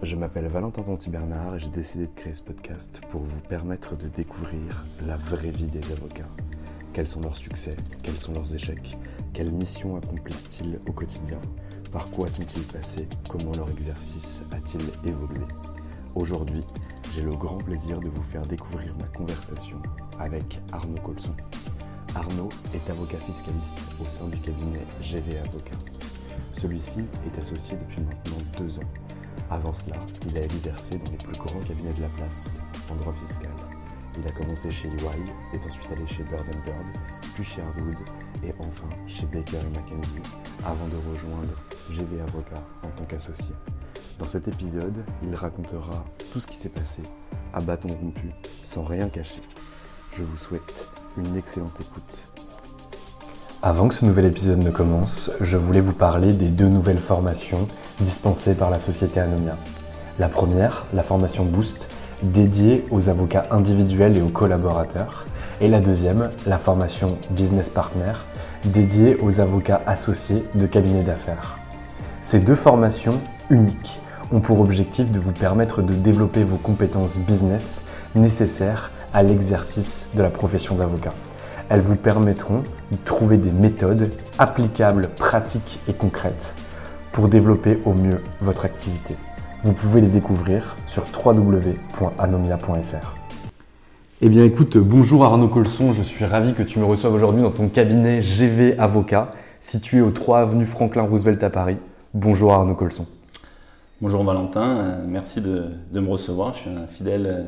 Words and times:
Je 0.00 0.14
m'appelle 0.14 0.46
Valentin 0.46 0.82
Tanti 0.82 1.10
Bernard 1.10 1.56
et 1.56 1.58
j'ai 1.58 1.70
décidé 1.70 2.06
de 2.06 2.14
créer 2.14 2.32
ce 2.32 2.42
podcast 2.42 3.00
pour 3.10 3.20
vous 3.20 3.40
permettre 3.48 3.96
de 3.96 4.06
découvrir 4.06 4.84
la 5.08 5.16
vraie 5.16 5.50
vie 5.50 5.66
des 5.66 5.84
avocats. 5.90 6.28
Quels 6.92 7.08
sont 7.08 7.20
leurs 7.20 7.36
succès? 7.36 7.76
Quels 8.04 8.14
sont 8.14 8.32
leurs 8.32 8.54
échecs? 8.54 8.96
Quelles 9.34 9.52
missions 9.52 9.96
accomplissent-ils 9.96 10.78
au 10.88 10.92
quotidien? 10.92 11.40
Par 11.90 12.08
quoi 12.10 12.28
sont-ils 12.28 12.62
passés? 12.62 13.08
Comment 13.28 13.50
leur 13.56 13.68
exercice 13.70 14.42
a-t-il 14.52 15.10
évolué? 15.10 15.44
Aujourd'hui, 16.14 16.60
j'ai 17.12 17.22
le 17.22 17.34
grand 17.34 17.58
plaisir 17.58 17.98
de 17.98 18.08
vous 18.08 18.22
faire 18.22 18.42
découvrir 18.42 18.94
ma 19.00 19.06
conversation 19.06 19.78
avec 20.20 20.60
Arnaud 20.70 21.00
Colson. 21.00 21.34
Arnaud 22.14 22.50
est 22.72 22.88
avocat 22.88 23.18
fiscaliste 23.18 23.80
au 24.00 24.08
sein 24.08 24.28
du 24.28 24.38
cabinet 24.38 24.86
GV 25.02 25.38
Avocat. 25.38 25.76
Celui-ci 26.52 27.00
est 27.00 27.38
associé 27.38 27.76
depuis 27.76 28.02
maintenant 28.02 28.38
deux 28.58 28.78
ans. 28.78 29.07
Avant 29.50 29.72
cela, 29.72 29.96
il 30.28 30.36
a 30.36 30.42
exercé 30.42 30.98
dans 30.98 31.10
les 31.10 31.16
plus 31.16 31.38
grands 31.38 31.60
cabinets 31.60 31.94
de 31.94 32.02
la 32.02 32.08
place 32.08 32.58
en 32.90 32.94
droit 32.96 33.14
fiscal. 33.26 33.50
Il 34.18 34.26
a 34.26 34.30
commencé 34.32 34.70
chez 34.70 34.88
EY, 34.88 35.54
est 35.54 35.66
ensuite 35.66 35.90
allé 35.90 36.06
chez 36.06 36.22
Bird 36.24 36.44
Bird, 36.66 36.86
puis 37.34 37.44
chez 37.44 37.62
Harwood 37.62 37.96
et 38.44 38.52
enfin 38.58 38.88
chez 39.06 39.24
Baker 39.26 39.64
McKenzie 39.72 40.22
avant 40.66 40.86
de 40.88 40.96
rejoindre 40.96 41.54
GV 41.90 42.20
Avocat 42.20 42.62
en 42.82 42.88
tant 42.88 43.04
qu'associé. 43.04 43.54
Dans 44.18 44.26
cet 44.26 44.48
épisode, 44.48 45.04
il 45.22 45.34
racontera 45.34 46.04
tout 46.30 46.40
ce 46.40 46.46
qui 46.46 46.56
s'est 46.56 46.68
passé 46.68 47.00
à 47.54 47.60
bâton 47.60 47.88
rompu, 47.88 48.30
sans 48.64 48.82
rien 48.82 49.08
cacher. 49.08 49.40
Je 50.18 50.24
vous 50.24 50.36
souhaite 50.36 50.88
une 51.16 51.36
excellente 51.36 51.80
écoute. 51.80 52.26
Avant 53.62 53.88
que 53.88 53.94
ce 53.94 54.04
nouvel 54.04 54.26
épisode 54.26 54.58
ne 54.58 54.70
commence, 54.70 55.30
je 55.40 55.56
voulais 55.56 55.80
vous 55.80 55.92
parler 55.92 56.32
des 56.32 56.48
deux 56.48 56.68
nouvelles 56.68 57.00
formations 57.00 57.66
dispensées 58.00 58.54
par 58.54 58.70
la 58.70 58.78
société 58.78 59.20
Anomia. 59.20 59.56
La 60.18 60.28
première, 60.28 60.86
la 60.92 61.02
formation 61.02 61.44
Boost, 61.44 61.88
dédiée 62.22 62.84
aux 62.90 63.08
avocats 63.08 63.46
individuels 63.50 64.16
et 64.16 64.20
aux 64.20 64.28
collaborateurs. 64.28 65.24
Et 65.60 65.68
la 65.68 65.80
deuxième, 65.80 66.30
la 66.46 66.58
formation 66.58 67.18
Business 67.30 67.68
Partner, 67.68 68.12
dédiée 68.64 69.16
aux 69.22 69.40
avocats 69.40 69.80
associés 69.86 70.44
de 70.54 70.66
cabinets 70.66 71.02
d'affaires. 71.02 71.58
Ces 72.22 72.40
deux 72.40 72.54
formations 72.54 73.20
uniques 73.50 74.00
ont 74.32 74.40
pour 74.40 74.60
objectif 74.60 75.10
de 75.10 75.18
vous 75.18 75.32
permettre 75.32 75.82
de 75.82 75.94
développer 75.94 76.44
vos 76.44 76.56
compétences 76.56 77.16
business 77.16 77.82
nécessaires 78.14 78.90
à 79.14 79.22
l'exercice 79.22 80.06
de 80.14 80.22
la 80.22 80.30
profession 80.30 80.74
d'avocat. 80.74 81.14
Elles 81.70 81.80
vous 81.80 81.96
permettront 81.96 82.62
de 82.90 82.96
trouver 83.04 83.36
des 83.36 83.50
méthodes 83.50 84.10
applicables, 84.38 85.08
pratiques 85.16 85.78
et 85.88 85.92
concrètes 85.92 86.54
pour 87.12 87.28
développer 87.28 87.78
au 87.84 87.92
mieux 87.92 88.20
votre 88.40 88.64
activité. 88.64 89.14
Vous 89.64 89.72
pouvez 89.72 90.00
les 90.00 90.08
découvrir 90.08 90.76
sur 90.86 91.04
www.anomia.fr. 91.24 93.16
Eh 94.20 94.28
bien 94.28 94.44
écoute, 94.44 94.78
bonjour 94.78 95.24
Arnaud 95.24 95.48
Colson, 95.48 95.92
je 95.92 96.02
suis 96.02 96.24
ravi 96.24 96.54
que 96.54 96.62
tu 96.62 96.78
me 96.78 96.84
reçoives 96.84 97.14
aujourd'hui 97.14 97.42
dans 97.42 97.50
ton 97.50 97.68
cabinet 97.68 98.20
GV 98.20 98.78
Avocat, 98.78 99.32
situé 99.60 100.00
au 100.00 100.10
3 100.10 100.40
avenue 100.40 100.66
Franklin 100.66 101.02
Roosevelt 101.02 101.42
à 101.42 101.50
Paris. 101.50 101.76
Bonjour 102.14 102.52
Arnaud 102.52 102.74
Colson. 102.74 103.06
Bonjour 104.00 104.22
Valentin, 104.24 104.78
euh, 104.78 105.04
merci 105.06 105.40
de, 105.40 105.66
de, 105.92 106.00
me 106.00 106.08
recevoir. 106.08 106.54
Je 106.54 106.60
suis 106.60 106.70
un 106.70 106.86
fidèle 106.86 107.26
euh, 107.26 107.42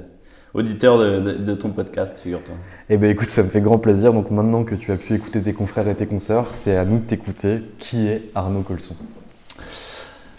auditeur 0.53 0.99
de, 0.99 1.21
de, 1.21 1.33
de 1.39 1.55
ton 1.55 1.71
podcast, 1.71 2.19
figure-toi. 2.19 2.55
Eh 2.89 2.97
bien 2.97 3.09
écoute, 3.11 3.29
ça 3.29 3.43
me 3.43 3.49
fait 3.49 3.61
grand 3.61 3.79
plaisir. 3.79 4.13
Donc 4.13 4.31
maintenant 4.31 4.65
que 4.65 4.75
tu 4.75 4.91
as 4.93 4.97
pu 4.97 5.15
écouter 5.15 5.41
tes 5.41 5.53
confrères 5.53 5.89
et 5.89 5.95
tes 5.95 6.07
consoeurs, 6.07 6.55
c'est 6.55 6.77
à 6.77 6.85
nous 6.85 6.99
de 6.99 7.05
t'écouter. 7.05 7.63
Qui 7.79 8.09
est 8.09 8.31
Arnaud 8.35 8.63
Colson? 8.63 8.97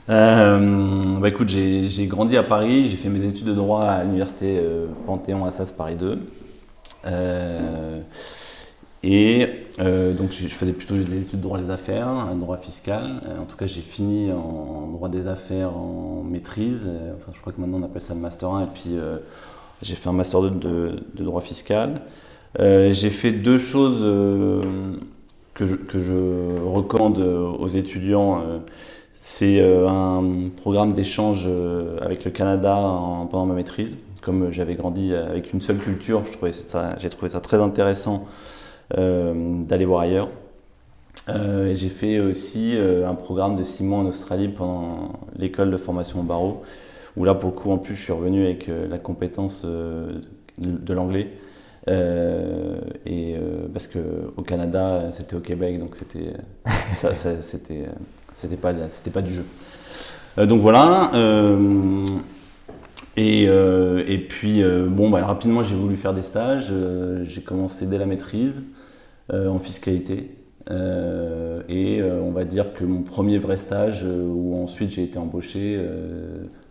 Euh, 0.09 1.19
bah 1.19 1.29
écoute, 1.29 1.47
j'ai 1.49 2.07
grandi 2.07 2.35
à 2.35 2.43
Paris, 2.43 2.87
j'ai 2.87 2.97
fait 2.97 3.09
mes 3.09 3.25
études 3.25 3.47
de 3.47 3.53
droit 3.53 3.83
à 3.83 4.03
l'université 4.03 4.57
euh, 4.59 4.87
Panthéon 5.05 5.45
Assas 5.45 5.71
Paris 5.71 5.95
2. 5.95 6.19
Euh, 7.05 8.01
et 9.03 9.47
donc 9.79 10.31
je 10.31 10.47
faisais 10.47 10.73
plutôt 10.73 10.95
des 10.95 11.21
études 11.21 11.39
de 11.39 11.43
droit 11.43 11.59
des 11.59 11.71
affaires, 11.71 12.07
un 12.07 12.35
droit 12.35 12.57
fiscal. 12.57 13.21
En 13.39 13.45
tout 13.45 13.57
cas, 13.57 13.65
j'ai 13.65 13.81
fini 13.81 14.31
en 14.31 14.87
droit 14.91 15.09
des 15.09 15.27
affaires 15.27 15.75
en 15.75 16.23
maîtrise. 16.23 16.87
Enfin, 17.15 17.31
je 17.33 17.39
crois 17.39 17.51
que 17.51 17.59
maintenant 17.59 17.79
on 17.79 17.83
appelle 17.83 18.01
ça 18.01 18.13
le 18.13 18.19
master 18.19 18.49
1. 18.49 18.63
Et 18.63 18.67
puis 18.71 18.91
j'ai 19.81 19.95
fait 19.95 20.09
un 20.09 20.13
master 20.13 20.41
2 20.41 20.49
de, 20.51 21.23
droit 21.23 21.41
fiscal. 21.41 21.95
j'ai 22.59 23.09
fait 23.09 23.31
deux 23.31 23.57
choses 23.57 24.01
que, 25.55 25.65
je, 25.65 26.59
recommande 26.63 27.17
aux 27.17 27.67
étudiants 27.69 28.61
c'est 29.23 29.59
euh, 29.59 29.87
un 29.87 30.49
programme 30.57 30.93
d'échange 30.93 31.43
euh, 31.45 31.95
avec 32.01 32.25
le 32.25 32.31
Canada 32.31 32.73
pendant 33.29 33.45
ma 33.45 33.53
maîtrise. 33.53 33.95
Comme 34.19 34.51
j'avais 34.51 34.73
grandi 34.73 35.13
avec 35.13 35.53
une 35.53 35.61
seule 35.61 35.77
culture, 35.77 36.23
j'ai 36.25 37.09
trouvé 37.09 37.29
ça 37.29 37.39
très 37.39 37.57
intéressant 37.57 38.25
euh, 38.97 39.63
d'aller 39.63 39.85
voir 39.85 40.01
ailleurs. 40.01 40.29
j'ai 41.27 41.89
fait 41.89 42.19
aussi 42.19 42.75
un 42.77 43.13
programme 43.13 43.55
de 43.55 43.63
six 43.63 43.83
mois 43.83 43.99
en 43.99 44.05
Australie 44.07 44.47
pendant 44.47 45.13
l'école 45.37 45.69
de 45.69 45.77
formation 45.77 46.21
au 46.21 46.23
barreau, 46.23 46.63
où 47.15 47.23
là, 47.23 47.35
pour 47.35 47.51
le 47.51 47.55
coup, 47.55 47.71
en 47.71 47.77
plus, 47.77 47.95
je 47.95 48.01
suis 48.01 48.13
revenu 48.13 48.45
avec 48.45 48.69
la 48.89 48.97
compétence 48.97 49.65
de 49.65 50.93
l'anglais. 50.93 51.31
Et 51.87 53.35
parce 53.73 53.87
que 53.87 53.99
au 54.37 54.41
Canada, 54.41 55.09
c'était 55.11 55.35
au 55.35 55.39
Québec, 55.39 55.79
donc 55.79 55.95
c'était 55.95 56.33
ça, 56.91 57.15
ça 57.15 57.41
c'était 57.41 57.85
c'était 58.33 58.57
pas, 58.57 58.73
c'était 58.87 59.11
pas 59.11 59.21
du 59.21 59.33
jeu. 59.33 59.45
Euh, 60.37 60.45
donc 60.45 60.61
voilà. 60.61 61.11
Euh, 61.15 62.03
et, 63.17 63.45
euh, 63.47 64.03
et, 64.07 64.17
puis, 64.19 64.63
bon, 64.89 65.09
bah, 65.09 65.25
rapidement, 65.25 65.63
j'ai 65.63 65.75
voulu 65.75 65.97
faire 65.97 66.13
des 66.13 66.23
stages. 66.23 66.71
j'ai 67.23 67.41
commencé 67.41 67.85
dès 67.85 67.97
la 67.97 68.05
maîtrise 68.05 68.63
en 69.31 69.59
fiscalité. 69.59 70.37
et 70.69 72.01
on 72.03 72.31
va 72.31 72.45
dire 72.45 72.73
que 72.73 72.83
mon 72.85 73.01
premier 73.01 73.37
vrai 73.37 73.57
stage, 73.57 74.03
où 74.03 74.55
ensuite 74.61 74.91
j'ai 74.91 75.03
été 75.03 75.17
embauché, 75.17 75.79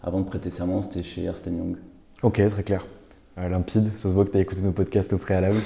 avant 0.03 0.21
de 0.21 0.27
prêter 0.27 0.51
serment, 0.51 0.83
c'était 0.83 1.03
chez 1.03 1.25
Ernst 1.25 1.47
Young. 1.47 1.77
Ok, 2.23 2.41
très 2.49 2.63
clair. 2.63 2.87
Limpide, 3.49 3.91
ça 3.97 4.09
se 4.09 4.15
voit 4.15 4.25
que 4.25 4.31
tu 4.31 4.37
as 4.37 4.41
écouté 4.41 4.61
nos 4.61 4.73
podcasts 4.73 5.13
au 5.13 5.19
préalable. 5.19 5.57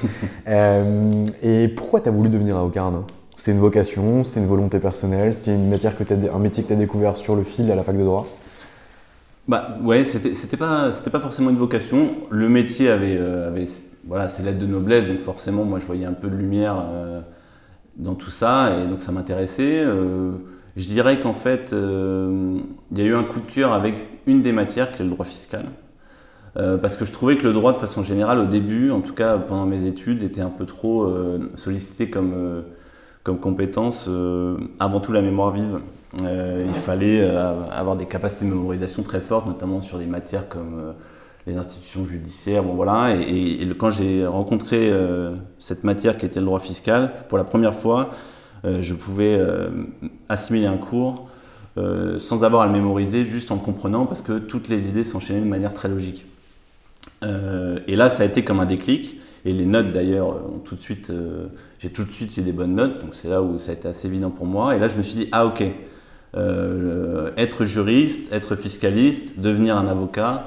et 1.43 1.69
pourquoi 1.69 2.01
tu 2.01 2.09
as 2.09 2.13
voulu 2.13 2.29
devenir 2.29 2.57
avocat, 2.57 2.91
c'était 3.37 3.53
une 3.53 3.61
vocation, 3.61 4.25
c'était 4.25 4.41
une 4.41 4.47
volonté 4.47 4.79
personnelle, 4.79 5.35
c'était 5.35 5.55
une 5.55 5.69
matière 5.69 5.97
que 5.97 6.05
un 6.33 6.39
métier 6.39 6.63
que 6.63 6.69
tu 6.69 6.75
as 6.75 6.77
découvert 6.77 7.17
sur 7.17 7.37
le 7.37 7.43
fil 7.43 7.71
à 7.71 7.75
la 7.75 7.83
fac 7.83 7.97
de 7.97 8.05
droit? 8.05 8.27
Bah 9.47 9.77
ouais, 9.83 10.05
c'était 10.05 10.57
pas 10.57 10.91
pas 11.13 11.21
forcément 11.21 11.51
une 11.51 11.57
vocation. 11.57 12.15
Le 12.31 12.49
métier 12.49 12.89
avait 12.89 13.17
euh, 13.19 13.51
voilà 14.07 14.29
ses 14.29 14.43
lettres 14.43 14.59
de 14.59 14.67
noblesse, 14.67 15.07
donc 15.07 15.19
forcément 15.19 15.65
moi 15.65 15.81
je 15.81 15.87
voyais 15.87 16.07
un 16.07 16.15
peu 16.15 16.29
de 16.29 16.37
lumière 16.37 16.83
euh, 16.89 17.21
dans 17.97 18.15
tout 18.15 18.31
ça 18.31 18.79
et 18.79 18.87
donc 18.87 19.03
ça 19.03 19.13
m'intéressait. 19.13 19.83
Euh, 19.85 20.33
je 20.77 20.87
dirais 20.87 21.21
qu'en 21.21 21.35
fait 21.35 21.73
il 21.73 22.99
y 22.99 23.03
a 23.03 23.05
eu 23.05 23.15
un 23.15 23.25
coup 23.25 23.41
de 23.41 23.47
cœur 23.47 23.73
avec 23.73 23.95
une 24.27 24.41
des 24.43 24.53
matières 24.53 24.93
qui 24.93 25.03
est 25.03 25.05
le 25.05 25.11
droit 25.11 25.27
fiscal. 25.27 25.67
Parce 26.55 26.97
que 26.97 27.05
je 27.05 27.13
trouvais 27.13 27.37
que 27.37 27.47
le 27.47 27.53
droit 27.53 27.73
de 27.73 27.79
façon 27.79 28.05
générale 28.05 28.39
au 28.39 28.47
début, 28.47 28.91
en 28.91 29.01
tout 29.01 29.15
cas 29.15 29.39
pendant 29.39 29.67
mes 29.67 29.87
études, 29.87 30.23
était 30.23 30.41
un 30.41 30.51
peu 30.51 30.67
trop 30.67 31.13
sollicité 31.57 32.11
comme 32.11 32.63
comme 33.25 33.41
compétence 33.41 34.09
avant 34.79 35.01
tout 35.01 35.13
la 35.13 35.23
mémoire 35.23 35.51
vive. 35.51 35.81
Euh, 36.23 36.63
il 36.67 36.75
fallait 36.75 37.21
euh, 37.23 37.69
avoir 37.71 37.97
des 37.97 38.07
capacités 38.07 38.45
de 38.45 38.51
mémorisation 38.51 39.03
très 39.03 39.21
fortes, 39.21 39.47
notamment 39.47 39.81
sur 39.81 39.99
des 39.99 40.07
matières 40.07 40.49
comme 40.49 40.79
euh, 40.79 40.93
les 41.47 41.57
institutions 41.57 42.05
judiciaires. 42.05 42.63
Bon, 42.63 42.75
voilà. 42.75 43.15
Et, 43.17 43.69
quand 43.77 43.91
j'ai 43.91 44.27
rencontré 44.27 44.91
cette 45.59 45.85
matière 45.85 46.17
qui 46.17 46.25
était 46.25 46.41
le 46.41 46.47
droit 46.47 46.61
fiscal, 46.61 47.13
pour 47.29 47.37
la 47.37 47.45
première 47.45 47.75
fois, 47.75 48.09
je 48.65 48.95
pouvais 48.95 49.39
assimiler 50.31 50.65
un 50.65 50.79
cours 50.79 51.29
sans 51.77 52.45
avoir 52.45 52.63
à 52.63 52.67
le 52.67 52.73
mémoriser, 52.73 53.27
juste 53.27 53.51
en 53.51 53.57
le 53.57 53.61
comprenant, 53.61 54.07
parce 54.07 54.23
que 54.23 54.39
toutes 54.39 54.69
les 54.69 54.89
idées 54.89 55.05
s'enchaînaient 55.05 55.43
de 55.43 55.45
manière 55.45 55.75
très 55.75 55.91
logique. 55.91 56.25
Et 57.87 57.97
là, 57.97 58.11
ça 58.11 58.23
a 58.23 58.27
été 58.27 58.45
comme 58.45 58.61
un 58.61 58.67
déclic. 58.67 59.21
Et 59.47 59.53
les 59.53 59.67
notes 59.67 59.93
d'ailleurs 59.93 60.29
ont 60.29 60.59
tout 60.59 60.75
de 60.75 60.81
suite, 60.81 61.13
j'ai 61.79 61.91
tout 61.91 62.05
de 62.05 62.11
suite 62.11 62.35
eu 62.39 62.43
des 62.43 62.53
bonnes 62.53 62.75
notes, 62.75 63.01
donc 63.01 63.15
c'est 63.15 63.29
là 63.29 63.43
où 63.43 63.59
ça 63.59 63.73
a 63.73 63.75
été 63.75 63.89
assez 63.89 64.07
évident 64.09 64.31
pour 64.31 64.47
moi. 64.47 64.75
Et 64.75 64.79
là, 64.79 64.89
je 64.89 64.97
me 64.97 65.03
suis 65.03 65.17
dit, 65.19 65.29
ah 65.33 65.45
ok, 65.45 65.63
euh, 66.37 67.31
être 67.37 67.65
juriste, 67.65 68.33
être 68.33 68.57
fiscaliste, 68.57 69.39
devenir 69.39 69.77
un 69.79 69.87
avocat, 69.87 70.47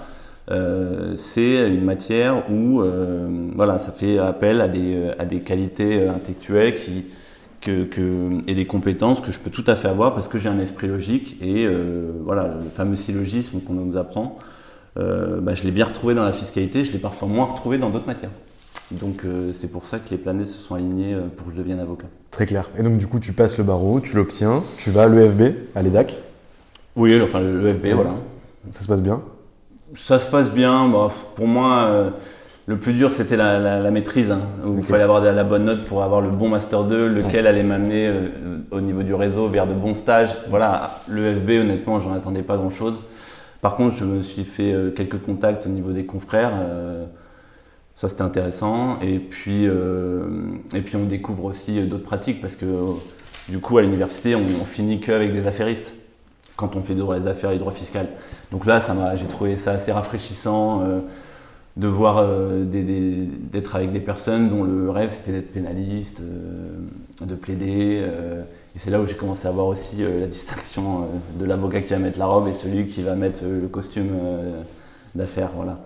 euh, 0.51 1.13
c'est 1.15 1.69
une 1.69 1.85
matière 1.85 2.51
où 2.51 2.81
euh, 2.81 3.49
voilà, 3.55 3.79
ça 3.79 3.93
fait 3.93 4.17
appel 4.17 4.59
à 4.59 4.67
des, 4.67 5.11
à 5.17 5.25
des 5.25 5.39
qualités 5.39 6.05
intellectuelles 6.07 6.73
qui, 6.73 7.05
que, 7.61 7.87
et 8.47 8.55
des 8.55 8.65
compétences 8.65 9.21
que 9.21 9.31
je 9.31 9.39
peux 9.39 9.49
tout 9.49 9.63
à 9.65 9.75
fait 9.75 9.87
avoir 9.87 10.13
parce 10.13 10.27
que 10.27 10.37
j'ai 10.37 10.49
un 10.49 10.59
esprit 10.59 10.87
logique 10.87 11.37
et 11.41 11.67
voilà, 12.21 12.55
le 12.63 12.69
fameux 12.69 12.95
syllogisme 12.95 13.59
qu'on 13.59 13.73
nous 13.73 13.97
apprend, 13.97 14.37
bah, 14.97 15.53
je 15.53 15.63
l'ai 15.63 15.71
bien 15.71 15.85
retrouvé 15.85 16.15
dans 16.15 16.23
la 16.23 16.33
fiscalité, 16.33 16.83
je 16.83 16.91
l'ai 16.91 16.99
parfois 16.99 17.27
moins 17.27 17.45
retrouvé 17.45 17.77
dans 17.77 17.89
d'autres 17.89 18.07
matières. 18.07 18.31
Donc 18.91 19.25
euh, 19.25 19.51
c'est 19.51 19.67
pour 19.67 19.85
ça 19.85 19.99
que 19.99 20.09
les 20.11 20.17
planètes 20.17 20.47
se 20.47 20.59
sont 20.59 20.75
alignées 20.75 21.13
euh, 21.13 21.27
pour 21.35 21.47
que 21.47 21.53
je 21.53 21.57
devienne 21.57 21.79
avocat. 21.79 22.07
Très 22.31 22.45
clair. 22.45 22.69
Et 22.77 22.83
donc 22.83 22.97
du 22.97 23.07
coup 23.07 23.19
tu 23.19 23.33
passes 23.33 23.57
le 23.57 23.63
barreau, 23.63 23.99
tu 23.99 24.15
l'obtiens, 24.15 24.63
tu 24.77 24.91
vas 24.91 25.03
à 25.03 25.07
l'EFB, 25.07 25.55
à 25.75 25.81
l'EDAC 25.81 26.17
Oui, 26.95 27.19
enfin 27.21 27.41
l'EFB, 27.41 27.87
voilà. 27.87 28.11
Ça 28.71 28.81
se 28.81 28.87
passe 28.87 29.01
bien? 29.01 29.21
Ça 29.93 30.19
se 30.19 30.27
passe 30.27 30.51
bien. 30.51 30.87
Bah, 30.87 31.09
pour 31.35 31.47
moi, 31.47 31.87
euh, 31.89 32.09
le 32.65 32.77
plus 32.77 32.93
dur 32.93 33.11
c'était 33.11 33.35
la, 33.35 33.91
maîtrise, 33.91 34.31
hein, 34.31 34.41
où 34.65 34.77
il 34.77 34.83
fallait 34.83 35.03
avoir 35.03 35.21
la 35.21 35.43
bonne 35.43 35.65
note 35.65 35.83
pour 35.83 36.01
avoir 36.01 36.21
le 36.21 36.29
bon 36.29 36.47
Master 36.47 36.85
2, 36.85 37.07
lequel 37.09 37.45
allait 37.45 37.63
m'amener 37.63 38.11
au 38.71 38.79
niveau 38.79 39.03
du 39.03 39.13
réseau 39.13 39.47
vers 39.47 39.67
de 39.67 39.73
bons 39.73 39.95
stages. 39.95 40.35
Voilà, 40.49 41.01
l'EFB 41.09 41.61
honnêtement 41.61 41.99
j'en 41.99 42.13
attendais 42.13 42.41
pas 42.41 42.55
grand-chose. 42.55 43.01
Par 43.67 43.75
contre 43.75 43.97
je 43.97 44.05
me 44.05 44.21
suis 44.21 44.45
fait 44.45 44.73
quelques 44.95 45.21
contacts 45.21 45.65
au 45.65 45.69
niveau 45.69 45.91
des 45.91 46.05
confrères. 46.05 46.53
Ça, 47.97 48.07
c'était 48.07 48.21
intéressant. 48.21 48.97
Et 49.01 49.19
puis, 49.19 49.67
euh, 49.67 50.25
on 50.93 51.03
découvre 51.03 51.43
aussi 51.43 51.81
d'autres 51.85 52.05
pratiques 52.05 52.39
parce 52.39 52.55
que, 52.55 52.65
du 53.49 53.59
coup, 53.59 53.77
à 53.77 53.81
l'université, 53.81 54.35
on, 54.35 54.41
on 54.61 54.63
finit 54.63 55.01
qu'avec 55.01 55.33
des 55.33 55.45
affairistes 55.45 55.95
quand 56.55 56.77
on 56.77 56.81
fait 56.81 56.95
droit 56.95 57.19
des 57.19 57.27
affaires 57.27 57.51
et 57.51 57.57
droit 57.57 57.73
fiscal. 57.73 58.07
Donc 58.53 58.65
là, 58.65 58.79
ça 58.79 58.95
j'ai 59.17 59.25
trouvé 59.25 59.57
ça 59.57 59.71
assez 59.71 59.91
rafraîchissant 59.91 60.83
euh, 60.83 60.99
de 61.75 61.87
voir, 61.89 62.19
euh, 62.19 62.63
d'être 62.63 63.75
avec 63.75 63.91
des 63.91 63.99
personnes 63.99 64.49
dont 64.49 64.63
le 64.63 64.89
rêve 64.89 65.09
c'était 65.09 65.33
d'être 65.33 65.51
pénaliste, 65.51 66.21
de 67.21 67.35
plaider. 67.35 68.01
Et 68.77 68.79
c'est 68.79 68.91
là 68.91 69.01
où 69.01 69.07
j'ai 69.07 69.15
commencé 69.15 69.47
à 69.47 69.51
voir 69.51 69.65
aussi 69.65 69.97
la 70.03 70.27
distinction 70.27 71.07
de 71.37 71.45
l'avocat 71.45 71.81
qui 71.81 71.89
va 71.89 71.99
mettre 71.99 72.19
la 72.19 72.27
robe 72.27 72.47
et 72.47 72.53
celui 72.53 72.85
qui 72.85 73.01
va 73.01 73.15
mettre 73.15 73.43
le 73.43 73.67
costume 73.67 74.11
d'affaires. 75.15 75.51
Voilà 75.55 75.79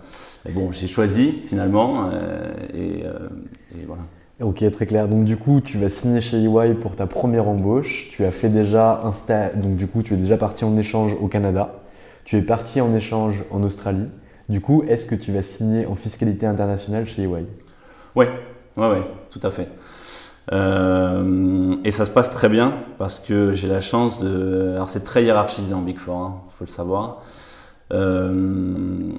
bon, 0.50 0.72
j'ai 0.72 0.86
choisi 0.86 1.42
finalement 1.46 2.10
euh, 2.12 2.50
euh, 2.74 3.28
et, 3.74 3.84
voilà. 3.86 4.02
Ok, 4.40 4.68
très 4.72 4.86
clair. 4.86 5.08
Donc 5.08 5.24
du 5.24 5.36
coup, 5.36 5.60
tu 5.60 5.78
vas 5.78 5.88
signer 5.88 6.20
chez 6.20 6.42
EY 6.42 6.74
pour 6.74 6.96
ta 6.96 7.06
première 7.06 7.48
embauche. 7.48 8.08
Tu 8.10 8.24
as 8.24 8.30
fait 8.30 8.48
déjà 8.48 9.02
un 9.04 9.12
stage, 9.12 9.56
donc 9.56 9.76
du 9.76 9.86
coup, 9.86 10.02
tu 10.02 10.14
es 10.14 10.16
déjà 10.16 10.36
parti 10.36 10.64
en 10.64 10.76
échange 10.76 11.16
au 11.20 11.28
Canada. 11.28 11.82
Tu 12.24 12.36
es 12.36 12.42
parti 12.42 12.80
en 12.80 12.94
échange 12.94 13.44
en 13.50 13.62
Australie. 13.62 14.08
Du 14.48 14.60
coup, 14.60 14.82
est-ce 14.88 15.06
que 15.06 15.14
tu 15.14 15.32
vas 15.32 15.42
signer 15.42 15.86
en 15.86 15.94
fiscalité 15.94 16.46
internationale 16.46 17.06
chez 17.06 17.22
EY 17.22 17.46
Ouais, 18.14 18.28
ouais, 18.76 18.88
ouais, 18.90 19.02
tout 19.30 19.40
à 19.42 19.50
fait. 19.50 19.68
Euh, 20.52 21.74
et 21.84 21.90
ça 21.90 22.04
se 22.04 22.10
passe 22.10 22.30
très 22.30 22.48
bien 22.48 22.74
parce 22.98 23.18
que 23.20 23.54
j'ai 23.54 23.68
la 23.68 23.80
chance 23.80 24.20
de. 24.20 24.72
Alors 24.74 24.90
c'est 24.90 25.04
très 25.04 25.24
hiérarchisé 25.24 25.72
en 25.72 25.80
Big 25.80 25.98
Four, 25.98 26.14
il 26.14 26.20
hein, 26.20 26.34
faut 26.50 26.64
le 26.64 26.70
savoir. 26.70 27.22
Euh, 27.92 29.12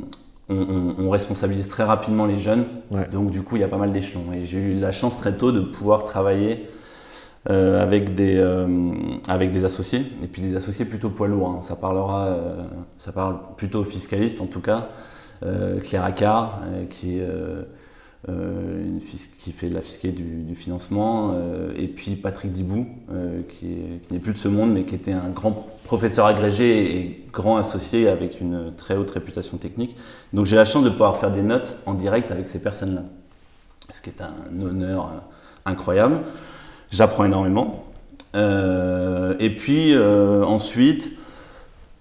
on, 0.50 1.10
responsabilise 1.10 1.68
très 1.68 1.84
rapidement 1.84 2.26
les 2.26 2.38
jeunes. 2.38 2.66
Donc 3.12 3.32
du 3.32 3.42
coup, 3.42 3.56
il 3.56 3.62
y 3.62 3.64
a 3.64 3.68
pas 3.68 3.78
mal 3.78 3.92
d'échelons. 3.92 4.34
Et 4.34 4.44
j'ai 4.44 4.60
eu 4.60 4.80
la 4.80 4.92
chance 4.92 5.18
très 5.18 5.34
tôt 5.34 5.52
de 5.52 5.62
pouvoir 5.62 6.04
travailler 6.04 6.68
euh, 7.50 7.82
avec, 7.82 8.14
des, 8.14 8.44
avec 9.28 9.52
des 9.52 9.64
associés, 9.64 10.06
et 10.22 10.28
puis 10.28 10.42
des 10.42 10.56
associés 10.56 10.86
plutôt 10.86 11.10
poids 11.10 11.28
lourds. 11.28 11.50
Hein. 11.50 11.62
Ça, 11.62 11.76
parlera, 11.76 12.38
ça 12.98 13.12
parle 13.12 13.38
plutôt 13.58 13.80
aux 13.80 13.86
fiscalistes 13.86 14.42
en 14.42 14.48
tout 14.48 14.62
cas. 14.62 14.90
Claire 15.84 16.04
Accard, 16.04 16.62
qui 16.90 17.20
est 17.20 17.28
une 18.28 19.00
qui 19.38 19.52
fait 19.52 19.68
de 19.68 19.74
la 19.74 19.82
fiscalité 19.82 20.24
du, 20.24 20.56
financement, 20.56 21.34
euh, 21.36 21.74
et 21.76 21.88
puis 21.88 22.16
Patrick 22.16 22.52
Dibou, 22.52 22.88
euh, 23.12 23.42
qui, 23.50 23.76
n'est 24.12 24.20
plus 24.20 24.32
de 24.32 24.38
ce 24.38 24.48
monde, 24.48 24.72
mais 24.72 24.84
qui 24.84 24.96
était 24.96 25.12
un 25.12 25.28
grand 25.30 25.68
professeur 25.84 26.26
agrégé 26.26 26.98
et 26.98 27.26
grand 27.34 27.58
associé 27.58 28.08
avec 28.08 28.40
une 28.40 28.74
très 28.78 28.96
haute 28.96 29.12
réputation 29.12 29.58
technique. 29.58 29.98
Donc 30.32 30.46
j'ai 30.46 30.56
la 30.56 30.64
chance 30.64 30.86
de 30.86 30.90
pouvoir 30.90 31.18
faire 31.18 31.32
des 31.32 31.42
notes 31.42 31.78
en 31.86 31.94
direct 31.94 32.32
avec 32.32 32.48
ces 32.48 32.60
personnes-là, 32.60 33.04
ce 33.94 34.02
qui 34.02 34.10
est 34.10 34.22
un 34.22 34.62
honneur 34.62 35.12
incroyable. 35.66 36.22
J'apprends 36.92 37.26
énormément. 37.26 37.84
et 38.34 39.56
puis 39.58 39.98
ensuite, 39.98 41.12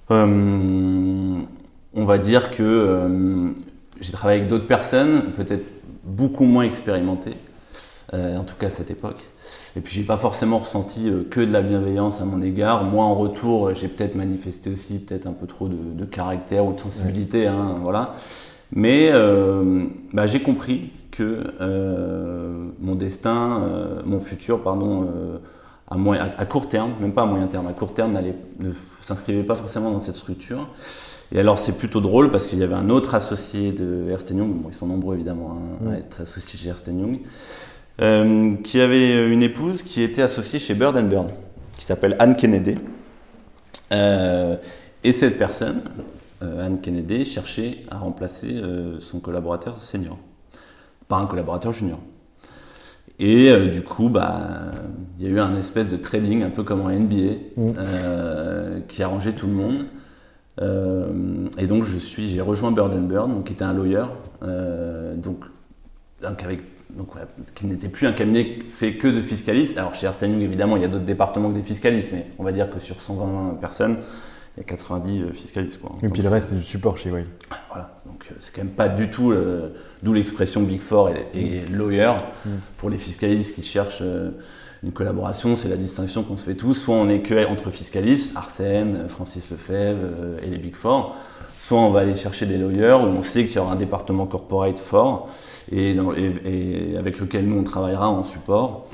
on 0.08 1.26
va 1.94 2.18
dire 2.18 2.50
que 2.52 3.52
j'ai 4.00 4.12
travaillé 4.12 4.40
avec 4.40 4.50
d'autres 4.50 4.66
personnes, 4.66 5.32
peut-être 5.36 5.64
beaucoup 6.04 6.44
moins 6.44 6.64
expérimenté, 6.64 7.32
euh, 8.14 8.36
en 8.36 8.44
tout 8.44 8.54
cas 8.58 8.66
à 8.68 8.70
cette 8.70 8.90
époque. 8.90 9.20
Et 9.76 9.80
puis 9.80 9.94
j'ai 9.94 10.02
pas 10.02 10.16
forcément 10.16 10.58
ressenti 10.58 11.08
euh, 11.08 11.24
que 11.28 11.40
de 11.40 11.52
la 11.52 11.62
bienveillance 11.62 12.20
à 12.20 12.24
mon 12.24 12.42
égard. 12.42 12.84
Moi 12.84 13.04
en 13.04 13.14
retour, 13.14 13.74
j'ai 13.74 13.88
peut-être 13.88 14.14
manifesté 14.14 14.70
aussi 14.70 14.98
peut-être 14.98 15.26
un 15.26 15.32
peu 15.32 15.46
trop 15.46 15.68
de, 15.68 16.04
caractère 16.04 16.66
ou 16.66 16.72
de 16.72 16.80
sensibilité, 16.80 17.46
hein, 17.46 17.76
voilà. 17.80 18.14
Mais 18.74 19.10
euh, 19.12 19.86
bah, 20.12 20.26
j'ai 20.26 20.40
compris 20.40 20.90
que 21.10 21.44
mon 22.80 22.94
destin, 22.94 23.68
mon 24.06 24.18
futur, 24.18 24.62
pardon, 24.62 25.06
à, 25.86 25.96
moyen, 25.98 26.30
à, 26.38 26.46
court 26.46 26.70
terme, 26.70 26.94
même 27.00 27.12
pas 27.12 27.22
à 27.22 27.26
moyen 27.26 27.48
terme, 27.48 27.66
à 27.66 27.74
court 27.74 27.92
terme, 27.92 28.18
ne 28.58 28.70
s'inscrivait 29.02 29.42
pas 29.42 29.54
forcément 29.54 29.90
dans 29.90 30.00
cette 30.00 30.16
structure. 30.16 30.68
Et 31.34 31.40
alors 31.40 31.58
c'est 31.58 31.72
plutôt 31.72 32.00
drôle 32.00 32.30
parce 32.30 32.46
qu'il 32.46 32.58
y 32.58 32.62
avait 32.62 32.74
un 32.74 32.90
autre 32.90 33.14
associé 33.14 33.72
de 33.72 34.06
Ernst 34.10 34.30
Young, 34.30 34.52
bon, 34.52 34.68
ils 34.68 34.74
sont 34.74 34.86
nombreux 34.86 35.14
évidemment 35.14 35.58
hein, 35.86 35.92
à 35.92 35.96
être 35.96 36.20
associés 36.20 36.58
chez 36.58 36.68
Ernst 36.68 36.86
Young, 36.86 37.20
euh, 38.02 38.54
qui 38.56 38.80
avait 38.80 39.32
une 39.32 39.42
épouse 39.42 39.82
qui 39.82 40.02
était 40.02 40.20
associée 40.22 40.58
chez 40.58 40.74
Bird 40.74 40.96
Burn, 41.08 41.28
qui 41.78 41.86
s'appelle 41.86 42.16
Anne 42.18 42.36
Kennedy. 42.36 42.74
Euh, 43.92 44.56
et 45.04 45.12
cette 45.12 45.38
personne, 45.38 45.82
euh, 46.42 46.66
Anne 46.66 46.80
Kennedy, 46.82 47.24
cherchait 47.24 47.78
à 47.90 47.98
remplacer 47.98 48.60
son 48.98 49.20
collaborateur 49.20 49.80
senior, 49.80 50.18
par 51.08 51.20
un 51.20 51.26
collaborateur 51.26 51.72
junior. 51.72 51.98
Et 53.18 53.54
du 53.68 53.82
coup, 53.82 54.08
bah, 54.08 54.72
il 55.18 55.24
y 55.24 55.28
a 55.28 55.30
eu 55.30 55.38
un 55.38 55.56
espèce 55.56 55.88
de 55.88 55.96
trading, 55.96 56.42
un 56.42 56.50
peu 56.50 56.62
comme 56.62 56.80
en 56.82 56.90
NBA, 56.90 57.34
mmh. 57.56 58.82
qui 58.88 59.02
arrangeait 59.02 59.32
tout 59.32 59.46
le 59.46 59.52
monde. 59.52 59.84
Euh, 60.60 61.48
et 61.58 61.66
donc 61.66 61.84
je 61.84 61.96
suis, 61.96 62.28
j'ai 62.28 62.40
rejoint 62.40 62.72
Bird 62.72 62.94
Burn, 62.94 63.32
donc 63.32 63.44
qui 63.44 63.52
était 63.54 63.64
un 63.64 63.72
lawyer, 63.72 64.04
euh, 64.42 65.14
donc, 65.14 65.44
avec, 66.22 66.60
donc 66.90 67.08
qui 67.54 67.66
n'était 67.66 67.88
plus 67.88 68.06
un 68.06 68.12
cabinet 68.12 68.58
fait 68.68 68.94
que 68.94 69.08
de 69.08 69.22
fiscalistes. 69.22 69.78
Alors 69.78 69.94
chez 69.94 70.06
Ernst 70.06 70.22
évidemment, 70.22 70.76
il 70.76 70.82
y 70.82 70.84
a 70.84 70.88
d'autres 70.88 71.04
départements 71.04 71.50
que 71.50 71.56
des 71.56 71.62
fiscalistes, 71.62 72.10
mais 72.12 72.26
on 72.38 72.44
va 72.44 72.52
dire 72.52 72.70
que 72.70 72.78
sur 72.78 73.00
120 73.00 73.58
personnes, 73.60 73.98
il 74.56 74.60
y 74.60 74.62
a 74.62 74.64
90 74.64 75.22
euh, 75.22 75.32
fiscalistes. 75.32 75.80
Quoi. 75.80 75.96
Et 76.02 76.08
puis 76.08 76.20
le 76.20 76.28
reste, 76.28 76.50
c'est 76.50 76.56
du 76.56 76.64
support 76.64 76.98
chez 76.98 77.10
Way. 77.10 77.24
Voilà, 77.70 77.94
donc 78.04 78.28
c'est 78.40 78.54
quand 78.54 78.62
même 78.62 78.74
pas 78.74 78.90
du 78.90 79.08
tout, 79.08 79.34
d'où 80.02 80.12
l'expression 80.12 80.62
Big 80.62 80.82
Four 80.82 81.10
et, 81.10 81.26
et 81.32 81.66
lawyer 81.66 82.12
mm. 82.44 82.50
pour 82.76 82.90
les 82.90 82.98
fiscalistes 82.98 83.54
qui 83.54 83.62
cherchent 83.62 84.02
Une 84.84 84.90
collaboration, 84.90 85.54
c'est 85.54 85.68
la 85.68 85.76
distinction 85.76 86.24
qu'on 86.24 86.36
se 86.36 86.44
fait 86.44 86.56
tous. 86.56 86.74
Soit 86.74 86.96
on 86.96 87.08
est 87.08 87.20
que 87.20 87.46
entre 87.46 87.70
fiscalistes, 87.70 88.36
Arsène, 88.36 89.08
Francis 89.08 89.48
Lefebvre 89.48 90.00
euh, 90.02 90.38
et 90.42 90.50
les 90.50 90.58
Big 90.58 90.74
Four, 90.74 91.14
soit 91.56 91.78
on 91.78 91.90
va 91.90 92.00
aller 92.00 92.16
chercher 92.16 92.46
des 92.46 92.58
lawyers 92.58 92.98
où 93.00 93.06
on 93.06 93.22
sait 93.22 93.46
qu'il 93.46 93.56
y 93.56 93.58
aura 93.60 93.74
un 93.74 93.76
département 93.76 94.26
corporate 94.26 94.80
fort 94.80 95.28
et, 95.70 95.96
avec 96.98 97.20
lequel 97.20 97.46
nous 97.46 97.60
on 97.60 97.62
travaillera 97.62 98.08
en 98.08 98.24
support. 98.24 98.88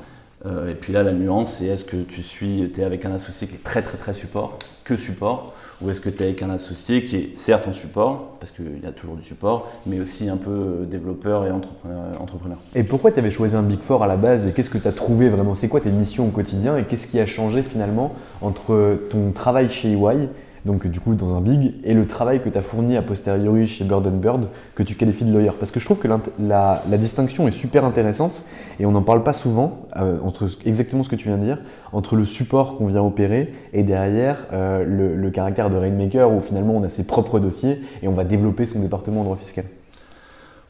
Euh, 0.45 0.69
et 0.69 0.75
puis 0.75 0.93
là, 0.93 1.01
la 1.01 1.11
nuance, 1.11 1.55
c'est 1.55 1.65
est-ce 1.65 1.85
que 1.85 1.97
tu 1.97 2.21
suis, 2.21 2.61
es 2.61 2.83
avec 2.83 3.05
un 3.05 3.11
associé 3.11 3.47
qui 3.47 3.55
est 3.55 3.63
très 3.63 3.81
très 3.81 3.97
très 3.97 4.13
support, 4.13 4.59
que 4.83 4.95
support, 4.95 5.53
ou 5.81 5.89
est-ce 5.89 6.01
que 6.01 6.09
tu 6.09 6.23
es 6.23 6.25
avec 6.25 6.43
un 6.43 6.49
associé 6.49 7.03
qui 7.03 7.15
est 7.15 7.35
certes 7.35 7.67
en 7.67 7.73
support, 7.73 8.35
parce 8.39 8.51
qu'il 8.51 8.79
y 8.83 8.85
a 8.87 8.91
toujours 8.91 9.15
du 9.15 9.23
support, 9.23 9.69
mais 9.85 9.99
aussi 9.99 10.29
un 10.29 10.37
peu 10.37 10.49
euh, 10.49 10.85
développeur 10.85 11.45
et 11.45 11.51
entrepreneur. 11.51 12.57
Et 12.75 12.83
pourquoi 12.83 13.11
tu 13.11 13.19
avais 13.19 13.31
choisi 13.31 13.55
un 13.55 13.63
Big 13.63 13.79
Four 13.79 14.03
à 14.03 14.07
la 14.07 14.17
base 14.17 14.47
et 14.47 14.51
qu'est-ce 14.51 14.69
que 14.69 14.77
tu 14.77 14.87
as 14.87 14.91
trouvé 14.91 15.29
vraiment? 15.29 15.55
C'est 15.55 15.69
quoi 15.69 15.81
tes 15.81 15.91
missions 15.91 16.27
au 16.27 16.31
quotidien 16.31 16.77
et 16.77 16.83
qu'est-ce 16.83 17.07
qui 17.07 17.19
a 17.19 17.25
changé 17.25 17.63
finalement 17.63 18.13
entre 18.41 18.99
ton 19.09 19.31
travail 19.31 19.69
chez 19.69 19.93
EY 19.93 20.29
donc 20.65 20.87
du 20.87 20.99
coup 20.99 21.15
dans 21.15 21.35
un 21.35 21.41
big, 21.41 21.73
et 21.83 21.93
le 21.93 22.05
travail 22.05 22.41
que 22.41 22.49
tu 22.49 22.57
as 22.57 22.61
fourni 22.61 22.97
a 22.97 23.01
posteriori 23.01 23.67
chez 23.67 23.83
Bird 23.83 24.07
Bird, 24.07 24.47
que 24.75 24.83
tu 24.83 24.95
qualifies 24.95 25.25
de 25.25 25.33
lawyer. 25.33 25.51
Parce 25.57 25.71
que 25.71 25.79
je 25.79 25.85
trouve 25.85 25.99
que 25.99 26.07
la, 26.39 26.81
distinction 26.97 27.47
est 27.47 27.51
super 27.51 27.85
intéressante, 27.85 28.43
et 28.79 28.85
on 28.85 28.91
n'en 28.91 29.01
parle 29.01 29.23
pas 29.23 29.33
souvent, 29.33 29.87
euh, 29.97 30.19
entre 30.21 30.47
exactement 30.65 31.03
ce 31.03 31.09
que 31.09 31.15
tu 31.15 31.27
viens 31.27 31.37
de 31.37 31.43
dire, 31.43 31.59
entre 31.93 32.15
le 32.15 32.25
support 32.25 32.77
qu'on 32.77 32.87
vient 32.87 33.01
opérer, 33.01 33.53
et 33.73 33.83
derrière 33.83 34.47
euh, 34.53 34.83
le, 34.85 35.29
caractère 35.29 35.69
de 35.69 35.77
Rainmaker, 35.77 36.31
où 36.31 36.41
finalement 36.41 36.75
on 36.75 36.83
a 36.83 36.89
ses 36.89 37.05
propres 37.05 37.39
dossiers, 37.39 37.81
et 38.01 38.07
on 38.07 38.13
va 38.13 38.23
développer 38.23 38.65
son 38.65 38.79
département 38.79 39.21
en 39.21 39.23
droit 39.23 39.37
fiscal. 39.37 39.65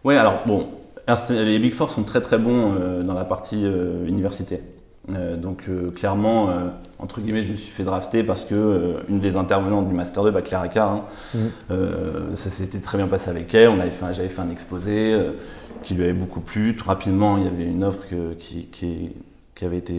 Oui, 0.04 0.16
alors 0.16 0.44
bon, 0.46 0.62
les 1.30 1.60
Big 1.60 1.74
Four 1.74 1.90
sont 1.90 2.04
très 2.04 2.22
très 2.22 2.38
bons 2.38 2.74
euh, 2.74 3.04
dans 3.04 3.14
la 3.16 3.26
partie 3.26 3.66
université. 4.08 4.62
Euh, 5.12 5.36
donc 5.36 5.66
euh, 5.70 5.92
clairement, 5.92 6.50
euh, 6.50 6.68
entre 7.00 7.22
guillemets, 7.22 7.44
je 7.44 7.52
me 7.52 7.56
suis 7.56 7.72
fait 7.72 7.84
drafter 7.84 8.24
parce 8.24 8.46
que 8.46 8.96
une 9.10 9.20
des 9.20 9.36
intervenantes 9.36 9.88
du 9.88 9.94
Master 9.94 10.24
2, 10.24 10.32
bah, 10.32 10.42
Claire 10.42 10.70
hein, 10.80 11.02
mmh. 11.34 12.36
ça 12.36 12.50
s'était 12.50 12.80
très 12.80 12.98
bien 12.98 13.08
passé 13.08 13.30
avec 13.30 13.54
elle. 13.54 13.70
On 13.70 13.80
avait 13.80 13.92
fait, 13.92 14.14
j'avais 14.14 14.30
fait 14.30 14.42
un 14.42 14.50
exposé 14.50 15.18
qui 15.84 15.94
lui 15.96 16.04
avait 16.04 16.14
beaucoup 16.14 16.42
plu. 16.42 16.76
Tout 16.76 16.86
rapidement, 16.86 17.38
il 17.38 17.46
y 17.46 17.48
avait 17.48 17.66
une 17.66 17.84
offre 17.84 18.04
qui, 18.38 18.68
qui, 18.68 19.12
avait 19.62 19.78
été 19.78 19.96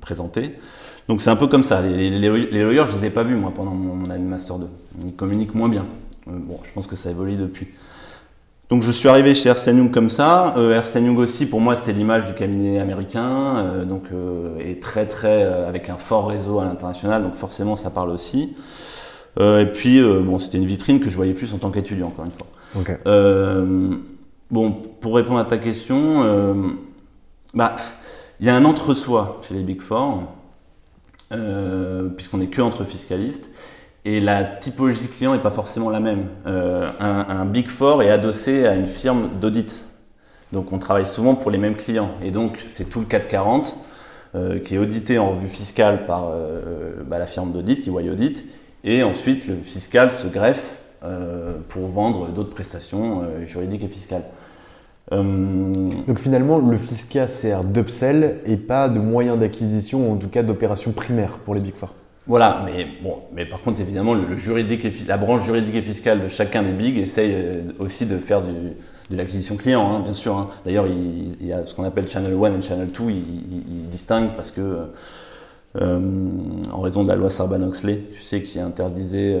présentée. 0.00 0.54
Donc 1.08 1.20
c'est 1.20 1.30
un 1.30 1.36
peu 1.36 1.46
comme 1.46 1.64
ça. 1.64 1.82
Les, 1.82 2.10
les, 2.10 2.28
lawyers, 2.28 2.84
je 2.90 2.98
les 2.98 3.06
ai 3.06 3.10
pas 3.10 3.24
vus 3.24 3.34
moi 3.34 3.52
pendant 3.54 3.72
mon, 3.72 3.94
mon 3.94 4.10
année 4.10 4.24
Master 4.24 4.58
2. 4.58 4.66
Ils 5.04 5.14
communiquent 5.14 5.54
moins 5.54 5.68
bien. 5.68 5.86
bon, 6.26 6.58
je 6.62 6.72
pense 6.72 6.86
que 6.86 6.96
ça 6.96 7.10
évolue 7.10 7.36
depuis. 7.36 7.68
Donc 8.70 8.82
je 8.82 8.90
suis 8.90 9.08
arrivé 9.08 9.34
chez 9.34 9.50
Ernst 9.50 9.66
Young 9.66 9.90
comme 9.90 10.08
ça. 10.08 10.54
Euh, 10.56 10.72
Ernst 10.72 10.94
Young 10.94 11.18
aussi, 11.18 11.46
pour 11.46 11.60
moi, 11.60 11.76
c'était 11.76 11.92
l'image 11.92 12.24
du 12.24 12.32
cabinet 12.32 12.78
américain, 12.80 13.56
euh, 13.56 13.84
donc 13.84 14.04
euh, 14.12 14.58
et 14.58 14.80
très 14.80 15.06
très 15.06 15.42
avec 15.42 15.90
un 15.90 15.98
fort 15.98 16.28
réseau 16.28 16.60
à 16.60 16.64
l'international, 16.64 17.22
donc 17.22 17.34
forcément 17.34 17.76
ça 17.76 17.90
parle 17.90 18.10
aussi. 18.10 18.56
et 19.38 19.66
puis 19.66 20.00
bon, 20.00 20.38
c'était 20.38 20.58
une 20.58 20.64
vitrine 20.64 21.00
que 21.00 21.10
je 21.10 21.16
voyais 21.16 21.34
plus 21.34 21.52
en 21.52 21.58
tant 21.58 21.70
qu'étudiant, 21.70 22.08
encore 22.08 22.24
une 22.24 22.30
fois. 22.30 22.46
bon, 24.50 24.72
pour 25.00 25.16
répondre 25.16 25.38
à 25.38 25.44
ta 25.44 25.58
question, 25.58 26.76
bah 27.52 27.76
il 28.40 28.46
y 28.46 28.48
a 28.48 28.56
un 28.56 28.64
entre-soi 28.64 29.40
chez 29.46 29.54
les 29.54 29.62
Big 29.62 29.82
Four, 29.82 30.24
puisqu'on 32.16 32.38
n'est 32.38 32.46
que 32.46 32.62
entre 32.62 32.84
fiscalistes. 32.84 33.50
Et 34.06 34.20
la 34.20 34.44
typologie 34.44 35.08
client 35.08 35.32
n'est 35.32 35.42
pas 35.42 35.50
forcément 35.50 35.88
la 35.88 36.00
même. 36.00 36.26
Euh, 36.46 36.90
un, 37.00 37.46
Big 37.46 37.68
Four 37.68 38.02
est 38.02 38.10
adossé 38.10 38.66
à 38.66 38.74
une 38.74 38.86
firme 38.86 39.30
d'audit. 39.40 39.84
Donc 40.52 40.72
on 40.72 40.78
travaille 40.78 41.06
souvent 41.06 41.34
pour 41.34 41.50
les 41.50 41.56
mêmes 41.56 41.74
clients. 41.74 42.10
Et 42.22 42.30
donc 42.30 42.62
c'est 42.68 42.84
tout 42.84 43.00
le 43.00 43.06
440 43.06 43.76
euh, 44.34 44.58
qui 44.58 44.74
est 44.74 44.78
audité 44.78 45.18
en 45.18 45.30
revue 45.30 45.48
fiscale 45.48 46.04
par 46.04 46.28
euh, 46.32 47.02
bah, 47.06 47.18
la 47.18 47.26
firme 47.26 47.52
d'audit, 47.52 47.88
EY 47.88 48.10
Audit. 48.10 48.44
Et 48.84 49.02
ensuite 49.02 49.48
le 49.48 49.54
fiscal 49.56 50.10
se 50.10 50.26
greffe 50.26 50.80
pour 51.68 51.86
vendre 51.86 52.28
d'autres 52.28 52.54
prestations 52.54 53.24
juridiques 53.44 53.82
et 53.82 53.88
fiscales. 53.88 54.24
Donc 55.10 56.18
finalement, 56.18 56.56
le 56.56 56.78
fiscal 56.78 57.28
sert 57.28 57.62
d'upsell 57.62 58.40
et 58.46 58.56
pas 58.56 58.88
de 58.88 58.98
moyen 58.98 59.36
d'acquisition, 59.36 60.10
en 60.12 60.16
tout 60.16 60.28
cas 60.28 60.42
d'opération 60.42 60.92
primaire 60.92 61.40
pour 61.44 61.54
les 61.54 61.60
Big 61.60 61.74
Four. 61.74 61.92
Voilà, 62.26 62.62
mais 62.64 62.86
bon, 63.02 63.22
mais 63.34 63.44
par 63.44 63.60
contre, 63.60 63.80
évidemment, 63.80 64.14
le, 64.14 64.34
juridique 64.36 64.84
et, 64.86 64.92
la 65.06 65.18
branche 65.18 65.44
juridique 65.44 65.74
et 65.74 65.82
fiscale 65.82 66.22
de 66.22 66.28
chacun 66.28 66.62
des 66.62 66.72
bigs 66.72 66.96
essaye 66.98 67.32
euh, 67.34 67.54
aussi 67.78 68.06
de 68.06 68.16
faire 68.16 68.42
de 68.42 68.72
l'acquisition 69.10 69.56
client, 69.56 69.86
hein, 69.86 70.00
bien 70.00 70.14
sûr. 70.14 70.34
Hein. 70.34 70.48
D'ailleurs, 70.64 70.86
il, 70.86 71.46
y 71.46 71.52
a 71.52 71.66
ce 71.66 71.74
qu'on 71.74 71.84
appelle 71.84 72.08
Channel 72.08 72.32
1 72.32 72.58
et 72.58 72.62
Channel 72.62 72.88
2, 72.88 73.10
ils, 73.10 73.88
distinguent 73.90 74.34
parce 74.36 74.50
que, 74.50 74.86
euh, 75.76 76.00
en 76.72 76.80
raison 76.80 77.04
de 77.04 77.10
la 77.10 77.16
loi 77.16 77.28
Sarban-Oxley, 77.28 78.00
tu 78.14 78.22
sais, 78.22 78.40
qui 78.40 78.58
interdisait 78.58 79.38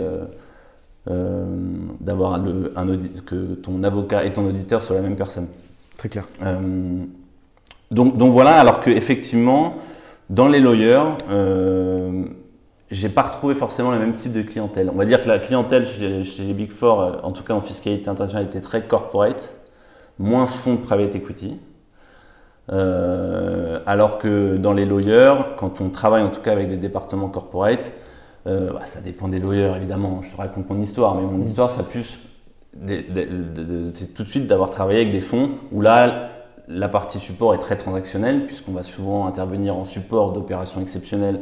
euh, 1.08 1.46
d'avoir 2.00 2.34
un, 2.34 2.44
un 2.76 2.98
que 3.24 3.54
ton 3.54 3.82
avocat 3.82 4.26
et 4.26 4.32
ton 4.34 4.46
auditeur 4.46 4.82
soient 4.82 4.96
la 4.96 5.02
même 5.02 5.16
personne. 5.16 5.46
Très 5.96 6.10
clair. 6.10 6.26
donc, 7.90 8.18
donc 8.18 8.32
voilà, 8.34 8.56
alors 8.56 8.80
que 8.80 8.90
effectivement, 8.90 9.76
dans 10.28 10.48
les 10.48 10.60
lawyers, 10.60 11.16
j'ai 12.90 13.08
pas 13.08 13.22
retrouvé 13.22 13.54
forcément 13.54 13.90
le 13.90 13.98
même 13.98 14.12
type 14.12 14.32
de 14.32 14.42
clientèle. 14.42 14.90
On 14.92 14.96
va 14.96 15.04
dire 15.04 15.22
que 15.22 15.28
la 15.28 15.38
clientèle 15.38 15.86
chez, 15.86 16.22
les 16.42 16.52
Big 16.52 16.70
Four, 16.70 17.00
euh, 17.00 17.12
en 17.22 17.32
tout 17.32 17.42
cas 17.42 17.54
en 17.54 17.60
fiscalité 17.60 18.08
internationale, 18.08 18.46
était 18.46 18.60
très 18.60 18.82
corporate, 18.82 19.54
moins 20.18 20.46
fonds 20.46 20.74
de 20.74 20.80
private 20.80 21.14
equity. 21.14 21.58
Euh, 22.72 23.80
alors 23.86 24.18
que 24.18 24.56
dans 24.56 24.72
les 24.72 24.86
lawyers, 24.86 25.34
quand 25.56 25.80
on 25.80 25.90
travaille 25.90 26.22
en 26.22 26.30
tout 26.30 26.40
cas 26.40 26.52
avec 26.52 26.68
des 26.68 26.76
départements 26.76 27.28
corporate, 27.28 27.92
euh, 28.46 28.72
bah, 28.72 28.82
ça 28.86 29.00
dépend 29.00 29.28
des 29.28 29.38
lawyers 29.38 29.76
évidemment. 29.76 30.20
Je 30.22 30.30
te 30.30 30.36
raconte 30.36 30.68
mon 30.68 30.80
histoire, 30.80 31.14
mais 31.14 31.22
mon 31.22 31.38
mm. 31.38 31.46
histoire, 31.46 31.70
ça 31.70 31.82
plus, 31.82 32.18
c'est 32.86 34.14
tout 34.14 34.24
de 34.24 34.28
suite 34.28 34.46
d'avoir 34.46 34.70
travaillé 34.70 35.00
avec 35.00 35.12
des 35.12 35.20
fonds 35.20 35.52
où 35.72 35.80
là, 35.80 36.30
la 36.68 36.88
partie 36.88 37.18
support 37.18 37.54
est 37.54 37.58
très 37.58 37.76
transactionnelle 37.76 38.46
puisqu'on 38.46 38.72
va 38.72 38.82
souvent 38.82 39.26
intervenir 39.26 39.76
en 39.76 39.84
support 39.84 40.32
d'opérations 40.32 40.80
exceptionnelles 40.80 41.40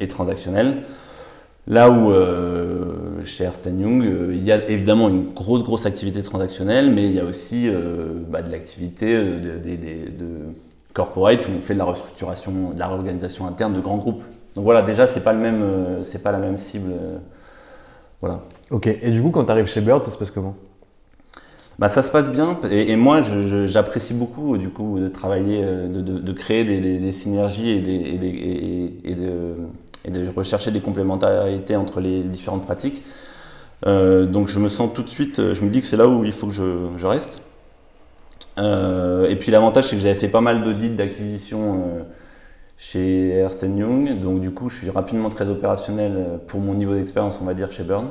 et 0.00 0.08
transactionnel. 0.08 0.82
Là 1.68 1.90
où 1.90 2.10
euh, 2.12 3.22
chez 3.24 3.44
Ernst 3.44 3.66
Young, 3.66 4.02
euh, 4.02 4.32
il 4.32 4.42
y 4.42 4.52
a 4.52 4.68
évidemment 4.70 5.10
une 5.10 5.34
grosse 5.34 5.62
grosse 5.62 5.84
activité 5.84 6.22
transactionnelle, 6.22 6.90
mais 6.90 7.04
il 7.04 7.12
y 7.12 7.20
a 7.20 7.24
aussi 7.24 7.70
bah, 8.28 8.40
de 8.40 8.50
l'activité 8.50 9.14
de, 9.14 9.58
de, 9.58 10.46
corporate 10.94 11.46
où 11.46 11.50
on 11.56 11.60
fait 11.60 11.74
de 11.74 11.78
la 11.78 11.84
restructuration, 11.84 12.70
de 12.74 12.78
la 12.78 12.88
réorganisation 12.88 13.46
interne 13.46 13.74
de 13.74 13.80
grands 13.80 13.98
groupes. 13.98 14.22
Donc 14.54 14.64
voilà, 14.64 14.80
déjà 14.80 15.06
c'est 15.06 15.20
pas 15.20 15.34
le 15.34 16.18
pas 16.22 16.32
la 16.32 16.38
même 16.38 16.56
cible. 16.56 16.90
voilà. 18.20 18.40
Ok. 18.70 18.86
Et 18.86 19.10
du 19.10 19.20
coup, 19.20 19.30
quand 19.30 19.44
tu 19.44 19.50
arrives 19.50 19.66
chez 19.66 19.82
Bird, 19.82 20.02
ça 20.02 20.10
se 20.10 20.16
passe 20.16 20.30
comment? 20.30 20.56
Bah, 21.78 21.88
ça 21.88 22.02
se 22.02 22.10
passe 22.10 22.28
bien 22.28 22.58
et, 22.70 22.96
moi 22.96 23.22
j'apprécie 23.66 24.12
beaucoup 24.12 24.58
du 24.58 24.68
coup 24.68 24.98
de 24.98 25.08
travailler, 25.08 25.62
euh, 25.62 25.86
de, 25.86 26.00
de, 26.00 26.32
créer 26.32 26.64
des, 26.64 27.12
synergies 27.12 27.70
et, 27.70 27.80
de, 27.80 29.14
et, 30.04 30.10
de, 30.10 30.28
rechercher 30.34 30.72
des 30.72 30.80
complémentarités 30.80 31.76
entre 31.76 32.00
les 32.00 32.22
différentes 32.22 32.64
pratiques. 32.64 33.04
Euh, 33.86 34.26
donc 34.26 34.48
je 34.48 34.58
me 34.58 34.68
sens 34.68 34.90
tout 34.92 35.02
de 35.04 35.08
suite, 35.08 35.36
je 35.54 35.60
me 35.64 35.70
dis 35.70 35.80
que 35.80 35.86
c'est 35.86 35.96
là 35.96 36.08
où 36.08 36.24
il 36.24 36.32
faut 36.32 36.48
que 36.48 36.52
je, 36.52 37.06
reste. 37.06 37.42
Euh, 38.58 39.28
et 39.28 39.36
puis 39.36 39.52
l'avantage 39.52 39.86
c'est 39.88 39.96
que 39.96 40.02
j'avais 40.02 40.18
fait 40.18 40.28
pas 40.28 40.40
mal 40.40 40.64
d'audits 40.64 40.90
d'acquisition 40.90 41.74
euh, 41.74 42.02
chez 42.78 43.30
Ernst 43.30 43.62
Young, 43.62 44.20
donc 44.20 44.40
du 44.40 44.52
coup 44.52 44.68
je 44.68 44.76
suis 44.76 44.90
rapidement 44.90 45.28
très 45.28 45.48
opérationnel 45.48 46.40
pour 46.46 46.60
mon 46.60 46.74
niveau 46.74 46.94
d'expérience 46.94 47.38
on 47.42 47.44
va 47.44 47.54
dire 47.54 47.70
chez 47.72 47.82
Burn. 47.82 48.06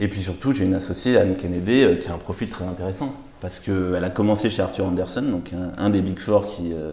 Et 0.00 0.08
puis 0.08 0.20
surtout, 0.20 0.52
j'ai 0.52 0.64
une 0.64 0.74
associée, 0.74 1.16
Anne 1.16 1.36
Kennedy, 1.36 1.82
euh, 1.82 1.96
qui 1.96 2.08
a 2.08 2.14
un 2.14 2.18
profil 2.18 2.50
très 2.50 2.64
intéressant. 2.64 3.14
Parce 3.40 3.60
qu'elle 3.60 4.02
a 4.02 4.10
commencé 4.10 4.50
chez 4.50 4.62
Arthur 4.62 4.86
Anderson, 4.86 5.22
donc 5.22 5.52
un, 5.76 5.90
des 5.90 6.00
Big 6.00 6.18
Four 6.18 6.46
qui, 6.46 6.72
euh, 6.72 6.92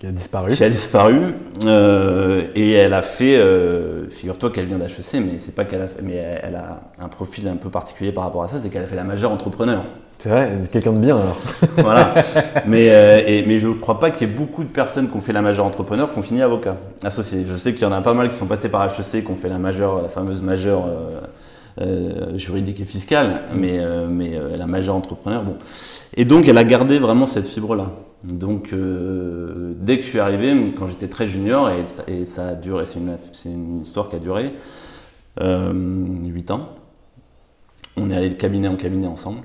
qui 0.00 0.06
a 0.06 0.10
disparu. 0.10 0.54
Qui 0.54 0.64
a 0.64 0.68
disparu. 0.68 1.20
Euh, 1.64 2.46
et 2.54 2.72
elle 2.72 2.94
a 2.94 3.02
fait, 3.02 3.38
figure-toi 4.10 4.50
qu'elle 4.50 4.66
vient 4.66 4.78
d'HEC, 4.78 5.20
mais 5.20 5.38
c'est 5.38 5.54
pas 5.54 5.64
qu'elle 5.64 5.82
a 5.82 5.86
fait, 5.86 6.02
mais 6.02 6.14
elle 6.42 6.56
a 6.56 6.80
un 6.98 7.08
profil 7.08 7.46
un 7.48 7.56
peu 7.56 7.70
particulier 7.70 8.10
par 8.10 8.24
rapport 8.24 8.42
à 8.42 8.48
ça, 8.48 8.56
c'est 8.58 8.70
qu'elle 8.70 8.82
a 8.82 8.86
fait 8.86 8.96
la 8.96 9.04
majeure 9.04 9.30
entrepreneur. 9.30 9.84
C'est 10.18 10.28
vrai, 10.28 10.58
quelqu'un 10.70 10.92
de 10.92 10.98
bien 10.98 11.16
alors. 11.16 11.38
voilà. 11.76 12.14
Mais, 12.66 12.86
et, 13.26 13.42
mais 13.46 13.58
je 13.58 13.68
ne 13.68 13.72
crois 13.72 13.98
pas 13.98 14.10
qu'il 14.10 14.28
y 14.28 14.30
ait 14.30 14.34
beaucoup 14.34 14.64
de 14.64 14.68
personnes 14.68 15.08
qui 15.08 15.16
ont 15.16 15.20
fait 15.20 15.32
la 15.32 15.40
majeure 15.40 15.64
entrepreneur 15.64 16.12
qui 16.12 16.18
ont 16.18 16.22
fini 16.22 16.42
avocat 16.42 16.76
associé. 17.02 17.46
Je 17.48 17.56
sais 17.56 17.72
qu'il 17.72 17.82
y 17.82 17.86
en 17.86 17.92
a 17.92 18.02
pas 18.02 18.12
mal 18.12 18.28
qui 18.28 18.36
sont 18.36 18.46
passés 18.46 18.68
par 18.68 18.84
HEC, 18.84 19.24
qui 19.24 19.30
ont 19.30 19.36
fait 19.36 19.48
la 19.48 19.58
majeure, 19.58 20.02
la 20.02 20.08
fameuse 20.08 20.42
majeure 20.42 20.84
euh, 21.80 22.36
juridique 22.36 22.80
et 22.80 22.84
fiscale, 22.84 23.42
mais, 23.54 23.78
euh, 23.78 24.06
mais 24.06 24.34
euh, 24.34 24.56
la 24.56 24.66
majeure 24.66 24.96
entrepreneur. 24.96 25.44
Bon. 25.44 25.56
Et 26.14 26.26
donc, 26.26 26.46
elle 26.46 26.58
a 26.58 26.64
gardé 26.64 26.98
vraiment 26.98 27.26
cette 27.26 27.46
fibre-là. 27.46 27.90
Donc, 28.24 28.74
dès 28.74 29.96
que 29.96 30.02
je 30.02 30.08
suis 30.08 30.20
arrivé, 30.20 30.74
quand 30.76 30.86
j'étais 30.86 31.08
très 31.08 31.26
junior, 31.26 31.70
et 31.70 31.84
ça, 31.84 32.02
et 32.06 32.24
ça 32.24 32.48
a 32.48 32.54
duré, 32.54 32.84
c'est 32.86 32.98
une, 32.98 33.16
une, 33.46 33.80
histoire 33.80 34.08
qui 34.08 34.16
a 34.16 34.18
duré 34.18 34.52
euh, 35.40 35.72
8 35.72 36.50
ans, 36.50 36.68
on 37.96 38.10
est 38.10 38.16
allé 38.16 38.28
de 38.28 38.34
cabinet 38.34 38.68
en 38.68 38.76
cabinet 38.76 39.06
ensemble. 39.06 39.40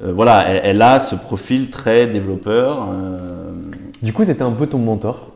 voilà, 0.00 0.48
elle, 0.48 0.80
a 0.80 0.98
ce 0.98 1.14
profil 1.14 1.70
très 1.70 2.06
développeur 2.06 2.88
Du 4.02 4.12
coup, 4.12 4.24
c'était 4.24 4.42
un 4.42 4.52
peu 4.52 4.66
ton 4.66 4.78
mentor? 4.78 5.32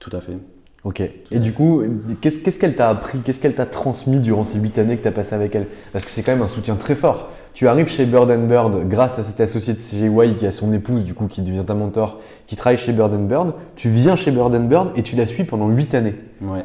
Tout 0.00 0.14
à 0.14 0.20
fait. 0.20 0.36
Ok. 0.84 1.00
Et 1.30 1.40
du 1.40 1.54
coup, 1.54 1.82
qu'est-ce 2.20 2.58
qu'elle 2.58 2.76
t'a 2.76 2.90
appris? 2.90 3.18
Qu'est-ce 3.20 3.40
qu'elle 3.40 3.54
t'a 3.54 3.64
transmis 3.64 4.20
durant 4.20 4.44
ces 4.44 4.58
huit 4.58 4.78
années 4.78 4.98
que 4.98 5.02
tu 5.02 5.08
as 5.08 5.12
passé 5.12 5.34
avec 5.34 5.54
elle? 5.54 5.66
Parce 5.92 6.04
que 6.04 6.10
c'est 6.10 6.22
quand 6.22 6.32
même 6.32 6.42
un 6.42 6.46
soutien 6.46 6.76
très 6.76 6.94
fort. 6.94 7.30
Tu 7.54 7.68
arrives 7.68 7.88
chez 7.88 8.04
Bird 8.04 8.30
Bird 8.48 8.88
grâce 8.88 9.18
à 9.20 9.22
cet 9.22 9.40
associé 9.40 9.74
de 9.74 9.78
CGY 9.78 10.36
qui 10.36 10.44
a 10.46 10.50
son 10.50 10.72
épouse, 10.72 11.04
du 11.04 11.14
coup, 11.14 11.28
qui 11.28 11.40
devient 11.40 11.62
ta 11.64 11.74
mentor, 11.74 12.20
qui 12.48 12.56
travaille 12.56 12.76
chez 12.76 12.92
Bird 12.92 13.14
Bird. 13.28 13.54
Tu 13.76 13.90
viens 13.90 14.16
chez 14.16 14.32
Bird 14.32 14.54
Bird 14.68 14.90
et 14.96 15.04
tu 15.04 15.14
la 15.14 15.24
suis 15.24 15.44
pendant 15.44 15.68
huit 15.68 15.94
années. 15.94 16.16
Ouais. 16.42 16.64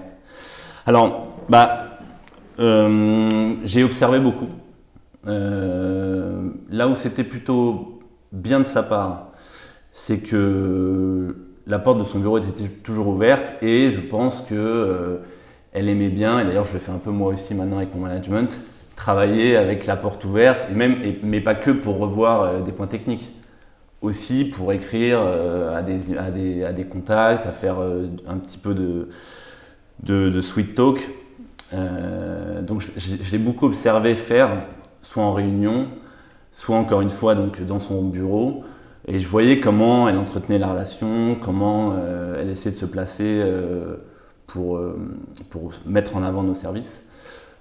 Alors, 0.88 1.27
bah, 1.48 2.00
euh, 2.58 3.53
j'ai 3.63 3.84
observé 3.84 4.19
beaucoup. 4.19 4.50
Euh, 5.27 6.50
là 6.72 6.88
où 6.88 6.96
c'était 6.96 7.24
plutôt 7.24 8.00
bien 8.31 8.60
de 8.60 8.65
sa 8.65 8.81
part, 8.81 9.27
c'est 9.91 10.19
que 10.19 11.36
la 11.67 11.77
porte 11.77 12.00
de 12.00 12.03
son 12.03 12.19
bureau 12.19 12.39
était 12.39 12.67
toujours 12.67 13.08
ouverte 13.08 13.53
et 13.62 13.91
je 13.91 14.01
pense 14.01 14.41
que 14.41 14.55
euh, 14.55 15.17
elle 15.72 15.88
aimait 15.88 16.10
bien, 16.10 16.39
et 16.39 16.46
d'ailleurs 16.46 16.65
je 16.65 16.74
le 16.74 16.79
fais 16.79 16.91
un 16.91 16.98
peu 16.98 17.12
moi 17.12 17.34
aussi 17.34 17.53
maintenant 17.53 17.77
avec 17.77 17.93
mon 17.93 18.01
management, 18.01 18.60
travailler 19.00 19.56
avec 19.56 19.86
la 19.86 19.96
porte 19.96 20.24
ouverte, 20.25 20.68
et 20.70 20.75
même, 20.75 20.98
mais 21.24 21.41
pas 21.41 21.56
que 21.56 21.72
pour 21.72 21.98
revoir 21.98 22.41
euh, 22.41 22.62
des 22.62 22.72
points 22.72 22.88
techniques, 22.88 23.32
aussi 24.01 24.46
pour 24.46 24.72
écrire 24.74 25.20
euh, 25.22 25.74
à, 25.74 25.82
des, 25.82 26.86
contacts, 26.86 27.46
à 27.46 27.51
faire 27.51 27.77
un 27.79 28.38
petit 28.38 28.58
peu 28.58 28.75
de, 28.75 30.41
sweet 30.41 30.75
talk. 30.75 31.10
donc 32.62 32.86
je, 32.98 33.32
l'ai 33.32 33.39
beaucoup 33.39 33.65
observé 33.65 34.15
faire, 34.15 34.50
soit 35.01 35.24
en 35.24 35.34
réunion, 35.34 35.88
soit 36.51 36.77
encore 36.77 37.01
une 37.01 37.10
fois 37.10 37.36
donc, 37.36 37.62
dans 37.62 37.79
son 37.79 38.03
bureau. 38.03 38.63
Et 39.08 39.20
je 39.20 39.27
voyais 39.27 39.60
comment 39.60 40.08
elle 40.08 40.18
entretenait 40.18 40.60
la 40.60 40.68
relation, 40.68 41.36
comment 41.41 41.96
euh, 41.98 42.39
elle 42.39 42.50
essayait 42.50 42.75
de 42.75 42.79
se 42.79 42.86
placer 42.86 43.39
euh, 43.41 43.96
euh, 44.56 44.94
pour 45.50 45.72
mettre 45.86 46.15
en 46.15 46.24
avant 46.24 46.44
nos 46.44 46.53
services. 46.53 47.08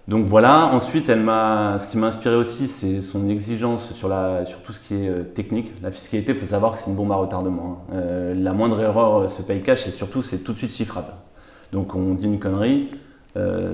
Donc 0.08 0.26
voilà, 0.26 0.70
ensuite, 0.72 1.08
elle 1.10 1.20
ce 1.20 1.86
qui 1.86 1.98
m'a 1.98 2.06
inspiré 2.08 2.34
aussi, 2.34 2.66
c'est 2.66 3.02
son 3.02 3.28
exigence 3.28 3.92
sur, 3.92 4.08
la, 4.08 4.44
tout 4.64 4.72
ce 4.72 4.80
qui 4.80 4.94
est 4.94 5.34
technique. 5.34 5.74
La 5.82 5.90
fiscalité, 5.90 6.32
il 6.32 6.38
faut 6.38 6.46
savoir 6.46 6.72
que 6.72 6.78
c'est 6.78 6.86
une 6.86 6.96
bombe 6.96 7.12
à 7.12 7.16
retardement. 7.16 7.84
Hein. 7.92 8.32
la 8.34 8.52
moindre 8.54 8.80
erreur 8.80 9.30
se 9.30 9.42
paye 9.42 9.62
cash 9.62 9.86
et 9.86 9.90
surtout, 9.90 10.22
c'est 10.22 10.38
tout 10.38 10.54
de 10.54 10.58
suite 10.58 10.72
chiffrable. 10.72 11.12
Donc 11.72 11.94
on 11.94 12.14
dit 12.14 12.24
une 12.24 12.38
connerie, 12.38 12.88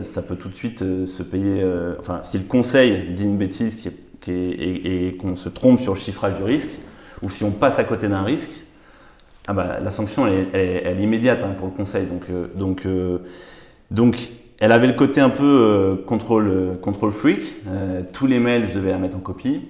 ça 0.02 0.22
peut 0.22 0.34
tout 0.34 0.48
de 0.48 0.56
suite 0.56 0.80
se 0.80 1.22
payer. 1.22 1.64
enfin, 2.00 2.20
si 2.24 2.36
le 2.38 2.44
conseil 2.44 3.12
dit 3.12 3.22
une 3.22 3.38
bêtise 3.38 3.78
et 4.26 5.16
qu'on 5.20 5.36
se 5.36 5.48
trompe 5.48 5.80
sur 5.80 5.94
le 5.94 6.00
chiffrage 6.00 6.34
du 6.34 6.42
risque, 6.42 6.70
ou 7.22 7.30
si 7.30 7.44
on 7.44 7.50
passe 7.50 7.78
à 7.78 7.84
côté 7.84 8.08
d'un 8.08 8.22
risque, 8.22 8.66
ah 9.46 9.52
bah, 9.52 9.78
la 9.82 9.90
sanction 9.90 10.26
elle, 10.26 10.48
est 10.54 11.02
immédiate 11.02 11.42
hein, 11.42 11.54
pour 11.56 11.68
le 11.68 11.72
conseil. 11.72 12.06
Donc, 12.06 12.24
euh, 12.30 12.48
donc, 12.54 12.86
euh, 12.86 13.18
donc 13.90 14.30
elle 14.60 14.72
avait 14.72 14.86
le 14.86 14.92
côté 14.94 15.20
un 15.20 15.30
peu 15.30 15.44
euh, 15.44 15.96
contrôle, 16.06 16.78
contrôle 16.80 17.12
freak. 17.12 17.56
tous 18.12 18.26
les 18.26 18.38
mails, 18.38 18.68
je 18.68 18.74
devais 18.74 18.90
la 18.90 18.98
mettre 18.98 19.16
en 19.16 19.20
copie. 19.20 19.62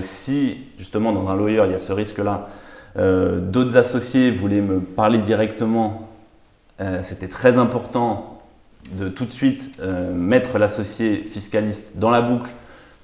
si 0.00 0.58
justement 0.78 1.12
dans 1.12 1.28
un 1.28 1.36
lawyer 1.36 1.62
il 1.66 1.72
y 1.72 1.74
a 1.74 1.78
ce 1.78 1.92
risque-là, 1.92 2.48
d'autres 2.96 3.76
associés 3.76 4.30
voulaient 4.30 4.60
me 4.60 4.80
parler 4.80 5.18
directement, 5.18 6.08
c'était 7.02 7.28
très 7.28 7.58
important 7.58 8.40
de 8.92 9.08
tout 9.08 9.24
de 9.24 9.32
suite 9.32 9.70
mettre 10.14 10.58
l'associé 10.58 11.22
fiscaliste 11.24 11.98
dans 11.98 12.10
la 12.10 12.22
boucle 12.22 12.50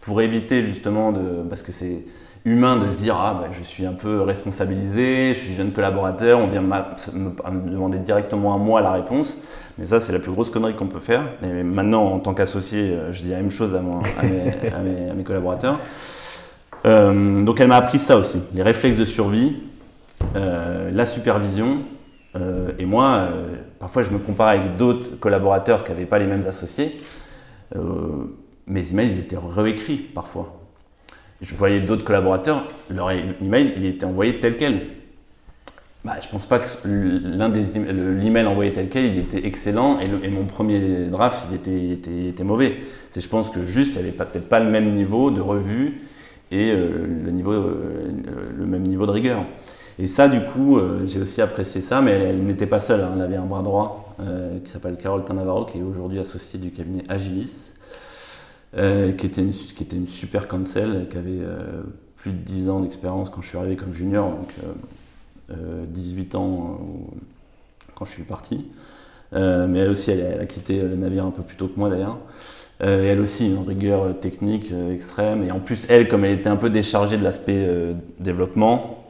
pour 0.00 0.20
éviter 0.20 0.64
justement 0.64 1.12
de 1.12 1.42
parce 1.48 1.62
que 1.62 1.72
c'est 1.72 2.04
humain 2.44 2.76
de 2.76 2.90
se 2.90 2.98
dire 2.98 3.16
ah 3.18 3.38
bah, 3.40 3.48
je 3.52 3.62
suis 3.62 3.86
un 3.86 3.92
peu 3.92 4.20
responsabilisé, 4.20 5.34
je 5.34 5.40
suis 5.40 5.54
jeune 5.54 5.72
collaborateur, 5.72 6.38
on 6.38 6.46
vient 6.46 6.60
me, 6.60 7.70
demander 7.70 7.98
directement 7.98 8.54
à 8.54 8.58
moi 8.58 8.80
la 8.80 8.92
réponse. 8.92 9.38
Mais 9.78 9.86
ça 9.86 10.00
c'est 10.00 10.12
la 10.12 10.18
plus 10.18 10.30
grosse 10.30 10.50
connerie 10.50 10.76
qu'on 10.76 10.86
peut 10.86 11.00
faire. 11.00 11.22
Et 11.42 11.62
maintenant 11.62 12.04
en 12.04 12.18
tant 12.18 12.34
qu'associé, 12.34 12.90
euh, 12.90 13.12
je 13.12 13.22
dis 13.22 13.30
la 13.30 13.38
même 13.38 13.50
chose 13.50 13.74
à, 13.74 13.80
mes, 14.22 15.24
collaborateurs. 15.24 15.80
Euh, 16.86 17.42
donc 17.44 17.60
elle 17.60 17.68
m'a 17.68 17.76
appris 17.76 17.98
ça 17.98 18.18
aussi, 18.18 18.40
les 18.54 18.62
réflexes 18.62 18.98
de 18.98 19.06
survie, 19.06 19.56
euh, 20.36 20.90
la 20.92 21.06
supervision. 21.06 21.78
et 22.78 22.84
moi, 22.84 23.28
parfois 23.78 24.02
je 24.02 24.10
me 24.10 24.18
compare 24.18 24.48
avec 24.48 24.76
d'autres 24.76 25.18
collaborateurs 25.18 25.82
qui 25.84 25.92
n'avaient 25.92 26.04
pas 26.04 26.18
les 26.18 26.26
mêmes 26.26 26.46
associés. 26.46 27.00
mes 28.66 28.90
emails 28.90 29.12
ils 29.12 29.20
étaient 29.20 29.38
réécrits 29.38 29.98
parfois 29.98 30.63
je 31.44 31.54
voyais 31.54 31.80
d'autres 31.80 32.04
collaborateurs, 32.04 32.64
leur 32.90 33.10
email, 33.10 33.74
il 33.76 33.84
était 33.84 34.06
envoyé 34.06 34.36
tel 34.36 34.56
quel. 34.56 34.80
Bah, 36.04 36.16
je 36.20 36.28
pense 36.28 36.44
pas 36.44 36.58
que 36.58 36.66
l'un 36.86 37.48
des 37.48 37.78
l'email 37.78 38.46
envoyé 38.46 38.72
tel 38.72 38.88
quel, 38.88 39.06
il 39.06 39.18
était 39.18 39.46
excellent 39.46 39.98
et, 40.00 40.28
mon 40.28 40.44
premier 40.44 41.06
draft, 41.06 41.46
il 41.50 41.92
était, 41.92 42.44
mauvais. 42.44 42.76
C'est, 43.10 43.20
je 43.20 43.28
pense 43.28 43.48
que 43.48 43.64
juste, 43.64 43.94
il 43.94 44.02
n'y 44.02 44.08
avait 44.08 44.16
peut-être 44.16 44.48
pas 44.48 44.60
le 44.60 44.70
même 44.70 44.92
niveau 44.92 45.30
de 45.30 45.40
revue 45.40 46.02
et 46.50 46.72
euh, 46.72 46.76
euh, 46.76 48.52
le 48.56 48.66
même 48.66 48.82
niveau 48.82 49.06
de 49.06 49.10
rigueur. 49.10 49.44
Et 49.98 50.06
ça, 50.06 50.28
du 50.28 50.40
coup, 50.42 50.76
euh, 50.76 51.06
j'ai 51.06 51.20
aussi 51.20 51.40
apprécié 51.40 51.80
ça, 51.80 52.02
mais 52.02 52.12
elle, 52.12 52.42
n'était 52.44 52.66
pas 52.66 52.80
seule. 52.80 53.00
Hein. 53.00 53.12
Elle 53.14 53.22
avait 53.22 53.36
un 53.36 53.46
bras 53.46 53.62
droit 53.62 54.16
qui 54.64 54.70
s'appelle 54.70 54.96
Carole 54.96 55.24
Tanavaro, 55.24 55.64
qui 55.64 55.78
est 55.78 55.82
aujourd'hui 55.82 56.18
associée 56.18 56.58
du 56.58 56.70
cabinet 56.70 57.02
Agilis. 57.08 57.72
Euh, 58.76 59.12
qui, 59.12 59.26
était 59.26 59.40
une, 59.40 59.52
qui 59.52 59.84
était 59.84 59.94
une 59.94 60.08
super 60.08 60.48
cancel, 60.48 61.06
qui 61.08 61.16
avait 61.16 61.30
euh, 61.30 61.82
plus 62.16 62.32
de 62.32 62.38
10 62.38 62.68
ans 62.70 62.80
d'expérience 62.80 63.30
quand 63.30 63.40
je 63.40 63.48
suis 63.48 63.58
arrivé 63.58 63.76
comme 63.76 63.92
junior, 63.92 64.30
donc 64.30 64.48
18 65.88 66.34
euh, 66.34 66.38
ans 66.38 66.80
quand 67.94 68.04
je 68.04 68.10
suis 68.10 68.24
parti. 68.24 68.66
mais 69.32 69.78
elle 69.78 69.90
aussi, 69.90 70.10
elle, 70.10 70.40
a 70.40 70.46
quitté 70.46 70.80
le 70.80 70.96
navire 70.96 71.24
un 71.24 71.30
peu 71.30 71.42
plus 71.42 71.56
tôt 71.56 71.68
que 71.68 71.78
moi 71.78 71.88
d'ailleurs. 71.88 72.18
Euh, 72.82 73.12
elle 73.12 73.20
aussi, 73.20 73.46
une 73.46 73.64
rigueur 73.64 74.18
technique 74.18 74.72
extrême. 74.90 75.44
Et 75.44 75.52
en 75.52 75.60
plus, 75.60 75.86
elle, 75.88 76.08
comme 76.08 76.24
elle 76.24 76.40
était 76.40 76.48
un 76.48 76.56
peu 76.56 76.70
déchargée 76.70 77.16
de 77.16 77.22
l'aspect 77.22 77.68
développement, 78.18 79.04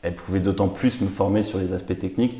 elle 0.00 0.14
pouvait 0.14 0.40
d'autant 0.40 0.68
plus 0.68 1.02
me 1.02 1.08
former 1.08 1.42
sur 1.42 1.58
les 1.58 1.74
aspects 1.74 1.98
techniques. 1.98 2.38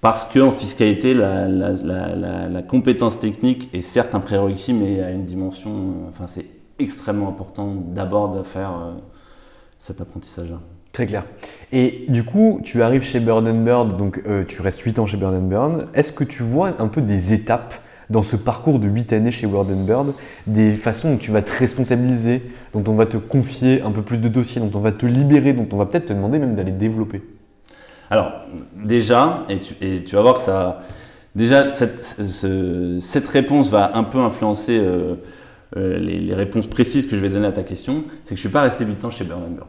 Parce 0.00 0.24
qu'en 0.24 0.50
fiscalité, 0.50 1.12
la, 1.12 2.62
compétence 2.66 3.18
technique 3.18 3.68
est 3.74 3.82
certes 3.82 4.14
un 4.14 4.20
prérequis, 4.20 4.72
mais 4.72 5.02
à 5.02 5.10
une 5.10 5.24
dimension, 5.24 5.70
euh, 5.70 6.08
enfin 6.08 6.26
c'est 6.26 6.46
extrêmement 6.78 7.28
important 7.28 7.74
d'abord 7.74 8.34
de 8.34 8.42
faire 8.42 8.70
euh, 8.70 8.92
cet 9.78 10.00
apprentissage-là. 10.00 10.60
Très 10.92 11.06
clair. 11.06 11.26
Et 11.72 12.06
du 12.08 12.24
coup, 12.24 12.60
tu 12.64 12.82
arrives 12.82 13.02
chez 13.02 13.20
Burn 13.20 13.64
Bird, 13.64 13.96
donc 13.96 14.22
euh, 14.26 14.44
tu 14.44 14.62
restes 14.62 14.80
8 14.80 14.98
ans 14.98 15.06
chez 15.06 15.16
Burn 15.16 15.38
Bird. 15.48 15.88
Est-ce 15.94 16.12
que 16.12 16.24
tu 16.24 16.42
vois 16.42 16.72
un 16.78 16.88
peu 16.88 17.02
des 17.02 17.32
étapes 17.32 17.74
dans 18.08 18.22
ce 18.22 18.36
parcours 18.36 18.78
de 18.78 18.88
8 18.88 19.12
années 19.12 19.30
chez 19.30 19.46
Word 19.46 19.66
Bird, 19.66 20.14
des 20.46 20.74
façons 20.74 21.12
où 21.12 21.16
tu 21.16 21.30
vas 21.30 21.42
te 21.42 21.52
responsabiliser, 21.52 22.42
dont 22.72 22.82
on 22.88 22.94
va 22.94 23.06
te 23.06 23.18
confier 23.18 23.82
un 23.82 23.92
peu 23.92 24.02
plus 24.02 24.18
de 24.18 24.28
dossiers, 24.28 24.60
dont 24.60 24.76
on 24.76 24.80
va 24.80 24.92
te 24.92 25.06
libérer, 25.06 25.52
dont 25.52 25.68
on 25.72 25.76
va 25.76 25.86
peut-être 25.86 26.06
te 26.06 26.12
demander 26.12 26.38
même 26.38 26.56
d'aller 26.56 26.72
développer? 26.72 27.22
Alors, 28.10 28.32
déjà, 28.74 29.46
et 29.48 29.60
tu, 30.02 30.16
vas 30.16 30.22
voir 30.22 30.34
que 30.34 30.40
ça. 30.40 30.80
Déjà, 31.36 31.68
cette, 31.68 33.26
réponse 33.28 33.70
va 33.70 33.96
un 33.96 34.02
peu 34.02 34.18
influencer 34.18 34.80
euh, 34.80 35.14
euh, 35.76 35.96
les, 35.98 36.34
réponses 36.34 36.66
précises 36.66 37.06
que 37.06 37.14
je 37.14 37.20
vais 37.20 37.28
donner 37.28 37.46
à 37.46 37.52
ta 37.52 37.62
question. 37.62 38.02
C'est 38.24 38.34
que 38.34 38.40
je 38.40 38.46
ne 38.46 38.48
suis 38.48 38.48
pas 38.48 38.62
resté 38.62 38.84
8 38.84 39.04
ans 39.04 39.10
chez 39.10 39.22
Burn 39.22 39.54
Burn. 39.54 39.68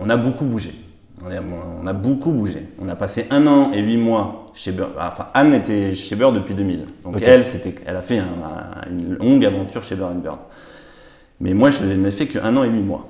On 0.00 0.10
a 0.10 0.16
beaucoup 0.16 0.44
bougé. 0.44 0.74
On 1.22 1.86
a, 1.86 1.92
beaucoup 1.92 2.32
bougé. 2.32 2.66
On 2.80 2.88
a 2.88 2.96
passé 2.96 3.26
un 3.30 3.46
an 3.46 3.70
et 3.72 3.80
huit 3.80 3.98
mois 3.98 4.46
chez 4.54 4.72
Burn. 4.72 4.90
Enfin, 4.98 5.28
Anne 5.32 5.54
était 5.54 5.94
chez 5.94 6.16
Burn 6.16 6.34
depuis 6.34 6.54
2000. 6.54 6.86
Donc, 7.04 7.22
elle, 7.22 7.44
elle 7.86 7.96
a 7.96 8.02
fait 8.02 8.20
une 8.90 9.14
longue 9.14 9.44
aventure 9.44 9.84
chez 9.84 9.94
Burn 9.94 10.20
Burn. 10.20 10.38
Mais 11.38 11.54
moi, 11.54 11.70
je 11.70 11.84
n'ai 11.84 12.10
fait 12.10 12.26
qu'un 12.26 12.56
an 12.56 12.64
et 12.64 12.68
huit 12.68 12.82
mois. 12.82 13.06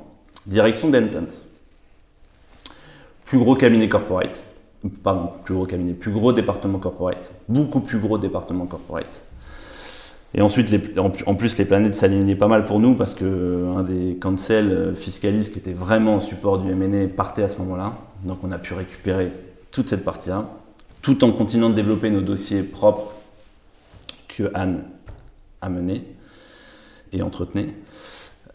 Direction 0.46 0.90
Dentons. 0.90 1.26
Plus 3.24 3.38
gros 3.38 3.54
cabinet 3.54 3.88
corporate 3.88 4.42
pardon, 4.88 5.30
plus 5.44 5.54
gros 5.54 5.66
cabinet, 5.66 5.92
plus 5.92 6.12
gros 6.12 6.32
département 6.32 6.78
corporate, 6.78 7.32
beaucoup 7.48 7.80
plus 7.80 7.98
gros 7.98 8.18
département 8.18 8.66
corporate. 8.66 9.24
Et 10.32 10.42
ensuite, 10.42 10.72
en 11.26 11.34
plus, 11.34 11.58
les 11.58 11.64
planètes 11.64 11.96
s'alignaient 11.96 12.36
pas 12.36 12.46
mal 12.46 12.64
pour 12.64 12.78
nous 12.78 12.94
parce 12.94 13.14
que 13.14 13.24
euh, 13.24 13.76
un 13.76 13.82
des 13.82 14.16
cancels 14.20 14.70
euh, 14.70 14.94
fiscalistes 14.94 15.52
qui 15.52 15.58
était 15.58 15.72
vraiment 15.72 16.16
au 16.16 16.20
support 16.20 16.58
du 16.58 16.72
MNE 16.72 17.08
partait 17.08 17.42
à 17.42 17.48
ce 17.48 17.58
moment-là. 17.58 17.96
Donc, 18.24 18.38
on 18.44 18.52
a 18.52 18.58
pu 18.58 18.74
récupérer 18.74 19.32
toute 19.72 19.88
cette 19.88 20.04
partie-là, 20.04 20.48
tout 21.02 21.24
en 21.24 21.32
continuant 21.32 21.68
de 21.68 21.74
développer 21.74 22.10
nos 22.10 22.20
dossiers 22.20 22.62
propres 22.62 23.12
que 24.28 24.44
Anne 24.54 24.84
a 25.60 25.68
menés 25.68 26.04
et 27.12 27.22
entretenait. 27.22 27.74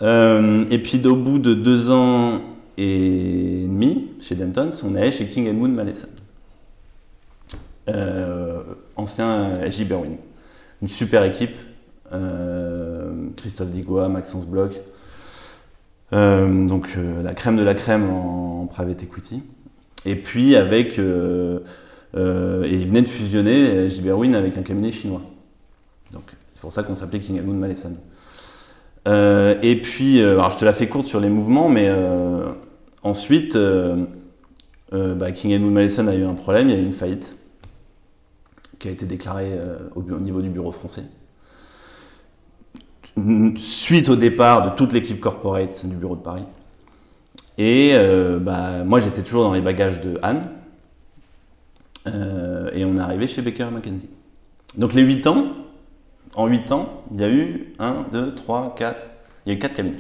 Euh, 0.01 0.65
et 0.71 0.79
puis, 0.79 1.05
au 1.05 1.15
bout 1.17 1.39
de 1.39 1.53
deux 1.53 1.91
ans 1.91 2.39
et 2.77 3.65
demi 3.67 4.11
chez 4.21 4.35
Dentons, 4.35 4.69
on 4.85 4.95
allé 4.95 5.11
chez 5.11 5.27
King 5.27 5.51
Moon 5.51 5.67
Malleson. 5.67 6.07
Euh, 7.87 8.63
ancien 8.95 9.69
J. 9.69 9.85
Berwin. 9.85 10.17
Une 10.81 10.87
super 10.87 11.23
équipe. 11.23 11.55
Euh, 12.11 13.29
Christophe 13.37 13.69
Digois, 13.69 14.09
Maxence 14.09 14.45
Bloch. 14.45 14.73
Euh, 16.13 16.67
donc 16.67 16.97
la 17.23 17.33
crème 17.33 17.57
de 17.57 17.63
la 17.63 17.73
crème 17.73 18.09
en, 18.09 18.67
private 18.67 19.03
equity. 19.03 19.43
Et 20.05 20.15
puis 20.15 20.55
avec, 20.55 20.97
et 20.97 21.01
il 22.13 22.87
venait 22.87 23.01
de 23.01 23.07
fusionner 23.07 23.89
Giberwin 23.89 24.35
avec 24.35 24.57
un 24.57 24.61
cabinet 24.61 24.91
chinois. 24.91 25.21
Donc 26.11 26.23
c'est 26.53 26.61
pour 26.61 26.73
ça 26.73 26.83
qu'on 26.83 26.95
s'appelait 26.95 27.19
King 27.19 27.37
Edmund 27.37 27.59
Malleson. 27.59 27.95
et 29.07 29.81
puis, 29.81 30.21
alors 30.21 30.51
je 30.51 30.57
te 30.57 30.65
la 30.65 30.73
fais 30.73 30.87
courte 30.87 31.05
sur 31.05 31.19
les 31.19 31.29
mouvements, 31.29 31.69
mais 31.69 31.89
ensuite, 33.01 33.57
bah, 34.91 35.31
King 35.31 35.51
Edmund 35.51 35.73
Malleson 35.73 36.07
a 36.07 36.15
eu 36.15 36.23
un 36.23 36.33
problème, 36.33 36.69
il 36.69 36.75
y 36.75 36.79
a 36.79 36.81
eu 36.81 36.85
une 36.85 36.91
faillite 36.91 37.35
qui 38.79 38.87
a 38.87 38.91
été 38.91 39.05
déclarée 39.05 39.59
au, 39.95 40.01
au 40.01 40.19
niveau 40.19 40.41
du 40.41 40.49
bureau 40.49 40.71
français 40.71 41.03
suite 43.57 44.09
au 44.09 44.15
départ 44.15 44.69
de 44.69 44.75
toute 44.75 44.93
l'équipe 44.93 45.19
corporate 45.19 45.85
du 45.85 45.95
bureau 45.95 46.15
de 46.15 46.21
Paris. 46.21 46.43
Et 47.57 47.91
euh, 47.93 48.39
bah, 48.39 48.83
moi, 48.85 48.99
j'étais 48.99 49.21
toujours 49.21 49.43
dans 49.43 49.53
les 49.53 49.61
bagages 49.61 49.99
de 50.01 50.19
Anne. 50.21 50.49
Euh, 52.07 52.69
et 52.73 52.85
on 52.85 52.97
est 52.97 52.99
arrivé 52.99 53.27
chez 53.27 53.41
Baker 53.41 53.67
McKenzie. 53.71 54.09
Donc 54.77 54.93
les 54.93 55.01
8 55.01 55.27
ans, 55.27 55.45
en 56.35 56.47
8 56.47 56.71
ans, 56.71 57.03
il 57.11 57.21
y 57.21 57.23
a 57.23 57.29
eu 57.29 57.73
1, 57.79 58.05
2, 58.11 58.35
3, 58.35 58.75
4, 58.77 59.09
il 59.45 59.49
y 59.49 59.55
a 59.55 59.57
eu 59.57 59.59
4 59.59 59.73
cabinets. 59.73 59.95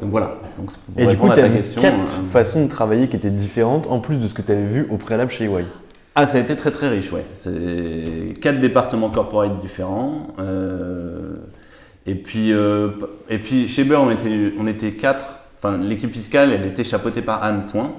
Donc 0.00 0.10
voilà. 0.10 0.34
Donc, 0.56 0.72
pour 0.72 1.00
et 1.00 1.06
du 1.06 1.16
coup, 1.16 1.28
tu 1.32 1.40
as 1.40 1.48
question, 1.48 1.80
4 1.80 1.94
euh, 1.94 2.06
façons 2.30 2.64
de 2.64 2.70
travailler 2.70 3.08
qui 3.08 3.16
étaient 3.16 3.30
différentes, 3.30 3.86
en 3.86 4.00
plus 4.00 4.16
de 4.16 4.26
ce 4.26 4.34
que 4.34 4.42
tu 4.42 4.50
avais 4.50 4.66
vu 4.66 4.88
au 4.90 4.96
préalable 4.96 5.30
chez 5.30 5.44
EY. 5.44 5.64
Ah, 6.18 6.26
ça 6.26 6.38
a 6.38 6.40
été 6.40 6.56
très 6.56 6.70
très 6.70 6.88
riche, 6.88 7.12
ouais. 7.12 7.24
C'est 7.34 8.34
4 8.40 8.58
départements 8.58 9.10
corporate 9.10 9.54
différents. 9.56 10.28
Et 12.06 12.14
puis, 12.14 12.52
euh, 12.52 12.90
et 13.28 13.38
puis 13.38 13.68
chez 13.68 13.84
Burr, 13.84 14.00
on 14.00 14.10
était, 14.10 14.52
on 14.58 14.66
était 14.66 14.92
quatre. 14.92 15.40
Enfin, 15.58 15.78
l'équipe 15.78 16.12
fiscale, 16.12 16.52
elle 16.52 16.64
était 16.64 16.84
chapeautée 16.84 17.22
par 17.22 17.42
Anne 17.42 17.66
Point. 17.66 17.92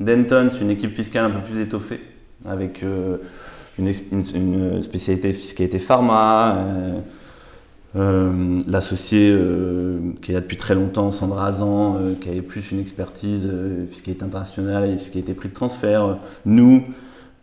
Denton, 0.00 0.48
c'est 0.50 0.60
une 0.60 0.70
équipe 0.70 0.94
fiscale 0.94 1.24
un 1.24 1.30
peu 1.30 1.40
plus 1.40 1.60
étoffée, 1.60 2.00
avec 2.44 2.82
euh, 2.82 3.16
une, 3.78 3.90
une, 4.34 4.82
spécialité 4.82 5.32
fiscalité 5.32 5.78
pharma. 5.78 6.58
Euh, 7.96 8.60
l'associé 8.68 9.34
qui 10.20 10.30
est 10.30 10.34
là 10.34 10.42
depuis 10.42 10.58
très 10.58 10.74
longtemps, 10.74 11.10
Sandra 11.10 11.46
Azan, 11.46 11.98
qui 12.20 12.28
avait 12.28 12.42
plus 12.42 12.70
une 12.70 12.80
expertise 12.80 13.50
fiscalité 13.88 14.24
internationale 14.24 14.90
et 14.90 14.98
fiscalité 14.98 15.32
prix 15.32 15.48
de 15.48 15.54
transfert. 15.54 16.18
nous, 16.44 16.84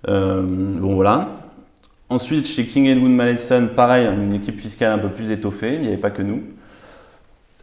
bon 0.08 0.96
voilà. 0.96 1.30
Ensuite, 2.08 2.46
chez 2.46 2.66
King 2.68 2.86
Edward 2.86 3.12
Mallison, 3.12 3.70
pareil, 3.76 4.08
une 4.08 4.34
équipe 4.34 4.60
fiscale 4.60 4.92
un 4.92 5.00
peu 5.00 5.10
plus 5.10 5.32
étoffée, 5.32 5.74
il 5.74 5.82
n'y 5.82 5.88
avait 5.88 5.98
pas 5.98 6.12
que 6.12 6.22
nous. 6.22 6.44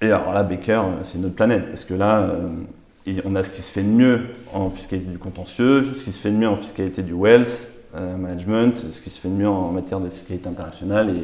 Et 0.00 0.07
alors 0.07 0.33
là, 0.33 0.42
Baker, 0.42 0.83
c'est 1.05 1.18
une 1.18 1.26
autre 1.26 1.37
planète, 1.37 1.68
parce 1.68 1.85
que 1.85 1.94
là, 1.94 2.22
euh, 2.22 2.48
on 3.24 3.37
a 3.37 3.44
ce 3.44 3.50
qui 3.50 3.62
se 3.62 3.70
fait 3.70 3.85
de 3.85 3.88
mieux 3.88 4.22
en 4.52 4.68
fiscalité 4.68 5.09
du 5.09 5.18
contentieux, 5.18 5.94
ce 5.94 6.05
qui 6.05 6.12
se 6.12 6.20
fait 6.20 6.33
de 6.33 6.37
mieux 6.37 6.48
en 6.48 6.57
fiscalité 6.57 7.02
du 7.02 7.12
wealth 7.12 7.70
euh, 7.94 8.16
management, 8.16 8.90
ce 8.90 9.00
qui 9.00 9.11
se 9.11 9.20
fait 9.20 9.28
de 9.28 9.35
mieux 9.35 9.48
en 9.48 9.70
matière 9.70 10.00
de 10.00 10.09
fiscalité 10.09 10.48
internationale, 10.48 11.14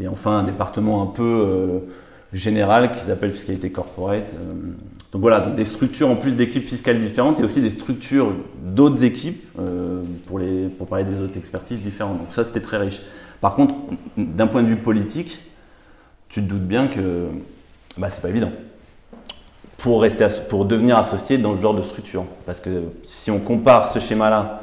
et, 0.00 0.06
enfin 0.06 0.38
un 0.38 0.42
département 0.44 1.02
un 1.02 1.06
peu 1.06 1.22
euh, 1.24 1.78
général 2.32 2.92
qui 2.92 3.00
s'appelle 3.00 3.32
fiscalité 3.32 3.70
corporate. 3.70 4.34
Donc 5.12 5.22
voilà, 5.22 5.40
donc 5.40 5.54
des 5.54 5.64
structures 5.64 6.08
en 6.08 6.16
plus 6.16 6.36
d'équipes 6.36 6.66
fiscales 6.66 6.98
différentes 6.98 7.40
et 7.40 7.44
aussi 7.44 7.60
des 7.60 7.70
structures 7.70 8.34
d'autres 8.62 9.02
équipes 9.04 9.44
euh, 9.58 10.02
pour, 10.26 10.86
parler 10.86 11.04
des 11.04 11.22
autres 11.22 11.38
expertises 11.38 11.80
différentes. 11.80 12.18
Donc 12.18 12.28
ça, 12.32 12.44
c'était 12.44 12.60
très 12.60 12.76
riche. 12.76 13.00
Par 13.40 13.54
contre, 13.54 13.74
d'un 14.16 14.46
point 14.46 14.62
de 14.62 14.68
vue 14.68 14.76
politique, 14.76 15.40
tu 16.28 16.42
te 16.42 16.48
doutes 16.48 16.66
bien 16.66 16.88
que 16.88 17.28
bah, 17.96 18.08
c'est 18.10 18.20
pas 18.20 18.28
évident 18.28 18.50
pour 20.48 20.64
devenir 20.64 20.96
associé 20.96 21.38
dans 21.38 21.56
ce 21.56 21.62
genre 21.62 21.74
de 21.74 21.82
structure. 21.82 22.24
Parce 22.44 22.60
que 22.60 22.84
si 23.04 23.30
on 23.30 23.38
compare 23.38 23.84
ce 23.84 24.00
schéma-là 24.00 24.62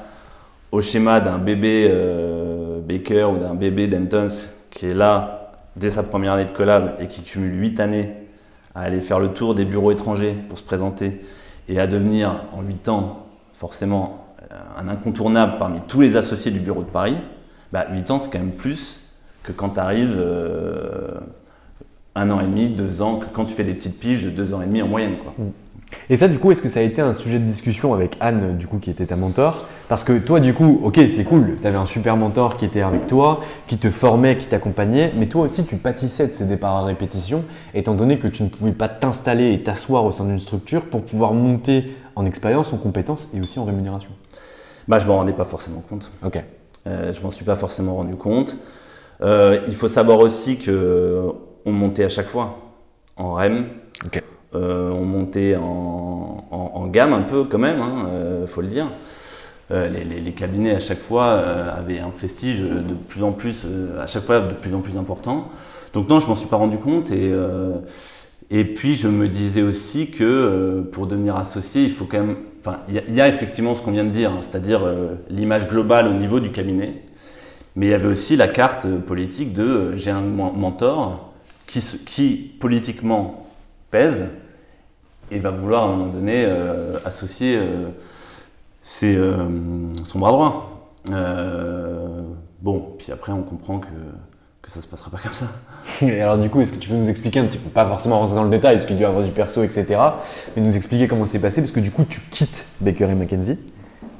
au 0.71 0.82
schéma 0.82 1.21
d'un 1.21 1.38
bébé 1.38 1.88
euh, 1.89 2.79
Baker 2.82 3.25
ou 3.25 3.38
d'un 3.38 3.53
bébé 3.53 3.88
Dentons 3.88 4.27
qui 4.69 4.88
est 4.88 4.93
là 4.93 5.51
dès 5.75 5.91
sa 5.91 6.03
première 6.03 6.34
année 6.34 6.45
de 6.45 6.51
collab 6.51 6.95
et 6.99 7.08
qui 7.08 7.21
cumule 7.21 7.62
8 7.62 7.79
années 7.79 8.10
à 8.76 8.82
aller 8.82 9.02
faire 9.02 9.20
le 9.20 9.30
tour 9.30 9.56
des 9.56 9.66
bureaux 9.66 9.92
étrangers 9.92 10.36
pour 10.50 10.58
se 10.58 10.64
présenter 10.64 11.22
et 11.68 11.80
à 11.80 11.88
devenir 11.88 12.44
en 12.54 12.62
8 12.62 12.90
ans 12.90 13.26
forcément 13.54 14.26
euh, 14.52 14.56
un 14.78 14.88
incontournable 14.88 15.58
parmi 15.60 15.80
tous 15.82 16.02
les 16.02 16.16
associés 16.16 16.52
du 16.52 16.60
bureau 16.60 16.82
de 16.82 16.90
Paris, 16.90 17.16
bah, 17.72 17.88
8 17.92 18.12
ans 18.12 18.20
c'est 18.20 18.32
quand 18.32 18.40
même 18.40 18.52
plus 18.52 19.02
que 19.44 19.52
quand 19.52 19.70
tu 19.70 19.80
arrives 19.80 20.18
euh, 20.18 21.20
un 22.16 22.30
an 22.32 22.40
et 22.42 22.46
demi, 22.46 22.70
deux 22.70 23.02
ans, 23.02 23.18
que 23.18 23.26
quand 23.26 23.46
tu 23.46 23.56
fais 23.56 23.64
des 23.64 23.74
petites 23.74 24.00
piges 24.00 24.24
de 24.24 24.30
deux 24.30 24.54
ans 24.54 24.62
et 24.62 24.66
demi 24.66 24.82
en 24.82 24.88
moyenne. 24.88 25.16
Mm. 25.38 25.44
Et 26.10 26.15
ça, 26.15 26.27
du 26.27 26.38
coup, 26.39 26.51
est-ce 26.51 26.62
que 26.62 26.67
ça 26.67 26.79
a 26.79 26.84
été 26.84 27.01
un 27.01 27.13
sujet 27.13 27.39
de 27.39 27.43
discussion 27.43 27.93
avec 27.93 28.17
Anne, 28.19 28.58
du 28.58 28.67
coup, 28.67 28.77
qui 28.77 28.89
était 28.89 29.06
ta 29.06 29.15
mentor? 29.15 29.67
Parce 29.89 30.03
que 30.03 30.17
toi, 30.17 30.39
du 30.39 30.53
coup, 30.53 30.82
ok, 30.84 30.99
c'est 31.08 31.23
cool, 31.23 31.58
tu 31.62 31.67
avais 31.67 31.77
un 31.77 31.86
super 31.86 32.17
mentor 32.17 32.58
qui 32.58 32.65
était 32.65 32.82
avec 32.82 33.08
toi, 33.08 33.41
qui 33.67 33.77
te 33.77 33.89
formait, 33.89 34.38
qui 34.38 34.47
t'accompagnait, 34.47 35.12
mais 35.15 35.27
toi 35.27 35.43
aussi, 35.43 35.65
tu 35.65 35.75
pâtissais 35.75 36.27
de 36.27 36.34
ces 36.34 36.45
départs 36.45 36.75
à 36.77 36.86
répétition, 36.86 37.43
étant 37.73 37.93
donné 37.93 38.19
que 38.19 38.27
tu 38.27 38.43
ne 38.43 38.49
pouvais 38.49 38.71
pas 38.71 38.89
t'installer 38.89 39.53
et 39.53 39.62
t'asseoir 39.62 40.06
au 40.06 40.12
sein 40.12 40.25
d'une 40.25 40.39
structure 40.39 40.86
pour 40.86 41.03
pouvoir 41.03 41.34
monter 41.34 41.95
en 42.15 42.25
expérience, 42.25 42.73
en 42.73 42.77
compétences 42.77 43.29
et 43.36 43.41
aussi 43.41 43.60
en 43.60 43.65
rémunération. 43.65 44.12
Bah, 44.88 44.99
je 44.99 45.08
m'en 45.08 45.15
rendais 45.17 45.34
pas 45.34 45.45
forcément 45.45 45.84
compte. 45.88 46.12
Ok. 46.25 46.41
Euh, 46.86 47.13
je 47.13 47.21
m'en 47.21 47.32
suis 47.32 47.45
pas 47.45 47.56
forcément 47.56 47.95
rendu 47.95 48.15
compte. 48.15 48.58
Euh, 49.21 49.60
il 49.67 49.75
faut 49.75 49.88
savoir 49.88 50.19
aussi 50.19 50.58
que 50.58 51.27
on 51.65 51.71
montait 51.71 52.03
à 52.03 52.10
chaque 52.10 52.27
fois 52.27 52.58
en 53.15 53.34
REM. 53.34 53.67
Ok. 54.06 54.21
Euh, 54.56 54.92
on 54.92 55.06
montait 55.06 55.56
en, 55.56 56.88
gamme 56.88 57.13
un 57.13 57.22
peu 57.22 57.46
quand 57.46 57.58
même, 57.58 57.80
il 57.80 58.06
euh, 58.10 58.48
faut 58.48 58.62
le 58.62 58.68
dire. 58.68 58.86
Euh, 59.72 59.89
les, 59.89 60.32
cabinets 60.34 60.76
à 60.76 60.80
chaque 60.80 61.00
fois 61.00 61.32
avaient 61.32 62.00
un 62.00 62.10
prestige 62.10 62.60
de 62.60 62.94
plus 63.08 63.24
en 63.24 63.32
plus, 63.32 63.66
à 64.00 64.06
chaque 64.06 64.26
fois 64.26 64.42
de 64.42 64.54
plus 64.54 64.76
en 64.76 64.82
plus 64.82 64.98
important. 64.98 65.50
Donc 65.94 66.08
non, 66.10 66.20
je 66.20 66.28
m'en 66.28 66.36
suis 66.36 66.48
pas 66.48 66.58
rendu 66.58 66.78
compte 66.78 67.10
et 68.52 68.66
puis 68.66 68.96
je 68.96 69.08
me 69.08 69.28
disais 69.28 69.63
aussi 69.63 70.12
que 70.12 70.82
pour 70.92 71.08
devenir 71.08 71.36
associé, 71.36 71.84
il 71.84 71.92
faut 71.92 72.06
quand 72.06 72.20
même, 72.20 72.36
enfin, 72.60 72.82
il 72.89 73.16
y, 73.16 73.22
a 73.22 73.28
effectivement 73.28 73.74
ce 73.74 73.82
qu'on 73.82 73.92
vient 73.92 74.04
de 74.04 74.12
dire, 74.12 74.32
hein, 74.32 74.42
c'est-à-dire 74.42 74.82
l'image 75.30 75.68
globale 75.68 76.08
au 76.08 76.13
niveau 76.13 76.39
du 76.39 76.52
cabinet, 76.52 77.02
mais 77.76 77.88
il 77.88 77.89
y 77.89 77.96
avait 77.96 78.10
aussi 78.10 78.36
la 78.36 78.48
carte 78.48 78.88
politique 78.88 79.54
de 79.54 79.96
j'ai 79.96 80.12
un 80.12 80.22
mentor 80.22 81.34
qui 81.66 82.52
politiquement 82.60 83.48
pèse 83.89 84.28
et 85.32 85.40
va 85.40 85.52
vouloir 85.52 85.84
à 85.84 85.86
un 85.86 85.90
moment 85.90 86.08
donné 86.08 86.46
euh, 86.46 86.98
associer 87.06 87.58
euh, 87.58 87.90
euh, 89.04 89.50
son 90.04 90.20
bras 90.20 90.32
droit. 90.32 90.90
bon, 92.62 92.96
puis 92.98 93.12
après 93.12 93.32
on 93.32 93.42
comprend 93.42 93.80
que, 93.80 93.88
que 94.62 94.72
ça 94.72 94.82
se 94.82 94.88
passera 94.88 95.12
pas 95.12 95.18
comme 95.18 95.34
ça. 95.34 95.48
Et 96.02 96.22
alors 96.22 96.38
du 96.38 96.50
coup, 96.50 96.62
est-ce 96.62 96.72
que 96.72 96.78
tu 96.78 96.90
peux 96.90 96.96
nous 96.96 97.10
expliquer 97.10 97.40
un 97.40 97.46
petit 97.46 97.58
peu, 97.58 97.70
pas 97.70 97.86
forcément 97.86 98.20
rentrer 98.20 98.36
dans 98.36 98.44
le 98.44 98.50
détail, 98.50 98.76
parce 98.76 98.86
qu'il 98.86 98.98
doit 98.98 99.08
y 99.08 99.10
avoir 99.10 99.24
du 99.24 99.32
perso, 99.32 99.64
etc., 99.64 100.00
mais 100.56 100.62
nous 100.62 100.76
expliquer 100.76 101.08
comment 101.08 101.26
c'est 101.26 101.40
passé, 101.40 101.62
parce 101.62 101.72
que 101.72 101.80
du 101.80 101.92
coup 101.92 102.06
tu 102.08 102.20
quittes 102.32 102.66
Baker 102.82 103.10
et 103.10 103.16
McKenzie, 103.16 103.58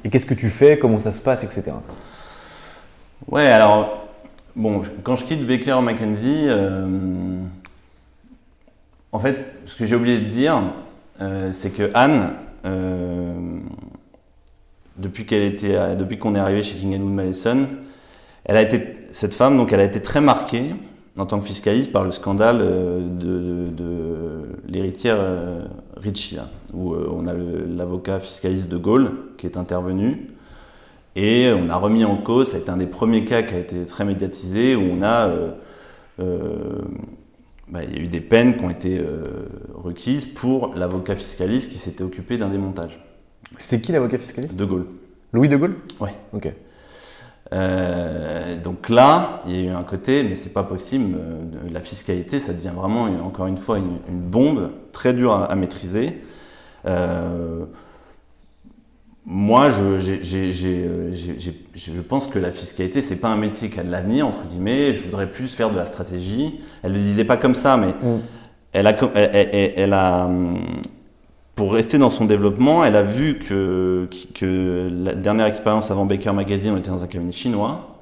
et 0.04 0.10
qu'est-ce 0.10 0.26
que 0.26 0.34
tu 0.34 0.50
fais, 0.50 0.78
comment 0.78 0.98
ça 0.98 1.12
se 1.12 1.22
passe, 1.22 1.44
etc. 1.44 1.72
Ouais, 3.28 3.46
alors, 3.46 4.06
bon, 4.54 4.82
quand 5.02 5.16
je 5.16 5.24
quitte 5.24 5.46
Baker 5.46 5.80
McKenzie, 5.80 6.48
en 9.14 9.20
fait, 9.20 9.46
ce 9.64 9.76
que 9.76 9.86
j'ai 9.86 9.94
oublié 9.94 10.18
de 10.18 10.24
dire, 10.24 10.60
euh, 11.20 11.50
c'est 11.52 11.70
que 11.70 11.90
Anne, 11.94 12.34
euh, 12.64 13.58
depuis 14.96 15.24
qu'on 16.18 16.34
est 16.34 16.38
arrivé 16.38 16.62
chez 16.62 16.76
King 16.76 17.00
Wood 17.00 17.12
Mallison, 17.12 17.66
cette 19.12 19.34
femme, 19.34 19.56
donc 19.56 19.72
elle 19.72 19.80
a 19.80 19.84
été 19.84 20.02
très 20.02 20.20
marquée 20.20 20.74
en 21.16 21.26
tant 21.26 21.38
que 21.38 21.46
fiscaliste 21.46 21.92
par 21.92 22.04
le 22.04 22.10
scandale 22.10 22.58
euh, 22.60 23.00
de, 23.00 24.42
l'héritière 24.66 25.24
Ritchie, 25.96 26.38
où 26.72 26.94
on 26.94 27.26
a 27.28 27.32
l'avocat 27.32 28.18
fiscaliste 28.18 28.68
de 28.68 28.76
Gaulle 28.76 29.12
qui 29.38 29.46
est 29.46 29.56
intervenu. 29.56 30.28
Et 31.14 31.52
on 31.52 31.70
a 31.70 31.76
remis 31.76 32.04
en 32.04 32.16
cause, 32.16 32.48
ça 32.48 32.56
a 32.56 32.58
été 32.58 32.70
un 32.70 32.76
des 32.76 32.88
premiers 32.88 33.24
cas 33.24 33.42
qui 33.42 33.54
a 33.54 33.58
été 33.58 33.84
très 33.84 34.04
médiatisé, 34.04 34.74
où 34.74 34.82
on 34.82 35.02
a 35.02 35.30
bah, 37.74 37.80
il 37.82 37.96
y 37.96 37.98
a 37.98 38.04
eu 38.04 38.06
des 38.06 38.20
peines 38.20 38.56
qui 38.56 38.64
ont 38.64 38.70
été 38.70 39.00
euh, 39.00 39.48
requises 39.74 40.26
pour 40.26 40.76
l'avocat 40.76 41.16
fiscaliste 41.16 41.72
qui 41.72 41.78
s'était 41.78 42.04
occupé 42.04 42.38
d'un 42.38 42.48
démontage. 42.48 43.04
C'est 43.58 43.80
qui 43.80 43.90
l'avocat 43.90 44.16
fiscaliste? 44.16 44.56
De 44.56 44.64
Gaulle. 44.64 44.86
Louis 45.32 45.48
de 45.48 45.56
Gaulle? 45.56 45.74
Oui. 45.98 46.10
Ok. 46.32 46.52
Euh, 47.52 48.56
donc 48.62 48.88
là, 48.88 49.42
il 49.48 49.56
y 49.56 49.58
a 49.58 49.72
eu 49.72 49.74
un 49.74 49.82
côté, 49.82 50.22
mais 50.22 50.36
c'est 50.36 50.52
pas 50.52 50.62
possible. 50.62 51.16
Euh, 51.18 51.42
la 51.72 51.80
fiscalité, 51.80 52.38
ça 52.38 52.52
devient 52.52 52.70
vraiment, 52.72 53.06
encore 53.26 53.48
une 53.48 53.58
fois, 53.58 53.78
une, 53.78 53.98
bombe 54.08 54.70
très 54.92 55.12
dure 55.12 55.32
à, 55.32 55.52
maîtriser 55.56 56.22
moi, 59.26 59.70
je, 59.70 60.00
je, 60.00 62.00
pense 62.00 62.26
que 62.26 62.38
la 62.38 62.52
fiscalité, 62.52 63.00
c'est 63.00 63.16
pas 63.16 63.28
un 63.28 63.38
métier 63.38 63.70
qui 63.70 63.80
a 63.80 63.82
de 63.82 63.90
l'avenir, 63.90 64.26
entre 64.26 64.46
guillemets. 64.46 64.94
Je 64.94 65.04
voudrais 65.04 65.30
plus 65.30 65.54
faire 65.54 65.70
de 65.70 65.76
la 65.76 65.86
stratégie. 65.86 66.60
Elle 66.82 66.92
ne 66.92 66.98
le 66.98 67.02
disait 67.02 67.24
pas 67.24 67.38
comme 67.38 67.54
ça, 67.54 67.78
mais 67.78 67.92
mm. 67.92 68.20
elle, 68.74 68.86
a, 68.86 68.94
elle, 69.14 69.92
a, 69.94 70.30
pour 71.56 71.72
rester 71.72 71.96
dans 71.96 72.10
son 72.10 72.26
développement, 72.26 72.84
elle 72.84 72.96
a 72.96 73.02
vu 73.02 73.38
que, 73.38 74.10
que 74.34 74.90
la 74.92 75.14
dernière 75.14 75.46
expérience 75.46 75.90
avant 75.90 76.04
Baker 76.04 76.32
Magazine, 76.32 76.72
on 76.72 76.76
était 76.76 76.90
dans 76.90 77.02
un 77.02 77.06
cabinet 77.06 77.32
chinois. 77.32 77.96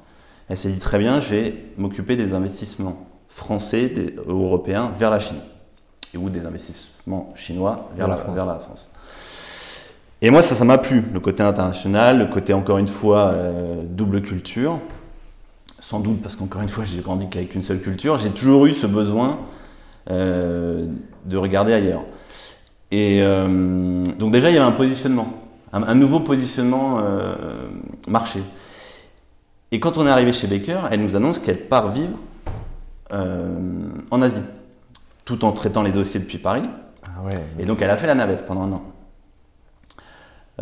Elle 0.49 0.57
s'est 0.57 0.71
dit 0.71 0.81
très 0.81 0.99
bien, 0.99 1.21
je 1.21 1.31
vais 1.31 1.55
m'occuper 1.79 2.17
des 2.17 2.35
investissements 2.35 3.07
français, 3.29 3.89
des, 3.89 4.17
européens 4.27 4.93
vers 4.97 5.11
la 5.11 5.21
Chine. 5.21 5.39
Et 6.15 6.19
ou 6.19 6.29
des 6.29 6.45
investissements 6.45 7.29
chinois 7.37 7.91
vers, 7.97 8.09
la, 8.09 8.17
vers 8.17 8.45
la 8.45 8.59
France. 8.59 8.91
Et 10.25 10.31
moi, 10.31 10.41
ça, 10.41 10.55
ça 10.55 10.65
m'a 10.65 10.79
plu, 10.79 11.03
le 11.13 11.19
côté 11.19 11.43
international, 11.43 12.21
le 12.21 12.27
côté, 12.27 12.55
encore 12.55 12.79
une 12.79 12.87
fois, 12.87 13.33
euh, 13.33 13.83
double 13.85 14.23
culture. 14.23 14.79
Sans 15.81 15.99
doute 15.99 16.23
parce 16.23 16.37
qu'encore 16.37 16.63
une 16.63 16.69
fois, 16.69 16.85
j'ai 16.85 17.01
grandi 17.01 17.29
qu'avec 17.29 17.57
une 17.57 17.63
seule 17.63 17.81
culture. 17.81 18.21
J'ai 18.21 18.31
toujours 18.31 18.67
eu 18.67 18.73
ce 18.73 18.87
besoin 18.87 19.41
euh, 20.11 20.87
de 21.25 21.37
regarder 21.37 21.73
ailleurs. 21.73 22.05
Et 22.93 23.19
euh, 23.21 24.05
donc 24.21 24.31
déjà, 24.31 24.51
il 24.51 24.55
y 24.55 24.59
avait 24.59 24.65
un 24.67 24.71
positionnement, 24.71 25.27
un, 25.73 25.95
nouveau 25.97 26.21
positionnement 26.21 27.01
marché. 28.07 28.45
Et 29.73 29.81
quand 29.81 29.99
on 29.99 30.07
est 30.07 30.11
arrivé 30.11 30.33
chez 30.33 30.47
Baker, 30.47 30.83
elle 30.93 31.03
nous 31.03 31.17
annonce 31.17 31.41
qu'elle 31.41 31.67
part 31.67 31.91
vivre 31.91 32.17
en 33.11 34.23
Asie, 34.23 34.37
tout 35.25 35.45
en 35.45 35.51
traitant 35.51 35.83
les 35.83 35.91
dossiers 35.91 36.21
depuis 36.21 36.39
Paris. 36.39 36.63
Ah 37.03 37.25
ouais, 37.25 37.45
Et 37.59 37.65
donc 37.65 37.83
elle 37.83 37.91
a 37.91 37.97
fait 37.97 38.07
la 38.07 38.15
navette 38.15 38.47
pendant 38.47 38.63
un 38.63 38.73
an. 38.73 38.92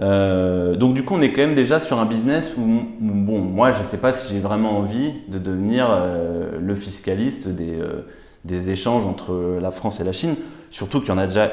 Euh, 0.01 0.77
donc 0.77 0.95
du 0.95 1.05
coup, 1.05 1.15
on 1.15 1.21
est 1.21 1.33
quand 1.33 1.43
même 1.43 1.55
déjà 1.55 1.79
sur 1.79 1.99
un 1.99 2.07
business 2.07 2.55
où, 2.57 2.63
bon, 3.01 3.41
moi, 3.41 3.73
je 3.73 3.81
ne 3.81 3.85
sais 3.85 3.99
pas 3.99 4.13
si 4.13 4.33
j'ai 4.33 4.41
vraiment 4.41 4.79
envie 4.79 5.15
de 5.29 5.39
devenir 5.39 5.89
euh, 5.91 6.59
le 6.61 6.75
fiscaliste 6.75 7.49
des, 7.49 7.79
euh, 7.79 8.07
des, 8.45 8.71
échanges 8.71 9.05
entre 9.05 9.59
la 9.61 9.71
France 9.71 10.01
et 10.01 10.05
la 10.05 10.13
Chine. 10.13 10.37
Surtout 10.71 11.01
qu'il 11.01 11.11
y 11.11 11.13
en 11.13 11.19
a 11.19 11.27
déjà 11.27 11.51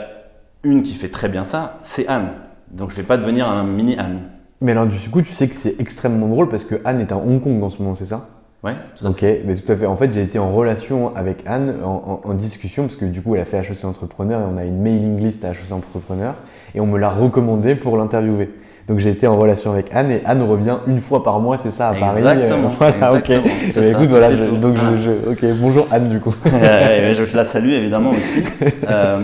une 0.63 0.81
qui 0.81 0.93
fait 0.93 1.09
très 1.09 1.29
bien 1.29 1.43
ça, 1.43 1.79
c'est 1.83 2.07
Anne. 2.07 2.29
Donc 2.71 2.91
je 2.91 2.95
ne 2.95 3.01
vais 3.01 3.07
pas 3.07 3.17
devenir 3.17 3.49
un 3.49 3.63
mini 3.63 3.97
Anne. 3.97 4.21
Mais 4.61 4.71
alors 4.71 4.87
du 4.87 5.09
coup, 5.09 5.21
tu 5.21 5.33
sais 5.33 5.47
que 5.47 5.55
c'est 5.55 5.79
extrêmement 5.79 6.27
drôle 6.27 6.49
parce 6.49 6.63
que 6.63 6.75
Anne 6.85 6.99
est 6.99 7.11
à 7.11 7.17
Hong 7.17 7.41
Kong 7.41 7.61
en 7.63 7.69
ce 7.69 7.79
moment, 7.79 7.95
c'est 7.95 8.05
ça? 8.05 8.29
Ouais, 8.63 8.73
tout 8.95 9.05
à 9.05 9.13
fait. 9.13 9.39
Ok, 9.39 9.43
mais 9.45 9.55
tout 9.55 9.71
à 9.71 9.75
fait. 9.75 9.85
En 9.85 9.95
fait, 9.97 10.11
j'ai 10.11 10.23
été 10.23 10.39
en 10.39 10.49
relation 10.49 11.15
avec 11.15 11.43
Anne, 11.45 11.75
en, 11.83 12.33
discussion, 12.33 12.83
parce 12.83 12.95
que 12.95 13.05
du 13.05 13.21
coup, 13.21 13.35
elle 13.35 13.41
a 13.41 13.45
fait 13.45 13.59
HEC 13.59 13.85
Entrepreneur 13.85 14.41
et 14.41 14.45
on 14.51 14.57
a 14.57 14.65
une 14.65 14.81
mailing 14.81 15.19
list 15.19 15.45
à 15.45 15.51
HEC 15.51 15.71
Entrepreneur, 15.71 16.35
et 16.75 16.79
on 16.79 16.85
me 16.85 16.97
l'a 16.97 17.09
recommandé 17.09 17.75
pour 17.75 17.97
l'interviewer. 17.97 18.49
Donc 18.87 18.99
j'ai 18.99 19.09
été 19.09 19.27
en 19.27 19.37
relation 19.37 19.71
avec 19.71 19.87
Anne 19.91 20.11
et 20.11 20.21
Anne 20.25 20.41
revient 20.43 20.77
une 20.87 21.01
fois 21.01 21.21
par 21.21 21.39
mois, 21.41 21.57
c'est 21.57 21.71
ça, 21.71 21.89
à 21.89 21.93
Paris. 21.93 22.19
Exactement. 22.19 22.69
voilà, 22.79 23.13
ok. 23.13 23.29
écoute, 23.29 24.09
voilà, 24.09 24.29
donc 24.33 24.77
je, 25.03 25.29
ok, 25.29 25.57
bonjour 25.59 25.87
Anne 25.91 26.07
du 26.07 26.19
coup. 26.21 26.33
je 26.45 27.35
la 27.35 27.43
salue 27.43 27.71
évidemment 27.71 28.11
aussi. 28.11 28.43
euh, 28.89 29.19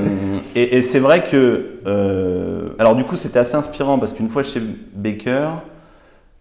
et, 0.54 0.78
et 0.78 0.82
c'est 0.82 1.00
vrai 1.00 1.24
que, 1.24 1.80
euh, 1.88 2.70
alors 2.78 2.96
du 2.96 3.06
coup, 3.06 3.16
c'était 3.16 3.40
assez 3.40 3.56
inspirant 3.56 4.00
parce 4.00 4.12
qu'une 4.14 4.30
fois 4.30 4.44
chez 4.44 4.62
Baker. 4.94 5.50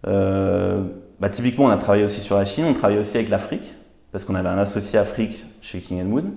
Euh, 0.07 0.83
bah, 1.19 1.29
typiquement, 1.29 1.65
on 1.65 1.69
a 1.69 1.77
travaillé 1.77 2.03
aussi 2.03 2.21
sur 2.21 2.35
la 2.35 2.45
Chine, 2.45 2.65
on 2.67 2.73
travaillait 2.73 3.01
aussi 3.01 3.17
avec 3.17 3.29
l'Afrique, 3.29 3.75
parce 4.11 4.25
qu'on 4.25 4.35
avait 4.35 4.49
un 4.49 4.57
associé 4.57 4.99
Afrique 4.99 5.45
chez 5.61 5.79
King 5.79 6.11
Wood, 6.11 6.33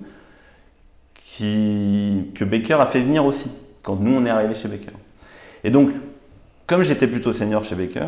qui, 1.13 2.31
que 2.35 2.45
Baker 2.45 2.75
a 2.75 2.85
fait 2.85 3.01
venir 3.01 3.25
aussi, 3.25 3.51
quand 3.87 3.95
nous 3.95 4.13
on 4.13 4.25
est 4.25 4.29
arrivé 4.29 4.53
chez 4.53 4.67
Baker. 4.67 4.91
Et 5.63 5.71
donc, 5.71 5.91
comme 6.65 6.83
j'étais 6.83 7.07
plutôt 7.07 7.31
senior 7.31 7.63
chez 7.63 7.75
Baker, 7.75 8.07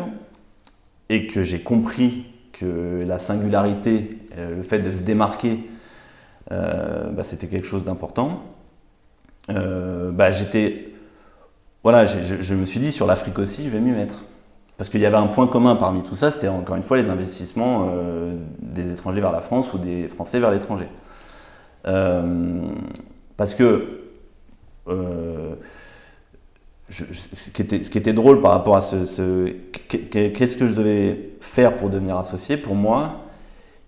et 1.08 1.26
que 1.26 1.42
j'ai 1.42 1.60
compris 1.60 2.26
que 2.52 3.02
la 3.06 3.18
singularité, 3.18 4.18
euh, 4.36 4.56
le 4.56 4.62
fait 4.62 4.80
de 4.80 4.92
se 4.92 5.02
démarquer, 5.02 5.70
euh, 6.52 7.08
bah, 7.08 7.24
c'était 7.24 7.46
quelque 7.46 7.66
chose 7.66 7.82
d'important, 7.82 8.42
euh, 9.48 10.10
bah, 10.10 10.32
j'étais. 10.32 10.92
Voilà, 11.82 12.04
je, 12.04 12.54
me 12.54 12.66
suis 12.66 12.78
dit 12.78 12.92
sur 12.92 13.06
l'Afrique 13.06 13.38
aussi, 13.38 13.64
je 13.64 13.70
vais 13.70 13.80
m'y 13.80 13.92
mettre. 13.92 14.24
Parce 14.76 14.90
qu'il 14.90 15.00
y 15.00 15.06
avait 15.06 15.16
un 15.16 15.28
point 15.28 15.46
commun 15.46 15.76
parmi 15.76 16.02
tout 16.02 16.14
ça, 16.14 16.30
c'était 16.30 16.48
encore 16.48 16.76
une 16.76 16.82
fois 16.82 16.98
les 16.98 17.08
investissements 17.08 17.90
des 18.60 18.92
étrangers 18.92 19.22
vers 19.22 19.32
la 19.32 19.40
France 19.40 19.72
ou 19.72 19.78
des 19.78 20.08
Français 20.08 20.40
vers 20.40 20.50
l'étranger. 20.50 20.88
Parce 21.84 23.54
que 23.54 23.99
euh, 24.88 25.54
ce, 26.88 27.50
qui 27.50 27.98
était, 27.98 28.12
drôle 28.12 28.40
par 28.40 28.52
rapport 28.52 28.76
à 28.76 28.80
ce, 28.80 29.54
qu'est-ce 29.88 30.56
que 30.56 30.68
je 30.68 30.74
devais 30.74 31.30
faire 31.40 31.76
pour 31.76 31.90
devenir 31.90 32.16
associé, 32.16 32.56
pour 32.56 32.74
moi, 32.74 33.26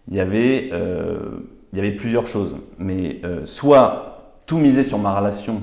il 0.09 0.15
y 0.15 0.21
avait, 0.21 0.71
avait 0.73 1.93
plusieurs 1.93 2.29
choses. 2.29 2.55
Mais 2.79 3.21
soit 3.45 4.37
tout 4.47 4.59
miser 4.59 4.85
sur 4.85 4.99
ma 4.99 5.19
relation 5.19 5.63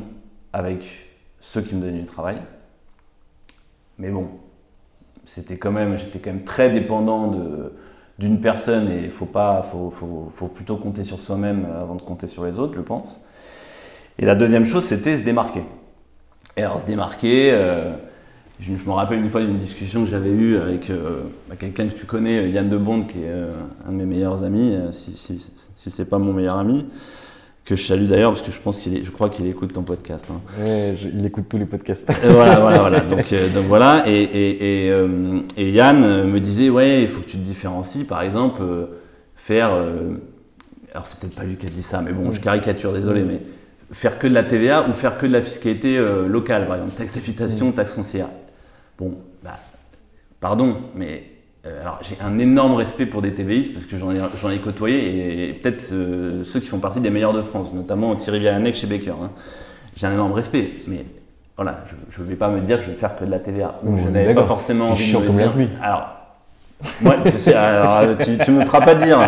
avec 0.52 0.84
ceux 1.40 1.62
qui 1.62 1.76
me 1.76 1.82
donnaient 1.82 2.00
du 2.00 2.06
travail, 2.06 2.42
mais 4.00 4.10
bon, 4.10 4.30
c'était 5.26 5.58
quand 5.58 5.72
même, 5.72 5.98
j'étais 5.98 6.20
quand 6.20 6.32
même 6.32 6.44
très 6.44 6.72
dépendant 6.72 7.32
d'une 8.18 8.42
personne 8.42 8.90
et 8.90 9.04
il 9.04 9.12
faut 9.12 9.26
pas, 9.26 9.62
faut, 9.62 10.48
plutôt 10.48 10.78
compter 10.78 11.04
sur 11.04 11.20
soi-même 11.20 11.66
avant 11.66 11.96
de 11.96 12.02
compter 12.02 12.28
sur 12.28 12.46
les 12.46 12.58
autres, 12.58 12.74
je 12.76 12.82
pense. 12.82 13.24
Et 14.20 14.26
la 14.26 14.36
deuxième 14.36 14.66
chose, 14.66 14.84
c'était 14.84 15.18
se 15.18 15.24
démarquer. 15.24 15.64
Et 16.58 16.62
alors 16.62 16.80
se 16.80 16.86
démarquer, 16.86 17.52
euh, 17.52 17.94
je, 18.60 18.72
me 18.72 18.92
rappelle 18.92 19.20
une 19.20 19.30
fois 19.30 19.42
d'une 19.42 19.58
discussion 19.58 20.04
que 20.04 20.10
j'avais 20.10 20.30
eue 20.30 20.58
avec 20.58 20.90
euh, 20.90 21.22
quelqu'un 21.58 21.88
que 21.88 21.94
tu 21.94 22.06
connais, 22.06 22.50
Yann 22.50 22.70
de 22.70 22.78
Bond, 22.78 23.04
qui 23.04 23.20
est 23.20 23.30
euh, 23.30 23.54
un 23.88 23.94
de 23.94 23.98
mes 23.98 24.06
meilleurs 24.06 24.44
amis, 24.44 24.78
si, 24.92 25.16
si, 25.16 25.40
si 25.74 25.92
c'est 25.92 26.06
pas 26.06 26.20
mon 26.20 26.34
meilleur 26.34 26.58
ami 26.58 26.86
que 27.70 27.76
je 27.76 27.84
salue 27.84 28.08
d'ailleurs 28.08 28.32
parce 28.32 28.42
que 28.42 28.52
je 28.52 28.60
pense 28.60 28.80
qu'il 28.80 28.98
est, 28.98 29.04
je 29.04 29.12
crois 29.12 29.30
qu'il 29.30 29.46
écoute 29.46 29.74
ton 29.74 29.84
podcast. 29.84 30.26
Hein. 30.32 30.42
il 31.14 31.24
écoute 31.24 31.46
tous 31.48 31.60
les 31.60 31.68
podcasts. 31.68 32.12
voilà, 32.24 32.60
voilà, 32.60 32.80
voilà. 32.80 33.00
Donc, 33.10 33.32
euh, 33.32 33.48
donc 33.50 33.66
voilà. 33.66 34.04
Et, 34.08 34.24
et, 34.24 34.86
et, 34.88 34.92
euh, 34.92 35.42
et, 35.56 35.70
Yann 35.70 36.00
me 36.26 36.40
disait, 36.40 36.72
ouais, 36.72 37.04
il 37.04 37.08
faut 37.08 37.22
que 37.22 37.28
tu 37.28 37.38
te 37.38 37.44
différencies. 37.44 38.06
Par 38.06 38.24
exemple, 38.24 38.62
euh, 38.64 38.88
faire. 39.36 39.72
alors 40.94 41.06
c'est 41.06 41.20
peut-être 41.20 41.36
pas 41.36 41.44
lui 41.44 41.58
qui 41.58 41.68
a 41.68 41.70
dit 41.70 41.84
ça, 41.84 42.02
mais 42.02 42.12
bon, 42.12 42.32
je 42.32 42.40
caricature, 42.40 42.92
désolé, 42.92 43.22
mais 43.22 43.40
faire 43.92 44.20
que 44.20 44.28
de 44.28 44.34
la 44.34 44.44
TVA 44.44 44.88
ou 44.88 44.94
faire 44.94 45.18
que 45.18 45.26
de 45.26 45.32
la 45.32 45.42
fiscalité 45.42 45.98
locale, 46.28 46.68
par 46.68 46.76
exemple, 46.76 46.94
taxe 46.94 47.16
d'habitation, 47.16 47.72
taxe 47.72 47.94
foncière. 47.94 48.28
Bon, 48.98 49.18
bah, 49.44 49.58
pardon, 50.40 50.78
mais 50.96 51.24
euh, 51.68 51.82
alors 51.82 52.00
j'ai 52.02 52.16
un 52.24 52.40
énorme 52.40 52.76
respect 52.76 53.06
pour 53.06 53.22
des 53.22 53.34
TVistes 53.34 53.74
parce 53.74 53.86
que 53.86 53.98
j'en 53.98 54.12
ai, 54.12 54.58
côtoyé 54.60 55.50
et, 55.50 55.54
peut-être 55.54 55.90
euh, 55.92 56.44
ceux 56.46 56.62
qui 56.62 56.68
font 56.68 56.80
partie 56.80 57.02
des 57.02 57.10
meilleurs 57.10 57.34
de 57.34 57.42
France, 57.42 57.74
notamment 57.74 58.16
Thierry 58.16 58.40
Villanek 58.40 58.76
chez 58.76 58.88
Baker. 58.88 59.12
Hein. 59.22 59.32
J'ai 59.96 60.08
un 60.08 60.14
énorme 60.14 60.32
respect, 60.32 60.70
mais 60.88 61.06
voilà, 61.58 61.84
je 62.10 62.22
ne 62.22 62.28
vais 62.28 62.36
pas 62.36 62.50
me 62.50 62.62
dire 62.62 62.80
que 62.80 62.86
je 62.86 62.92
vais 62.92 62.96
faire 62.96 63.18
que 63.18 63.26
de 63.26 63.32
la 63.32 63.40
TVA. 63.40 63.82
je 63.84 64.08
n'avais 64.08 64.34
pas 64.34 64.46
forcément 64.46 64.92
envie 64.92 65.12
de 65.12 65.18
me 65.18 65.38
dire. 65.38 65.56
Lui. 65.58 65.68
Alors, 65.82 66.19
moi, 67.02 67.18
tu, 67.26 67.38
sais, 67.38 67.54
alors, 67.54 68.18
tu, 68.18 68.38
tu, 68.38 68.52
me 68.52 68.64
feras 68.64 68.82
pas 68.82 68.96
dire, 68.96 69.20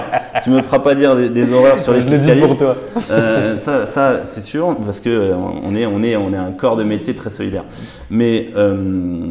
tu 0.43 0.49
me 0.49 0.61
feras 0.61 0.79
pas 0.79 0.95
dire 0.95 1.15
des, 1.15 1.53
horreurs 1.53 1.79
sur 1.79 1.93
les 1.93 2.01
fiscalistes. 2.01 2.47
Pour 2.47 2.57
toi. 2.57 2.77
Euh, 3.09 3.57
ça, 3.57 3.87
ça 3.87 4.21
c'est 4.25 4.41
sûr, 4.41 4.75
parce 4.77 4.99
que 4.99 5.33
on 5.33 5.75
est, 5.75 5.85
on 5.85 6.01
est, 6.01 6.15
on 6.15 6.31
est 6.31 6.37
un 6.37 6.51
corps 6.51 6.77
de 6.77 6.83
métier 6.83 7.13
très 7.13 7.29
solidaire. 7.29 7.65
Mais, 8.09 8.49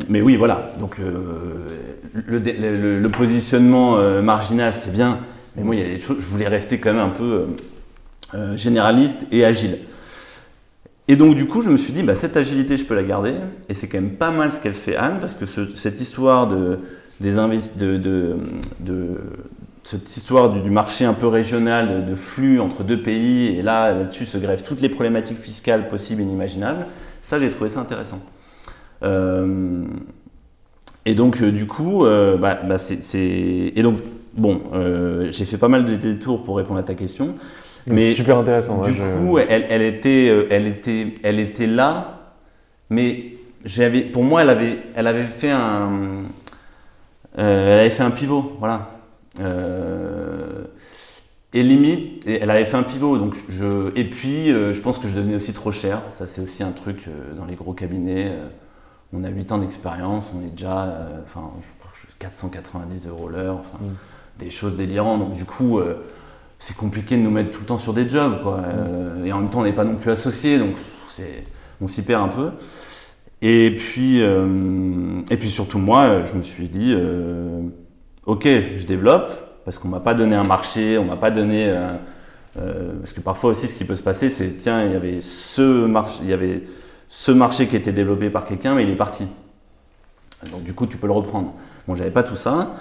mais 0.08 0.20
oui, 0.20 0.36
voilà. 0.36 0.72
Donc 0.78 0.98
le, 2.14 3.08
positionnement 3.08 3.98
euh, 3.98 4.22
marginal, 4.22 4.74
c'est 4.74 4.92
bien, 4.92 5.20
mais 5.56 5.62
moi, 5.62 5.74
il 5.74 5.80
y 5.80 5.84
a 5.84 5.94
des 5.94 6.00
choses, 6.00 6.18
je 6.20 6.26
voulais 6.26 6.48
rester 6.48 6.78
quand 6.78 6.92
même 6.92 7.02
un 7.02 7.10
peu 7.10 7.24
euh, 7.24 7.46
euh, 8.34 8.56
généraliste 8.56 9.26
et 9.32 9.44
agile. 9.44 9.78
Et 11.08 11.16
donc, 11.16 11.34
du 11.34 11.46
coup, 11.46 11.60
je 11.60 11.70
me 11.70 11.76
suis 11.76 11.92
dit, 11.92 12.02
bah, 12.02 12.14
cette 12.14 12.36
agilité, 12.36 12.76
je 12.76 12.84
peux 12.84 12.94
la 12.94 13.02
garder. 13.02 13.34
Et 13.68 13.74
c'est 13.74 13.88
quand 13.88 14.00
même 14.00 14.12
pas 14.12 14.30
mal 14.30 14.52
ce 14.52 14.60
qu'elle 14.60 14.74
fait 14.74 14.96
Anne, 14.96 15.18
parce 15.20 15.34
que 15.34 15.44
cette 15.74 16.00
histoire 16.00 16.46
de, 16.46 16.78
des 17.20 17.32
de, 17.32 17.96
de, 17.96 18.36
de, 18.80 19.20
cette 19.84 20.16
histoire 20.16 20.50
du, 20.50 20.70
marché 20.70 21.04
un 21.04 21.14
peu 21.14 21.26
régional, 21.26 22.06
de, 22.06 22.14
flux 22.14 22.60
entre 22.60 22.82
deux 22.82 23.02
pays, 23.02 23.56
et 23.56 23.62
là, 23.62 23.92
là-dessus 23.92 24.26
se 24.26 24.38
grèvent 24.38 24.62
toutes 24.62 24.80
les 24.80 24.88
problématiques 24.88 25.38
fiscales 25.38 25.88
possibles 25.88 26.22
et 26.22 26.24
inimaginables, 26.24 26.86
ça, 27.22 27.38
j'ai 27.38 27.50
trouvé 27.50 27.70
ça 27.70 27.80
intéressant. 27.80 28.20
Et 31.06 31.14
donc, 31.14 31.40
euh, 31.40 31.50
du 31.50 31.66
coup, 31.66 32.04
euh, 32.04 32.36
bah, 32.36 32.60
bah 32.64 32.78
c'est, 32.78 33.18
Et 33.74 33.82
donc, 33.82 33.98
bon, 34.34 34.60
euh, 34.74 35.28
j'ai 35.30 35.44
fait 35.44 35.56
pas 35.56 35.68
mal 35.68 35.84
de 35.84 35.96
détours 35.96 36.42
pour 36.42 36.56
répondre 36.56 36.78
à 36.78 36.82
ta 36.82 36.94
question. 36.94 37.34
Mais 37.86 38.12
super 38.12 38.38
intéressant. 38.38 38.82
Du 38.82 38.92
coup, 38.92 39.38
elle, 39.38 39.66
elle, 39.70 39.82
était, 39.82 40.26
elle, 40.50 40.66
était, 40.66 41.14
elle 41.22 41.40
était 41.40 41.66
là, 41.66 42.34
mais 42.90 43.34
j'avais, 43.64 44.02
pour 44.02 44.22
moi, 44.22 44.42
elle 44.42 44.50
avait, 44.50 44.78
elle 44.94 45.06
avait 45.06 45.24
fait 45.24 45.50
un, 45.50 46.22
elle 47.48 47.78
avait 47.78 47.90
fait 47.90 48.02
un 48.02 48.10
pivot, 48.10 48.56
voilà. 48.58 48.90
et 51.52 51.62
limite, 51.62 52.26
elle 52.26 52.50
avait 52.50 52.64
fait 52.64 52.76
un 52.76 52.82
pivot. 52.82 53.18
Donc 53.18 53.36
je, 53.48 53.96
et 53.96 54.08
puis, 54.08 54.46
je 54.48 54.80
pense 54.80 54.98
que 54.98 55.08
je 55.08 55.16
devenais 55.16 55.36
aussi 55.36 55.52
trop 55.52 55.72
cher. 55.72 56.02
Ça, 56.10 56.26
c'est 56.28 56.40
aussi 56.40 56.62
un 56.62 56.72
truc 56.72 57.08
dans 57.36 57.44
les 57.44 57.54
gros 57.54 57.72
cabinets 57.72 58.32
on 59.12 59.24
a 59.24 59.28
8 59.28 59.52
ans 59.52 59.58
d'expérience, 59.58 60.32
on 60.34 60.46
est 60.46 60.50
déjà 60.50 60.84
euh, 60.84 61.20
enfin, 61.24 61.50
490 62.18 63.08
euros 63.08 63.28
l'heure, 63.28 63.58
enfin, 63.58 63.84
mm. 63.84 63.94
des 64.38 64.50
choses 64.50 64.76
délirantes. 64.76 65.20
Donc 65.20 65.34
du 65.34 65.44
coup, 65.44 65.78
euh, 65.78 66.06
c'est 66.58 66.76
compliqué 66.76 67.16
de 67.16 67.22
nous 67.22 67.30
mettre 67.30 67.50
tout 67.50 67.60
le 67.60 67.66
temps 67.66 67.78
sur 67.78 67.92
des 67.92 68.08
jobs. 68.08 68.42
Quoi. 68.42 68.58
Mm. 68.58 68.64
Euh, 68.66 69.24
et 69.24 69.32
en 69.32 69.40
même 69.40 69.50
temps, 69.50 69.60
on 69.60 69.64
n'est 69.64 69.72
pas 69.72 69.84
non 69.84 69.96
plus 69.96 70.10
associés, 70.10 70.58
donc 70.58 70.76
on 71.80 71.88
s'y 71.88 72.02
perd 72.02 72.22
un 72.22 72.28
peu. 72.28 72.50
Et 73.42 73.74
puis, 73.74 74.22
euh, 74.22 75.22
et 75.30 75.36
puis 75.36 75.48
surtout 75.48 75.78
moi, 75.78 76.24
je 76.24 76.34
me 76.34 76.42
suis 76.42 76.68
dit, 76.68 76.92
euh, 76.94 77.62
ok, 78.26 78.44
je 78.44 78.84
développe 78.84 79.30
parce 79.64 79.78
qu'on 79.78 79.88
m'a 79.88 80.00
pas 80.00 80.14
donné 80.14 80.34
un 80.34 80.44
marché, 80.44 80.98
on 80.98 81.04
m'a 81.04 81.16
pas 81.16 81.30
donné, 81.30 81.66
euh, 81.68 82.92
parce 82.98 83.12
que 83.12 83.20
parfois 83.20 83.50
aussi 83.50 83.66
ce 83.66 83.78
qui 83.78 83.84
peut 83.84 83.96
se 83.96 84.02
passer, 84.02 84.28
c'est 84.28 84.56
tiens, 84.56 84.84
il 84.84 84.92
y 84.92 84.94
avait 84.94 85.20
ce 85.20 85.86
marché, 85.86 86.20
il 86.22 86.28
y 86.28 86.32
avait 86.32 86.64
ce 87.08 87.32
marché 87.32 87.66
qui 87.66 87.76
était 87.76 87.92
développé 87.92 88.28
par 88.28 88.44
quelqu'un, 88.44 88.74
mais 88.74 88.82
il 88.82 88.90
est 88.90 88.96
parti. 88.96 89.26
Donc 90.50 90.62
du 90.62 90.74
coup, 90.74 90.86
tu 90.86 90.96
peux 90.96 91.06
le 91.06 91.12
reprendre. 91.12 91.54
Bon, 91.86 91.94
j'avais 91.94 92.10
pas 92.10 92.22
tout 92.22 92.36
ça. 92.36 92.74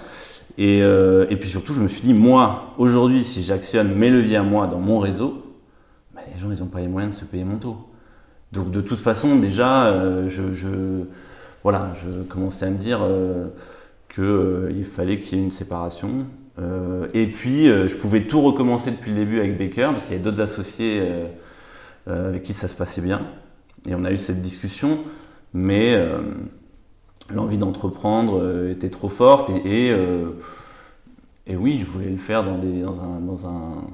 Et, 0.58 0.78
et 0.78 1.36
puis 1.36 1.48
surtout, 1.48 1.74
je 1.74 1.80
me 1.80 1.88
suis 1.88 2.02
dit, 2.02 2.12
moi, 2.12 2.72
aujourd'hui, 2.76 3.24
si 3.24 3.42
j'actionne 3.42 3.94
mes 3.94 4.10
leviers 4.10 4.36
à 4.36 4.42
moi 4.42 4.66
dans 4.66 4.78
mon 4.78 4.98
réseau, 4.98 5.42
bah, 6.14 6.20
les 6.32 6.40
gens, 6.40 6.50
ils 6.50 6.60
n'ont 6.60 6.68
pas 6.68 6.80
les 6.80 6.88
moyens 6.88 7.14
de 7.14 7.20
se 7.20 7.24
payer 7.24 7.44
mon 7.44 7.56
taux. 7.56 7.89
Donc 8.52 8.70
de 8.70 8.80
toute 8.80 8.98
façon, 8.98 9.36
déjà, 9.36 9.88
euh, 9.88 10.28
je, 10.28 11.04
voilà, 11.62 11.94
je 12.02 12.22
commençais 12.22 12.66
à 12.66 12.70
me 12.70 12.78
dire 12.78 13.00
euh, 13.02 13.48
qu'il 14.08 14.84
fallait 14.84 15.18
qu'il 15.18 15.38
y 15.38 15.40
ait 15.40 15.44
une 15.44 15.50
séparation. 15.50 16.26
Euh, 16.58 17.06
et 17.14 17.26
puis, 17.28 17.68
euh, 17.68 17.88
je 17.88 17.96
pouvais 17.96 18.22
tout 18.22 18.42
recommencer 18.42 18.90
depuis 18.90 19.10
le 19.10 19.16
début 19.16 19.38
avec 19.38 19.56
Baker, 19.56 19.90
parce 19.92 20.04
qu'il 20.04 20.12
y 20.12 20.14
avait 20.16 20.24
d'autres 20.24 20.42
associés 20.42 20.98
euh, 21.00 21.26
euh, 22.08 22.28
avec 22.30 22.42
qui 22.42 22.52
ça 22.52 22.66
se 22.68 22.74
passait 22.74 23.00
bien. 23.00 23.22
Et 23.88 23.94
on 23.94 24.04
a 24.04 24.10
eu 24.10 24.18
cette 24.18 24.42
discussion, 24.42 24.98
mais 25.54 25.94
euh, 25.94 26.20
l'envie 27.30 27.56
d'entreprendre 27.56 28.40
euh, 28.40 28.72
était 28.72 28.90
trop 28.90 29.08
forte. 29.08 29.50
Et, 29.64 29.90
euh, 29.90 30.32
oui, 31.48 31.78
je 31.78 31.86
voulais 31.86 32.10
le 32.10 32.16
faire. 32.16 32.44
Dans 32.44 33.46
un 33.46 33.84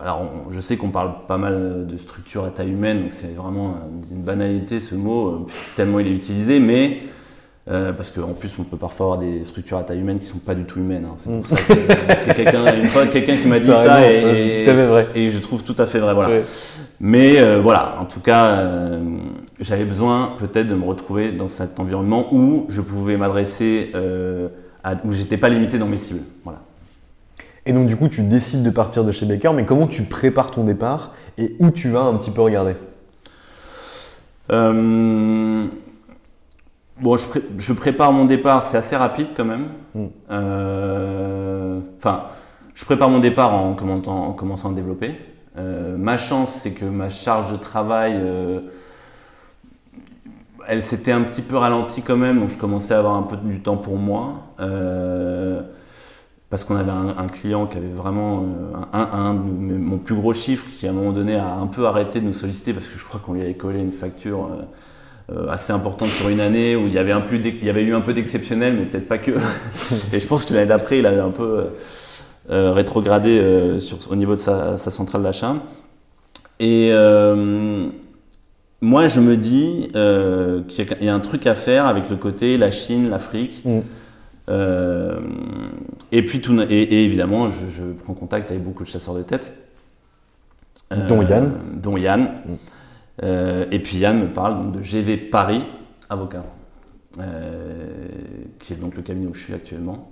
alors, 0.00 0.22
on- 0.48 0.52
je 0.52 0.60
sais 0.60 0.76
qu'on 0.76 0.90
parle 0.90 1.12
pas 1.28 1.38
mal 1.38 1.86
de 1.86 1.96
structure 1.96 2.44
à 2.44 2.50
taille 2.50 2.70
humaine, 2.70 3.02
donc 3.02 3.12
c'est 3.12 3.34
vraiment 3.36 3.74
une 4.10 4.22
banalité 4.22 4.80
ce 4.80 4.94
mot, 4.94 5.28
euh, 5.28 5.38
tellement 5.76 6.00
il 6.00 6.06
est 6.08 6.12
utilisé, 6.14 6.60
mais 6.60 7.02
euh, 7.70 7.92
parce 7.92 8.10
qu'en 8.10 8.32
plus 8.32 8.52
on 8.58 8.64
peut 8.64 8.76
parfois 8.76 9.06
avoir 9.06 9.18
des 9.18 9.44
structures 9.44 9.78
à 9.78 9.84
taille 9.84 10.00
humaine 10.00 10.18
qui 10.18 10.26
sont 10.26 10.38
pas 10.38 10.54
du 10.54 10.64
tout 10.64 10.80
humaines. 10.80 11.04
hein. 11.08 11.14
C'est 11.16 11.30
pour 11.30 11.46
ça 11.46 11.56
que 11.56 11.74
c'est 12.18 12.34
quelqu'un, 12.34 12.74
une 12.74 12.86
fois 12.86 13.06
quelqu'un 13.06 13.36
qui 13.36 13.46
m'a 13.46 13.60
dit 13.60 13.68
ça 13.68 14.10
et, 14.10 14.64
vrai. 14.64 15.08
je 15.14 15.38
trouve 15.38 15.62
tout 15.62 15.76
à 15.78 15.86
fait 15.86 16.00
vrai. 16.00 16.14
Voilà. 16.14 16.40
Mais 16.98 17.38
euh, 17.38 17.60
voilà, 17.60 17.96
en 18.00 18.04
tout 18.04 18.20
cas, 18.20 18.56
euh, 18.56 19.00
j'avais 19.60 19.84
besoin 19.84 20.32
peut-être 20.38 20.66
de 20.66 20.74
me 20.74 20.84
retrouver 20.84 21.30
dans 21.32 21.48
cet 21.48 21.78
environnement 21.78 22.34
où 22.34 22.66
je 22.68 22.80
pouvais 22.80 23.16
m'adresser, 23.16 23.92
où 25.04 25.12
j'étais 25.12 25.36
pas 25.36 25.48
limité 25.48 25.78
dans 25.78 25.86
mes 25.86 25.98
cibles. 25.98 26.22
Voilà. 26.44 26.60
Et 27.66 27.72
donc 27.72 27.86
du 27.86 27.96
coup, 27.96 28.08
tu 28.08 28.22
décides 28.22 28.62
de 28.62 28.70
partir 28.70 29.04
de 29.04 29.12
chez 29.12 29.24
Baker, 29.26 29.52
mais 29.54 29.64
comment 29.64 29.86
tu 29.86 30.02
prépares 30.02 30.50
ton 30.50 30.64
départ 30.64 31.12
et 31.38 31.54
où 31.60 31.70
tu 31.70 31.90
vas 31.90 32.02
un 32.02 32.14
petit 32.16 32.30
peu 32.30 32.40
regarder? 32.42 32.74
Euh, 34.50 35.64
bon, 37.00 37.16
je, 37.16 37.26
pré- 37.28 37.42
je 37.58 37.72
prépare 37.72 38.12
mon 38.12 38.24
départ, 38.24 38.64
c'est 38.64 38.76
assez 38.76 38.96
rapide 38.96 39.28
quand 39.36 39.44
même. 39.44 39.66
Mm. 39.94 40.06
Euh, 40.30 41.80
Enfin, 41.98 42.24
je 42.74 42.84
prépare 42.84 43.08
mon 43.08 43.20
départ 43.20 43.54
en, 43.54 43.74
commentant- 43.74 44.26
en 44.26 44.32
commençant 44.32 44.70
à 44.72 44.74
développer. 44.74 45.16
Euh, 45.56 45.96
ma 45.96 46.16
chance, 46.16 46.52
c'est 46.54 46.72
que 46.72 46.84
ma 46.84 47.10
charge 47.10 47.52
de 47.52 47.56
travail, 47.56 48.14
euh, 48.16 48.60
elle 50.66 50.82
s'était 50.82 51.12
un 51.12 51.22
petit 51.22 51.42
peu 51.42 51.56
ralentie 51.56 52.02
quand 52.02 52.16
même, 52.16 52.40
donc 52.40 52.48
je 52.48 52.56
commençais 52.56 52.94
à 52.94 52.98
avoir 52.98 53.14
un 53.14 53.22
peu 53.22 53.36
du 53.36 53.60
temps 53.60 53.76
pour 53.76 53.98
moi. 53.98 54.34
Euh, 54.58 55.62
parce 56.52 56.64
qu'on 56.64 56.76
avait 56.76 56.90
un, 56.90 57.14
un 57.16 57.28
client 57.28 57.66
qui 57.66 57.78
avait 57.78 57.86
vraiment 57.96 58.40
euh, 58.42 58.76
un, 58.92 59.08
un 59.10 59.32
mon 59.32 59.96
plus 59.96 60.14
gros 60.14 60.34
chiffre 60.34 60.66
qui 60.78 60.86
à 60.86 60.90
un 60.90 60.92
moment 60.92 61.12
donné 61.12 61.34
a 61.34 61.54
un 61.54 61.66
peu 61.66 61.86
arrêté 61.86 62.20
de 62.20 62.26
nous 62.26 62.34
solliciter 62.34 62.74
parce 62.74 62.88
que 62.88 62.98
je 62.98 63.04
crois 63.06 63.20
qu'on 63.24 63.32
lui 63.32 63.40
avait 63.40 63.54
collé 63.54 63.80
une 63.80 63.90
facture 63.90 64.50
euh, 64.50 65.34
euh, 65.34 65.48
assez 65.48 65.72
importante 65.72 66.10
sur 66.10 66.28
une 66.28 66.40
année 66.40 66.76
où 66.76 66.88
il 66.88 66.92
y 66.92 66.98
avait, 66.98 67.12
un 67.12 67.22
plus 67.22 67.40
il 67.42 67.64
y 67.64 67.70
avait 67.70 67.82
eu 67.84 67.94
un 67.94 68.02
peu 68.02 68.12
d'exceptionnel 68.12 68.74
mais 68.74 68.84
peut-être 68.84 69.08
pas 69.08 69.16
que. 69.16 69.30
Et 70.12 70.20
je 70.20 70.26
pense 70.26 70.44
que 70.44 70.52
l'année 70.52 70.66
d'après 70.66 70.98
il 70.98 71.06
avait 71.06 71.20
un 71.20 71.30
peu 71.30 71.68
euh, 72.50 72.72
rétrogradé 72.72 73.38
euh, 73.38 73.78
sur, 73.78 73.96
au 74.10 74.14
niveau 74.14 74.34
de 74.34 74.40
sa, 74.40 74.76
sa 74.76 74.90
centrale 74.90 75.22
d'achat. 75.22 75.54
Et 76.60 76.90
euh, 76.92 77.86
moi 78.82 79.08
je 79.08 79.20
me 79.20 79.38
dis 79.38 79.88
qu'il 79.92 80.84
y 80.84 80.90
a- 80.92 80.96
il 81.00 81.06
y 81.06 81.08
a 81.08 81.14
un 81.14 81.20
truc 81.20 81.46
à 81.46 81.54
faire 81.54 81.86
avec 81.86 82.10
le 82.10 82.16
côté 82.16 82.58
la 82.58 82.70
Chine, 82.70 83.08
l'Afrique. 83.08 83.62
Mm. 83.64 83.78
Euh, 84.48 85.20
et 86.10 86.24
puis 86.24 86.40
tout, 86.40 86.58
et, 86.60 86.64
et 86.64 87.04
évidemment, 87.04 87.50
je, 87.50 87.66
je 87.68 87.84
prends 87.84 88.14
contact 88.14 88.50
avec 88.50 88.62
beaucoup 88.62 88.82
de 88.82 88.88
chasseurs 88.88 89.14
de 89.14 89.22
tête, 89.22 89.52
Euh, 90.92 91.06
Dont 91.08 91.22
Yann. 91.22 91.52
dont 91.74 91.96
Yann. 91.96 92.28
Euh, 93.22 93.66
et 93.70 93.78
puis 93.78 93.98
Yann 93.98 94.18
me 94.18 94.26
parle 94.32 94.58
donc 94.58 94.72
de 94.78 94.82
GV 94.82 95.16
Paris 95.16 95.62
avocat, 96.10 96.44
euh, 97.20 97.86
qui 98.58 98.72
est 98.72 98.76
donc 98.76 98.96
le 98.96 99.02
cabinet 99.02 99.26
où 99.26 99.34
je 99.34 99.42
suis 99.42 99.54
actuellement. 99.54 100.08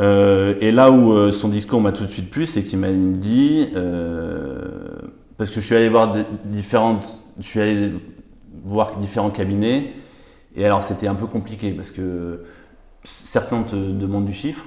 Et 0.00 0.70
là 0.70 0.90
où 0.92 1.32
son 1.32 1.48
discours 1.48 1.80
m'a 1.80 1.90
tout 1.92 2.04
de 2.04 2.08
suite 2.10 2.30
plu, 2.30 2.46
c'est 2.46 2.62
qu'il 2.62 2.78
m'a 2.78 2.92
dit, 2.92 3.68
parce 5.36 5.50
que 5.50 5.60
je 5.60 5.66
suis 5.66 5.74
allé 5.74 5.88
voir 5.88 6.12
des- 6.12 6.24
différentes, 6.44 7.20
je 7.38 7.46
suis 7.46 7.60
allé 7.60 7.92
voir 8.64 8.96
différents 8.96 9.30
cabinets, 9.30 9.92
et 10.56 10.64
alors 10.64 10.84
c'était 10.84 11.08
un 11.08 11.14
peu 11.16 11.26
compliqué 11.26 11.72
parce 11.72 11.90
que 11.90 12.44
certains 13.04 13.62
te 13.62 13.76
demandent 13.76 14.26
du 14.26 14.32
chiffre. 14.34 14.64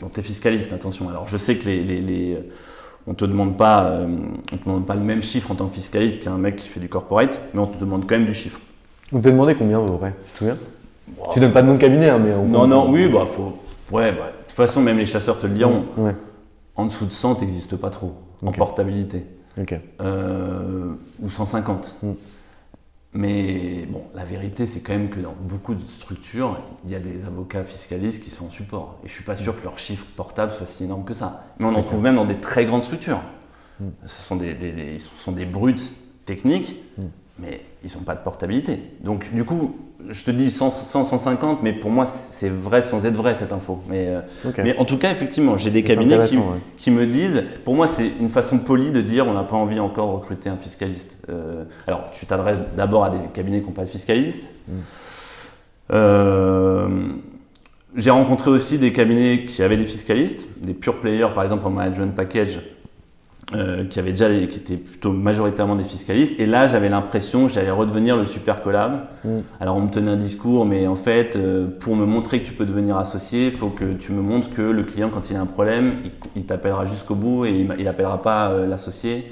Donc 0.00 0.12
tu 0.12 0.20
es 0.20 0.22
fiscaliste, 0.22 0.72
attention. 0.72 1.08
Alors 1.08 1.28
je 1.28 1.36
sais 1.36 1.56
que 1.56 1.66
les, 1.66 1.82
les, 1.82 2.00
les- 2.00 2.38
on 3.06 3.14
te 3.14 3.24
demande 3.24 3.56
pas, 3.56 3.84
euh, 3.86 4.06
on 4.52 4.56
te 4.56 4.64
demande 4.64 4.86
pas 4.86 4.94
le 4.94 5.00
même 5.00 5.22
chiffre 5.22 5.50
en 5.50 5.54
tant 5.54 5.66
que 5.66 5.74
fiscaliste 5.74 6.22
qu'un 6.22 6.36
mec 6.38 6.56
qui 6.56 6.68
fait 6.68 6.80
du 6.80 6.88
corporate, 6.88 7.40
mais 7.54 7.60
on 7.60 7.66
te 7.66 7.78
demande 7.78 8.02
quand 8.06 8.16
même 8.16 8.26
du 8.26 8.34
chiffre. 8.34 8.60
On 9.12 9.20
t'a 9.20 9.30
demandé 9.30 9.54
combien, 9.54 9.80
peu 9.84 9.94
près 9.96 10.14
Tu 10.26 10.32
te 10.32 10.38
souviens? 10.38 10.58
Tu 11.32 11.40
donnes 11.40 11.52
pas 11.52 11.62
de 11.62 11.66
nom 11.66 11.74
de 11.74 11.80
cabinet, 11.80 12.08
hein, 12.10 12.18
mais... 12.18 12.32
on- 12.34 12.46
Non, 12.46 12.66
non, 12.66 12.90
oui, 12.90 13.08
bah 13.08 13.26
faut. 13.26 13.58
Ouais, 13.90 14.12
bah, 14.12 14.26
de 14.26 14.42
toute 14.46 14.52
façon, 14.52 14.80
même 14.80 14.98
les 14.98 15.06
chasseurs 15.06 15.38
te 15.38 15.46
le 15.46 15.54
diront. 15.54 15.86
Ouais, 15.96 16.14
En 16.76 16.84
dessous 16.86 17.06
de 17.06 17.10
100, 17.10 17.36
t'existes 17.36 17.76
pas 17.76 17.90
trop 17.90 18.14
en 18.46 18.52
portabilité. 18.52 19.24
ok. 19.60 19.80
Euh, 20.02 20.92
ou 21.20 21.28
150. 21.30 21.96
Mm. 22.02 22.10
Mais 23.12 23.86
bon, 23.90 24.04
la 24.14 24.24
vérité, 24.24 24.66
c'est 24.68 24.80
quand 24.80 24.92
même 24.92 25.10
que 25.10 25.18
dans 25.18 25.34
beaucoup 25.40 25.74
de 25.74 25.84
structures, 25.86 26.62
il 26.84 26.92
y 26.92 26.94
a 26.94 27.00
des 27.00 27.24
avocats 27.24 27.64
fiscalistes 27.64 28.22
qui 28.22 28.30
sont 28.30 28.46
en 28.46 28.50
support. 28.50 28.98
Et 29.04 29.08
je 29.08 29.12
suis 29.12 29.24
pas 29.24 29.34
sûr 29.36 29.56
que 29.58 29.64
leur 29.64 29.78
chiffre 29.80 30.06
portable 30.16 30.52
soit 30.52 30.66
si 30.66 30.84
énorme 30.84 31.04
que 31.04 31.14
ça. 31.14 31.44
Mais 31.58 31.66
on 31.66 31.74
en 31.74 31.82
trouve 31.82 32.02
même 32.02 32.14
dans 32.16 32.24
des 32.24 32.36
très 32.36 32.66
grandes 32.66 32.84
structures. 32.84 33.20
Ce 34.06 34.22
sont 34.22 34.36
des, 34.36 34.54
des- 34.54 34.72
des- 34.72 34.92
ils 34.94 35.00
sont 35.00 35.32
des 35.32 35.46
brutes 35.46 35.92
techniques, 36.24 36.76
mais 37.40 37.60
ils 37.82 37.96
n'ont 37.96 38.04
pas 38.04 38.14
de 38.14 38.22
portabilité. 38.22 38.80
Donc 39.02 39.32
du 39.32 39.44
coup, 39.44 39.76
je 40.08 40.24
te 40.24 40.30
dis 40.30 40.50
100, 40.50 40.70
100, 40.70 41.04
150, 41.04 41.62
mais 41.62 41.72
pour 41.72 41.90
moi, 41.90 42.06
c'est 42.06 42.48
vrai 42.48 42.82
sans 42.82 43.04
être 43.06 43.14
vrai 43.14 43.34
cette 43.34 43.52
info. 43.52 43.80
Mais, 43.88 44.08
euh, 44.08 44.50
mais 44.58 44.76
en 44.78 44.84
tout 44.84 44.98
cas, 44.98 45.10
effectivement, 45.10 45.56
j'ai 45.56 45.70
des 45.70 45.82
cabinets 45.82 46.08
qui, 46.08 46.14
intéressant, 46.14 46.52
ouais. 46.52 46.58
qui 46.76 46.90
me 46.90 47.06
disent, 47.06 47.44
pour 47.64 47.74
moi, 47.74 47.86
c'est 47.86 48.10
une 48.20 48.28
façon 48.28 48.58
polie 48.58 48.90
de 48.90 49.00
dire 49.00 49.26
on 49.26 49.34
n'a 49.34 49.42
pas 49.42 49.56
envie 49.56 49.80
encore 49.80 50.08
de 50.08 50.14
recruter 50.14 50.48
un 50.48 50.56
fiscaliste. 50.56 51.18
Euh, 51.28 51.64
alors, 51.86 52.10
tu 52.12 52.26
t'adresses 52.26 52.58
d'abord 52.76 53.04
à 53.04 53.10
des 53.10 53.18
cabinets 53.32 53.60
qui 53.60 53.66
n'ont 53.66 53.72
pas 53.72 53.84
de 53.84 53.88
fiscaliste. 53.88 54.52
Mm. 54.68 54.72
Euh, 55.92 56.88
j'ai 57.96 58.10
rencontré 58.10 58.50
aussi 58.50 58.78
des 58.78 58.92
cabinets 58.92 59.44
qui 59.46 59.62
avaient 59.62 59.76
des 59.76 59.84
fiscalistes, 59.84 60.46
des 60.60 60.74
pure 60.74 61.00
players, 61.00 61.28
par 61.34 61.42
exemple 61.42 61.66
en 61.66 61.70
management 61.70 62.14
package, 62.14 62.60
euh, 63.54 63.84
qui 63.84 63.98
avaient 63.98 64.12
déjà 64.12 64.28
les- 64.28 64.46
qui 64.46 64.58
étaient 64.58 64.76
plutôt 64.76 65.12
majoritairement 65.12 65.74
des 65.76 65.84
fiscalistes. 65.84 66.38
Et 66.38 66.46
là, 66.46 66.68
j'avais 66.68 66.88
l'impression 66.88 67.46
que 67.46 67.52
j'allais 67.52 67.70
redevenir 67.70 68.16
le 68.16 68.26
super 68.26 68.62
collab. 68.62 69.06
Mm. 69.24 69.38
Alors, 69.60 69.76
on 69.76 69.80
me 69.82 69.90
tenait 69.90 70.10
un 70.12 70.16
discours, 70.16 70.64
mais 70.66 70.86
en 70.86 70.94
fait, 70.94 71.34
euh, 71.36 71.66
pour 71.80 71.96
me 71.96 72.06
montrer 72.06 72.40
que 72.40 72.46
tu 72.46 72.52
peux 72.52 72.64
devenir 72.66 72.96
associé, 72.96 73.46
il 73.46 73.52
faut 73.52 73.68
que 73.68 73.92
tu 73.94 74.12
me 74.12 74.22
montres 74.22 74.50
que 74.50 74.62
le 74.62 74.82
client, 74.84 75.10
quand 75.10 75.30
il 75.30 75.36
a 75.36 75.40
un 75.40 75.46
problème, 75.46 75.94
il, 76.04 76.10
il 76.36 76.44
t'appellera 76.44 76.86
jusqu'au 76.86 77.14
bout 77.16 77.44
et 77.46 77.50
il, 77.50 77.66
m'a- 77.66 77.76
il 77.76 77.88
appellera 77.88 78.22
pas 78.22 78.50
euh, 78.50 78.66
l'associé. 78.66 79.26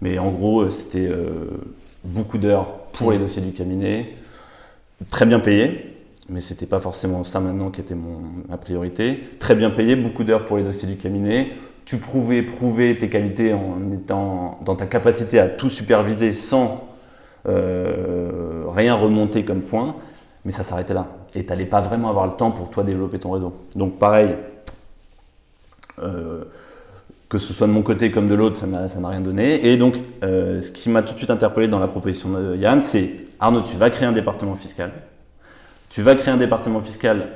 Mais 0.00 0.18
en 0.18 0.30
gros, 0.30 0.68
c'était 0.70 1.08
beaucoup 2.04 2.38
d'heures 2.38 2.68
pour 2.92 3.12
les 3.12 3.18
dossiers 3.18 3.42
du 3.42 3.52
cabinet, 3.52 4.14
très 5.10 5.26
bien 5.26 5.40
payé. 5.40 5.92
Mais 6.28 6.40
c'était 6.40 6.66
pas 6.66 6.80
forcément 6.80 7.22
ça 7.22 7.38
maintenant 7.38 7.70
qui 7.70 7.80
était 7.80 7.94
mon, 7.94 8.18
ma 8.48 8.56
priorité. 8.56 9.20
Très 9.38 9.54
bien 9.54 9.70
payé, 9.70 9.94
beaucoup 9.94 10.24
d'heures 10.24 10.44
pour 10.44 10.56
les 10.56 10.64
dossiers 10.64 10.88
du 10.88 10.96
cabinet. 10.96 11.48
Tu 11.86 11.98
prouvais, 11.98 12.42
prouver 12.42 12.98
tes 12.98 13.08
qualités 13.08 13.54
en 13.54 13.92
étant 13.92 14.58
dans 14.64 14.74
ta 14.74 14.86
capacité 14.86 15.38
à 15.38 15.48
tout 15.48 15.68
superviser 15.68 16.34
sans 16.34 16.84
euh, 17.48 18.64
rien 18.68 18.94
remonter 18.94 19.44
comme 19.44 19.62
point, 19.62 19.94
mais 20.44 20.50
ça 20.50 20.64
s'arrêtait 20.64 20.94
là. 20.94 21.06
Et 21.36 21.44
tu 21.44 21.48
n'allais 21.48 21.64
pas 21.64 21.80
vraiment 21.80 22.08
avoir 22.08 22.26
le 22.26 22.32
temps 22.32 22.50
pour 22.50 22.70
toi 22.70 22.82
développer 22.82 23.20
ton 23.20 23.30
réseau. 23.30 23.54
Donc 23.76 23.98
pareil, 24.00 24.30
euh, 26.00 26.42
que 27.28 27.38
ce 27.38 27.52
soit 27.52 27.68
de 27.68 27.72
mon 27.72 27.82
côté 27.82 28.10
comme 28.10 28.28
de 28.28 28.34
l'autre, 28.34 28.56
ça 28.56 28.66
n'a 28.66 29.08
rien 29.08 29.20
donné. 29.20 29.68
Et 29.68 29.76
donc, 29.76 29.96
euh, 30.24 30.60
ce 30.60 30.72
qui 30.72 30.88
m'a 30.88 31.02
tout 31.02 31.12
de 31.12 31.18
suite 31.18 31.30
interpellé 31.30 31.68
dans 31.68 31.78
la 31.78 31.86
proposition 31.86 32.30
de 32.30 32.56
Yann, 32.56 32.82
c'est 32.82 33.12
Arnaud, 33.38 33.62
tu 33.62 33.76
vas 33.76 33.90
créer 33.90 34.08
un 34.08 34.12
département 34.12 34.56
fiscal. 34.56 34.90
Tu 35.88 36.02
vas 36.02 36.16
créer 36.16 36.34
un 36.34 36.36
département 36.36 36.80
fiscal 36.80 37.28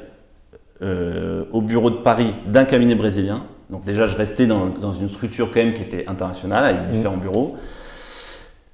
au 0.82 1.60
bureau 1.60 1.90
de 1.90 1.96
Paris 1.96 2.34
d'un 2.46 2.64
cabinet 2.64 2.94
brésilien. 2.94 3.42
Donc 3.70 3.84
déjà, 3.84 4.06
je 4.08 4.16
restais 4.16 4.46
dans, 4.46 4.66
dans 4.66 4.92
une 4.92 5.08
structure 5.08 5.48
quand 5.52 5.60
même 5.60 5.74
qui 5.74 5.82
était 5.82 6.08
internationale, 6.08 6.64
avec 6.64 6.86
différents 6.86 7.16
bureaux. 7.16 7.56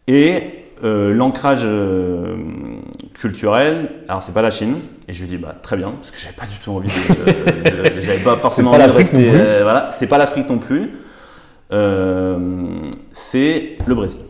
Et 0.09 0.65
euh, 0.85 1.13
l'ancrage 1.13 1.63
euh, 1.65 2.37
culturel, 3.15 3.91
alors 4.09 4.23
c'est 4.23 4.33
pas 4.33 4.43
la 4.43 4.51
Chine, 4.51 4.77
et 5.09 5.13
je 5.13 5.23
lui 5.23 5.29
dis 5.29 5.37
bah 5.37 5.55
très 5.61 5.77
bien, 5.77 5.91
parce 5.91 6.11
que 6.11 6.19
j'avais 6.19 6.35
pas 6.37 6.47
du 6.47 6.57
tout 6.63 6.71
envie 6.73 6.89
de, 6.89 7.95
de- 7.95 8.01
j'avais 8.01 8.23
pas 8.23 8.37
forcément 8.41 8.71
pas 8.73 8.79
envie 8.79 8.87
de 8.93 8.97
rester, 8.97 9.31
euh, 9.35 9.61
voilà, 9.63 9.91
c'est 9.91 10.07
pas 10.07 10.19
l'Afrique 10.19 10.49
non 10.49 10.59
plus, 10.59 10.91
Euh, 11.73 12.39
c'est 13.11 13.75
le 13.87 13.95
Brésil, 13.97 14.21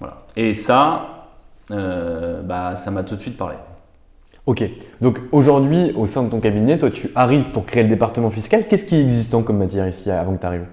voilà. 0.00 0.18
Et 0.36 0.52
ça, 0.52 1.28
bah 1.70 2.76
ça 2.76 2.90
m'a 2.90 3.02
tout 3.04 3.16
de 3.16 3.20
suite 3.22 3.36
parlé. 3.38 3.54
Ok. 4.48 4.64
Donc 5.02 5.20
aujourd'hui, 5.30 5.92
au 5.94 6.06
sein 6.06 6.22
de 6.22 6.30
ton 6.30 6.40
cabinet, 6.40 6.78
toi, 6.78 6.88
tu 6.90 7.10
arrives 7.14 7.50
pour 7.50 7.66
créer 7.66 7.82
le 7.82 7.90
département 7.90 8.30
fiscal. 8.30 8.66
Qu'est-ce 8.66 8.86
qui 8.86 8.94
est 8.96 9.02
existant 9.02 9.42
comme 9.42 9.58
matière 9.58 9.86
ici 9.86 10.10
avant 10.10 10.34
que 10.36 10.40
tu 10.40 10.46
arrives 10.46 10.64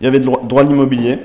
Il 0.00 0.04
y 0.04 0.06
avait 0.06 0.20
le 0.20 0.24
droit, 0.24 0.40
droit 0.46 0.62
de 0.62 0.68
l'immobilier, 0.68 1.18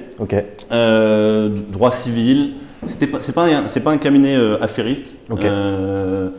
euh, 0.72 1.50
droit 1.50 1.92
civil. 1.92 2.54
C'était 2.88 3.06
pas, 3.06 3.22
c'est 3.22 3.32
pas, 3.32 3.48
pas 3.84 3.92
un 3.92 3.98
cabinet 4.00 4.36
euh, 4.36 4.58
affairiste. 4.60 5.16
Euh, 5.32 6.32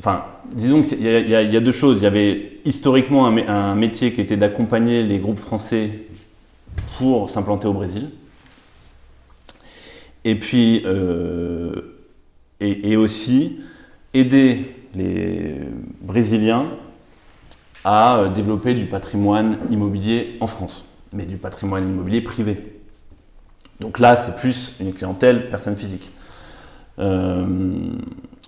Enfin, 0.00 0.24
disons 0.52 0.82
qu'il 0.82 1.00
y, 1.02 1.08
a- 1.34 1.42
y 1.42 1.54
y 1.54 1.60
deux 1.60 1.70
choses. 1.70 2.00
Il 2.00 2.04
y 2.04 2.06
avait 2.06 2.58
historiquement 2.64 3.26
un, 3.28 3.36
mé- 3.36 3.46
un 3.48 3.76
métier 3.76 4.12
qui 4.14 4.20
était 4.20 4.36
d'accompagner 4.36 5.04
les 5.04 5.18
groupes 5.20 5.38
français 5.38 5.90
pour 6.98 7.30
s'implanter 7.30 7.68
au 7.68 7.72
Brésil. 7.74 8.10
Et 10.24 10.34
puis, 10.36 10.82
et, 12.60 12.90
et 12.92 12.96
aussi 12.96 13.58
aider 14.14 14.74
les 14.94 15.56
Brésiliens 16.00 16.66
à 17.84 18.16
euh, 18.18 18.28
développer 18.28 18.74
du 18.74 18.86
patrimoine 18.86 19.58
immobilier 19.70 20.36
en 20.40 20.46
France, 20.46 20.86
mais 21.12 21.26
du 21.26 21.36
patrimoine 21.36 21.86
immobilier 21.88 22.22
privé. 22.22 22.80
Donc 23.80 23.98
là, 23.98 24.16
c'est 24.16 24.36
plus 24.36 24.72
une 24.80 24.92
clientèle 24.94 25.48
personne 25.50 25.76
physique. 25.76 26.10
Euh, 26.98 27.44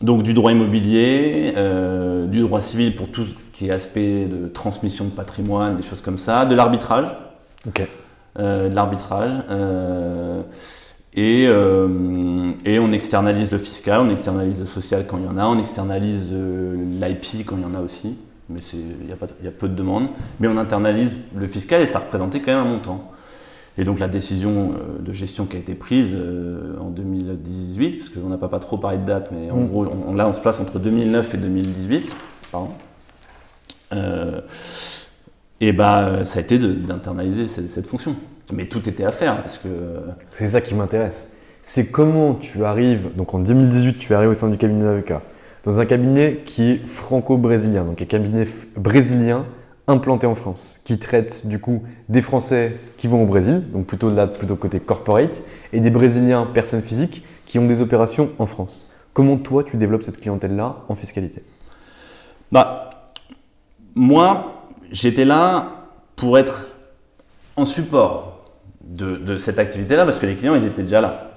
donc 0.00 0.22
du 0.22 0.34
droit 0.34 0.52
immobilier, 0.52 1.52
euh, 1.56 2.26
du 2.26 2.40
droit 2.40 2.60
civil 2.60 2.94
pour 2.94 3.10
tout 3.10 3.24
ce 3.26 3.44
qui 3.52 3.66
est 3.66 3.70
aspect 3.70 4.26
de 4.26 4.46
transmission 4.46 5.06
de 5.06 5.10
patrimoine, 5.10 5.76
des 5.76 5.82
choses 5.82 6.00
comme 6.00 6.18
ça, 6.18 6.46
de 6.46 6.54
l'arbitrage, 6.54 7.06
Ok. 7.66 7.86
euh, 8.38 8.68
de 8.68 8.74
l'arbitrage. 8.74 9.32
Euh, 11.16 11.20
et, 11.20 11.46
euh, 11.48 12.52
et 12.64 12.78
on 12.78 12.92
externalise 12.92 13.50
le 13.50 13.58
fiscal, 13.58 14.00
on 14.00 14.10
externalise 14.10 14.58
le 14.60 14.66
social 14.66 15.06
quand 15.06 15.18
il 15.18 15.24
y 15.24 15.28
en 15.28 15.38
a, 15.38 15.46
on 15.46 15.58
externalise 15.58 16.28
l'IP 16.32 17.44
quand 17.46 17.56
il 17.56 17.62
y 17.62 17.66
en 17.66 17.74
a 17.74 17.80
aussi, 17.82 18.16
mais 18.48 18.60
il 18.72 19.08
y, 19.08 19.12
a 19.12 19.48
y 19.48 19.52
peu 19.52 19.68
de 19.68 19.74
demandes. 19.74 20.08
Mais 20.40 20.48
on 20.48 20.56
internalise 20.56 21.16
le 21.34 21.46
fiscal 21.46 21.80
et 21.82 21.86
ça 21.86 22.00
représentait 22.00 22.40
quand 22.40 22.52
même 22.52 22.66
un 22.66 22.70
montant. 22.70 23.10
Et 23.78 23.84
donc 23.84 23.98
la 23.98 24.08
décision 24.08 24.72
euh, 24.72 25.02
de 25.02 25.12
gestion 25.12 25.44
qui 25.44 25.56
a 25.56 25.58
été 25.58 25.74
prise 25.74 26.14
euh, 26.14 26.78
en 26.80 26.88
2018, 26.88 27.98
parce 27.98 28.08
qu'on 28.08 28.28
n'a 28.28 28.38
pas, 28.38 28.48
pas 28.48 28.58
trop 28.60 28.78
parlé 28.78 28.96
de 28.98 29.04
date, 29.04 29.30
mais 29.32 29.50
en 29.50 29.56
Mm. 29.58 29.66
gros, 29.66 29.86
on- 30.08 30.14
là 30.14 30.26
on 30.28 30.32
se 30.32 30.40
place 30.40 30.58
entre 30.60 30.78
2009 30.78 31.34
et 31.34 31.36
2018. 31.36 32.14
Pardon. 32.52 32.68
Euh, 33.92 34.40
et 35.60 35.72
bah, 35.72 36.24
ça 36.24 36.38
a 36.38 36.42
été 36.42 36.58
d'internaliser 36.58 37.48
cette, 37.48 37.68
cette 37.68 37.86
fonction. 37.86 38.14
Mais 38.52 38.66
tout 38.66 38.88
était 38.88 39.04
à 39.04 39.12
faire, 39.12 39.42
parce 39.42 39.58
que 39.58 39.68
C'est 40.34 40.48
ça 40.48 40.60
qui 40.60 40.74
m'intéresse. 40.74 41.32
C'est 41.62 41.90
comment 41.90 42.34
tu 42.34 42.64
arrives, 42.64 43.14
donc 43.16 43.34
en 43.34 43.40
2018, 43.40 43.98
tu 43.98 44.14
arrives 44.14 44.30
au 44.30 44.34
sein 44.34 44.48
du 44.48 44.56
cabinet 44.56 44.84
d'avocats, 44.84 45.22
dans 45.64 45.80
un 45.80 45.86
cabinet 45.86 46.42
qui 46.44 46.70
est 46.70 46.86
franco-brésilien, 46.86 47.84
donc 47.84 48.00
un 48.00 48.04
cabinet 48.04 48.46
brésilien 48.76 49.46
implanté 49.88 50.26
en 50.26 50.34
France, 50.34 50.80
qui 50.84 50.98
traite 50.98 51.46
du 51.46 51.58
coup 51.58 51.82
des 52.08 52.20
Français 52.20 52.76
qui 52.96 53.08
vont 53.08 53.22
au 53.22 53.26
Brésil, 53.26 53.64
donc 53.72 53.86
plutôt 53.86 54.10
là, 54.10 54.26
plutôt 54.26 54.56
côté 54.56 54.78
corporate, 54.78 55.42
et 55.72 55.80
des 55.80 55.90
Brésiliens, 55.90 56.46
personnes 56.46 56.82
physiques, 56.82 57.24
qui 57.46 57.58
ont 57.58 57.66
des 57.66 57.82
opérations 57.82 58.30
en 58.38 58.46
France. 58.46 58.92
Comment 59.12 59.36
toi, 59.36 59.64
tu 59.64 59.76
développes 59.76 60.02
cette 60.02 60.20
clientèle-là 60.20 60.84
en 60.88 60.94
fiscalité? 60.94 61.42
Bah, 62.52 62.90
moi, 63.94 64.68
j'étais 64.90 65.24
là 65.24 65.88
pour 66.16 66.38
être 66.38 66.68
en 67.56 67.64
support 67.64 68.35
de, 68.86 69.36
cette 69.36 69.58
activité-là 69.58 70.04
parce 70.04 70.18
que 70.18 70.26
les 70.26 70.36
clients, 70.36 70.54
ils 70.54 70.64
étaient 70.64 70.82
déjà 70.82 71.00
là. 71.00 71.30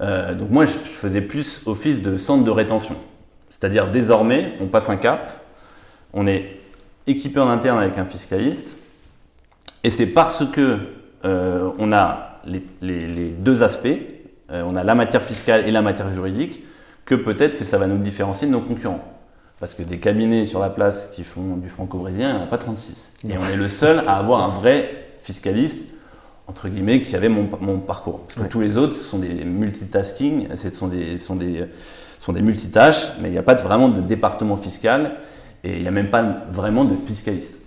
Euh, 0.00 0.34
donc 0.34 0.50
moi, 0.50 0.66
je, 0.66 0.76
faisais 0.76 1.20
plus 1.20 1.62
office 1.66 2.02
de 2.02 2.16
centre 2.16 2.44
de 2.44 2.50
rétention. 2.50 2.96
C'est-à-dire, 3.50 3.90
désormais, 3.90 4.54
on 4.60 4.66
passe 4.66 4.88
un 4.88 4.96
cap, 4.96 5.44
on 6.12 6.26
est 6.26 6.60
équipé 7.06 7.40
en 7.40 7.48
interne 7.48 7.78
avec 7.78 7.98
un 7.98 8.04
fiscaliste, 8.04 8.76
et 9.82 9.90
c'est 9.90 10.06
parce 10.06 10.44
que 10.46 10.78
euh, 11.24 11.70
on 11.78 11.92
a 11.92 12.40
les 12.46 13.28
deux 13.28 13.62
aspects, 13.62 13.88
euh, 14.50 14.62
on 14.66 14.76
a 14.76 14.84
la 14.84 14.94
matière 14.94 15.22
fiscale 15.22 15.66
et 15.66 15.70
la 15.70 15.82
matière 15.82 16.12
juridique, 16.12 16.62
que 17.04 17.14
peut-être 17.14 17.56
que 17.56 17.64
ça 17.64 17.78
va 17.78 17.86
nous 17.86 17.98
différencier 17.98 18.46
de 18.46 18.52
nos 18.52 18.60
concurrents. 18.60 19.04
Parce 19.60 19.74
que 19.74 19.82
des 19.82 19.98
cabinets 19.98 20.44
sur 20.44 20.60
la 20.60 20.70
place 20.70 21.10
qui 21.12 21.24
font 21.24 21.56
du 21.56 21.68
franco-brésilien, 21.68 22.30
il 22.30 22.34
n'y 22.34 22.40
en 22.40 22.44
a 22.44 22.48
pas 22.48 22.58
36. 22.58 23.12
Et 23.28 23.38
on 23.38 23.44
est 23.48 23.56
le 23.56 23.68
seul 23.68 24.02
à 24.06 24.16
avoir 24.16 24.42
un 24.42 24.48
vrai 24.48 25.06
fiscaliste, 25.20 25.88
entre 26.46 26.68
guillemets, 26.68 27.00
qui 27.02 27.16
avait 27.16 27.28
mon, 27.28 27.48
mon 27.60 27.78
parcours. 27.78 28.20
Parce 28.20 28.34
que 28.34 28.40
Ouais. 28.42 28.48
tous 28.48 28.60
les 28.60 28.76
autres, 28.76 28.92
ce 28.94 29.04
sont 29.04 29.18
des 29.18 29.44
multitasking, 29.44 30.48
ce 30.56 30.70
sont 30.70 30.88
des, 30.88 31.16
sont 31.18 31.36
des, 31.36 31.64
sont 32.20 32.32
des 32.32 32.42
multitâches, 32.42 33.08
mais 33.20 33.28
il 33.28 33.32
n'y 33.32 33.38
a 33.38 33.42
pas 33.42 33.54
de- 33.54 33.62
vraiment 33.62 33.88
de 33.88 34.00
département 34.00 34.56
fiscal 34.56 35.16
et 35.62 35.76
il 35.76 35.82
n'y 35.82 35.88
a 35.88 35.90
même 35.90 36.10
pas 36.10 36.44
vraiment 36.50 36.84
de 36.84 36.96
fiscaliste. 36.96 37.58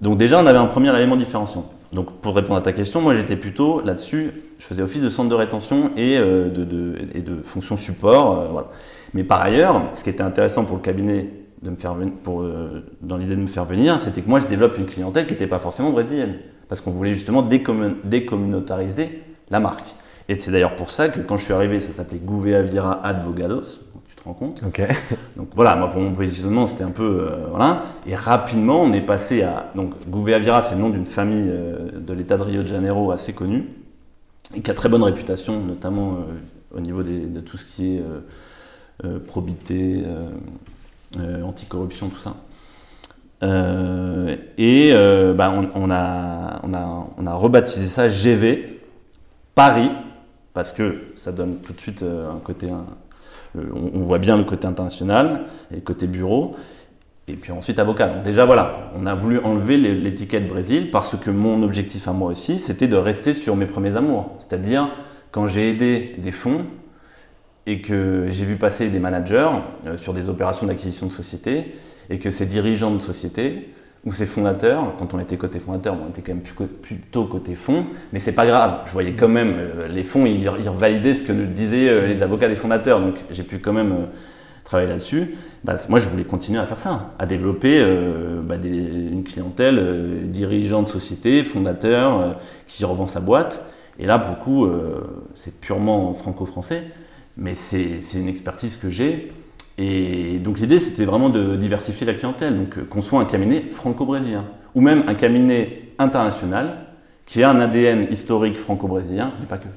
Donc 0.00 0.16
déjà, 0.18 0.40
on 0.40 0.46
avait 0.46 0.58
un 0.58 0.66
premier 0.66 0.94
élément 0.96 1.16
différenciant. 1.16 1.68
Donc 1.92 2.12
pour 2.20 2.36
répondre 2.36 2.56
à 2.58 2.60
ta 2.60 2.72
question, 2.72 3.00
moi 3.00 3.14
j'étais 3.14 3.36
plutôt 3.36 3.80
là-dessus, 3.82 4.30
je 4.58 4.64
faisais 4.64 4.82
office 4.82 5.02
de 5.02 5.08
centre 5.08 5.28
de 5.30 5.34
rétention 5.34 5.90
et 5.96 6.18
euh, 6.18 6.48
de, 6.50 6.62
de- 6.64 6.94
et 7.14 7.22
de 7.22 7.42
fonction 7.42 7.76
support. 7.76 8.38
euh, 8.40 8.48
voilà. 8.50 8.68
Mais 9.14 9.24
par 9.24 9.40
ailleurs, 9.42 9.82
ce 9.94 10.04
qui 10.04 10.10
était 10.10 10.22
intéressant 10.22 10.64
pour 10.66 10.76
le 10.76 10.82
cabinet 10.82 11.30
de 11.62 11.70
me 11.70 11.76
faire 11.76 11.94
venir, 11.94 12.12
pour, 12.22 12.42
euh, 12.42 12.84
dans 13.00 13.16
l'idée 13.16 13.34
de 13.34 13.40
me 13.40 13.46
faire 13.46 13.64
venir, 13.64 14.00
c'était 14.00 14.20
que 14.20 14.28
moi 14.28 14.38
je 14.38 14.46
développe 14.46 14.78
une 14.78 14.84
clientèle 14.86 15.26
qui 15.26 15.32
n'était 15.32 15.46
pas 15.48 15.58
forcément 15.58 15.90
brésilienne. 15.90 16.34
Parce 16.68 16.80
qu'on 16.80 16.90
voulait 16.90 17.14
justement 17.14 17.42
décommun- 17.42 17.96
décommunautariser 18.04 19.22
la 19.50 19.60
marque. 19.60 19.94
Et 20.28 20.38
c'est 20.38 20.50
d'ailleurs 20.50 20.76
pour 20.76 20.90
ça 20.90 21.08
que 21.08 21.20
quand 21.20 21.38
je 21.38 21.44
suis 21.44 21.54
arrivé, 21.54 21.80
ça 21.80 21.92
s'appelait 21.92 22.18
Gouveia 22.18 22.60
Vira 22.62 23.04
Advogados, 23.06 23.62
tu 24.06 24.14
te 24.16 24.22
rends 24.24 24.34
compte 24.34 24.62
Ok. 24.66 24.82
donc 25.36 25.48
voilà, 25.54 25.74
moi 25.76 25.88
pour 25.90 26.02
mon 26.02 26.12
positionnement, 26.12 26.66
c'était 26.66 26.84
un 26.84 26.90
peu 26.90 27.28
euh, 27.30 27.46
voilà. 27.48 27.84
Et 28.06 28.14
rapidement, 28.14 28.82
on 28.82 28.92
est 28.92 29.00
passé 29.00 29.42
à 29.42 29.70
donc 29.74 29.94
Gouveia 30.08 30.38
Vira, 30.38 30.60
c'est 30.60 30.74
le 30.74 30.82
nom 30.82 30.90
d'une 30.90 31.06
famille 31.06 31.48
euh, 31.48 31.90
de 31.98 32.12
l'État 32.12 32.36
de 32.36 32.42
Rio 32.42 32.62
de 32.62 32.68
Janeiro 32.68 33.10
assez 33.10 33.32
connue 33.32 33.64
et 34.54 34.60
qui 34.60 34.70
a 34.70 34.74
très 34.74 34.90
bonne 34.90 35.02
réputation, 35.02 35.60
notamment 35.60 36.12
euh, 36.16 36.76
au 36.76 36.80
niveau 36.80 37.02
des- 37.02 37.24
de 37.26 37.40
tout 37.40 37.56
ce 37.56 37.64
qui 37.64 37.96
est 37.96 38.02
probité, 39.26 40.02
anticorruption, 41.42 42.08
tout 42.08 42.18
ça. 42.18 42.34
Euh, 43.42 44.36
et 44.56 44.90
euh, 44.92 45.32
bah, 45.32 45.52
on, 45.52 45.90
a, 45.90 46.60
on, 46.64 46.74
a, 46.74 47.06
on 47.16 47.26
a 47.26 47.34
rebaptisé 47.34 47.86
ça 47.86 48.08
GV 48.08 48.80
Paris 49.54 49.90
parce 50.54 50.72
que 50.72 51.02
ça 51.16 51.30
donne 51.30 51.58
tout 51.58 51.72
de 51.72 51.80
suite 51.80 52.02
euh, 52.02 52.30
un 52.30 52.40
côté 52.40 52.68
on, 53.54 54.00
voit 54.00 54.18
bien 54.18 54.36
le 54.36 54.44
côté 54.44 54.66
international 54.66 55.44
et 55.72 55.76
le 55.76 55.80
côté 55.80 56.06
bureau. 56.06 56.56
Et 57.28 57.34
puis 57.34 57.52
ensuite 57.52 57.78
avocat. 57.78 58.08
Donc 58.08 58.22
déjà 58.22 58.44
voilà, 58.44 58.90
on 58.98 59.06
a 59.06 59.14
voulu 59.14 59.38
enlever 59.38 59.76
l'étiquette 59.76 60.48
Brésil 60.48 60.90
parce 60.90 61.16
que 61.16 61.30
mon 61.30 61.62
objectif 61.62 62.08
à 62.08 62.12
moi 62.12 62.30
aussi, 62.30 62.58
c'était 62.58 62.88
de 62.88 62.96
rester 62.96 63.34
sur 63.34 63.54
mes 63.54 63.66
premiers 63.66 63.96
amours. 63.96 64.36
C'est-à-dire 64.38 64.88
quand 65.30 65.46
j'ai 65.46 65.70
aidé 65.70 66.14
des 66.18 66.32
fonds 66.32 66.64
et 67.66 67.82
que 67.82 68.28
j'ai 68.30 68.44
vu 68.44 68.56
passer 68.56 68.88
des 68.88 68.98
managers 68.98 69.50
sur 69.96 70.14
des 70.14 70.28
opérations 70.28 70.66
d'acquisition 70.66 71.06
de 71.06 71.12
société 71.12 71.74
et 72.10 72.18
que 72.18 72.30
ces 72.30 72.46
dirigeants 72.46 72.94
de 72.94 73.00
société 73.00 73.68
ou 74.04 74.12
ces 74.12 74.26
fondateurs, 74.26 74.94
quand 74.98 75.12
on 75.14 75.20
était 75.20 75.36
côté 75.36 75.58
fondateur, 75.58 75.96
on 76.02 76.08
était 76.10 76.22
quand 76.22 76.32
même 76.32 76.68
plutôt 76.82 77.24
côté 77.24 77.54
fonds, 77.54 77.84
mais 78.12 78.20
c'est 78.20 78.32
pas 78.32 78.46
grave. 78.46 78.82
Je 78.86 78.92
voyais 78.92 79.12
quand 79.12 79.28
même 79.28 79.54
euh, 79.58 79.88
les 79.88 80.04
fonds, 80.04 80.24
ils, 80.24 80.42
ils 80.42 80.70
validaient 80.70 81.14
ce 81.14 81.22
que 81.22 81.32
nous 81.32 81.46
disaient 81.46 81.88
euh, 81.88 82.06
les 82.06 82.22
avocats 82.22 82.48
des 82.48 82.56
fondateurs, 82.56 83.00
donc 83.00 83.16
j'ai 83.30 83.42
pu 83.42 83.58
quand 83.58 83.72
même 83.72 83.92
euh, 83.92 84.06
travailler 84.64 84.88
là-dessus. 84.88 85.34
Bah, 85.64 85.74
moi, 85.88 85.98
je 85.98 86.08
voulais 86.08 86.24
continuer 86.24 86.60
à 86.60 86.66
faire 86.66 86.78
ça, 86.78 87.12
à 87.18 87.26
développer 87.26 87.82
bah, 88.44 88.54
une 88.62 89.24
clientèle 89.24 90.30
dirigeant 90.30 90.84
de 90.84 90.88
société, 90.88 91.42
fondateur, 91.42 92.38
qui 92.68 92.84
revend 92.84 93.08
sa 93.08 93.18
boîte. 93.18 93.64
Et 93.98 94.06
là, 94.06 94.20
pour 94.20 94.30
le 94.30 94.36
coup, 94.36 94.70
c'est 95.34 95.58
purement 95.58 96.14
franco-français, 96.14 96.84
mais 97.36 97.56
c'est 97.56 97.98
une 98.14 98.28
expertise 98.28 98.76
que 98.76 98.88
j'ai. 98.88 99.32
Et 99.78 100.40
donc 100.40 100.58
l'idée, 100.58 100.80
c'était 100.80 101.04
vraiment 101.04 101.28
de 101.28 101.54
diversifier 101.54 102.04
la 102.04 102.14
clientèle, 102.14 102.58
donc 102.58 102.76
euh, 102.76 102.84
qu'on 102.88 103.00
soit 103.00 103.20
un 103.20 103.24
cabinet 103.24 103.62
franco-brésilien, 103.70 104.44
ou 104.74 104.80
même 104.80 105.04
un 105.06 105.14
cabinet 105.14 105.82
international 105.98 106.78
qui 107.26 107.42
a 107.44 107.50
un 107.50 107.60
ADN 107.60 108.08
historique 108.10 108.56
franco-brésilien, 108.56 109.32
mais 109.38 109.46
pas 109.46 109.58
que. 109.58 109.68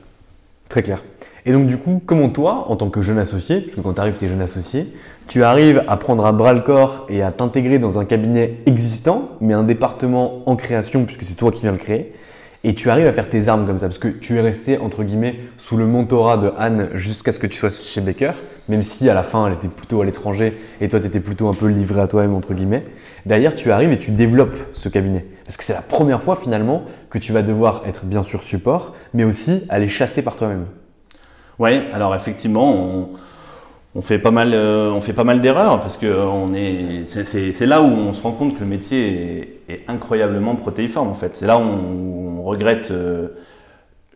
Très 0.70 0.82
clair. 0.82 1.04
Et 1.46 1.52
donc 1.52 1.68
du 1.68 1.78
coup, 1.78 2.02
comment 2.06 2.30
toi, 2.30 2.66
en 2.70 2.76
tant 2.76 2.90
que 2.90 3.02
jeune 3.02 3.20
associé, 3.20 3.62
puisque 3.62 3.82
quand 3.82 3.94
tu 3.94 4.00
arrives, 4.00 4.16
tu 4.18 4.26
es 4.26 4.30
jeune 4.30 4.42
associé, 4.42 4.88
tu 5.28 5.44
arrives 5.44 5.84
à 5.88 5.98
prendre 5.98 6.26
à 6.26 6.32
bras 6.32 6.54
le 6.54 6.62
corps 6.62 7.06
et 7.10 7.22
à 7.22 7.32
t'intégrer 7.32 7.78
dans 7.78 8.00
un 8.00 8.06
cabinet 8.06 8.58
existant, 8.66 9.30
mais 9.40 9.54
un 9.54 9.64
département 9.64 10.42
en 10.48 10.56
création, 10.56 11.06
puisque 11.06 11.24
c'est 11.24 11.36
toi 11.36 11.52
qui 11.52 11.62
viens 11.62 11.72
le 11.72 11.78
créer, 11.78 12.12
Et 12.64 12.76
tu 12.76 12.92
arrives 12.92 13.08
à 13.08 13.14
faire 13.14 13.28
tes 13.28 13.48
armes 13.48 13.66
comme 13.66 13.80
ça, 13.80 13.88
parce 13.88 13.98
que 13.98 14.08
tu 14.08 14.38
es 14.38 14.42
resté, 14.42 14.78
entre 14.78 15.04
guillemets, 15.04 15.40
sous 15.58 15.78
le 15.78 15.88
mentorat 15.88 16.38
de 16.38 16.52
Anne 16.58 16.90
jusqu'à 16.94 17.32
ce 17.32 17.40
que 17.40 17.48
tu 17.48 17.58
sois 17.58 17.72
chez 17.72 18.02
Baker, 18.02 18.34
même 18.72 18.84
si 18.84 19.10
à 19.10 19.14
la 19.14 19.22
fin 19.22 19.48
elle 19.48 19.54
était 19.54 19.68
plutôt 19.68 20.02
à 20.02 20.06
l'étranger 20.06 20.58
et 20.80 20.88
toi 20.88 21.00
tu 21.00 21.06
étais 21.06 21.20
plutôt 21.20 21.50
un 21.50 21.54
peu 21.54 21.68
livré 21.68 22.02
à 22.02 22.08
toi-même, 22.08 22.34
entre 22.34 22.54
guillemets. 22.54 22.86
Derrière, 23.26 23.54
tu 23.54 23.70
arrives 23.70 23.92
et 23.92 24.00
tu 24.00 24.12
développes 24.12 24.56
ce 24.72 24.90
cabinet. 24.90 25.26
Parce 25.46 25.58
que 25.58 25.64
c'est 25.64 25.74
la 25.74 25.82
première 25.82 26.24
fois 26.24 26.38
finalement 26.38 26.84
que 27.10 27.20
tu 27.20 27.34
vas 27.34 27.42
devoir 27.44 27.84
être 27.86 28.06
bien 28.06 28.24
sûr 28.24 28.44
support, 28.44 28.96
mais 29.14 29.26
aussi 29.26 29.66
aller 29.70 29.90
chasser 29.90 30.22
par 30.22 30.38
toi-même. 30.38 30.66
Ouais, 31.60 31.86
alors 31.94 32.16
effectivement, 32.16 33.10
on, 33.94 34.02
fait 34.02 34.18
pas 34.18 34.32
mal, 34.32 34.54
euh, 34.54 34.90
on 34.90 35.02
fait 35.02 35.14
pas 35.14 35.26
mal 35.26 35.42
d'erreurs 35.42 35.82
parce 35.82 35.98
que 35.98 36.08
on 36.08 36.54
est, 36.54 37.04
c'est 37.06 37.66
là 37.68 37.82
où 37.82 37.88
on 37.88 38.14
se 38.14 38.24
rend 38.24 38.32
compte 38.32 38.56
que 38.56 38.62
le 38.62 38.68
métier 38.68 39.60
est, 39.68 39.84
incroyablement 39.90 40.56
protéiforme 40.56 41.10
en 41.10 41.14
fait. 41.14 41.36
C'est 41.36 41.46
là 41.46 41.60
où 41.60 41.64
on, 41.64 42.40
on 42.40 42.44
regrette 42.44 42.92
euh, 42.92 43.28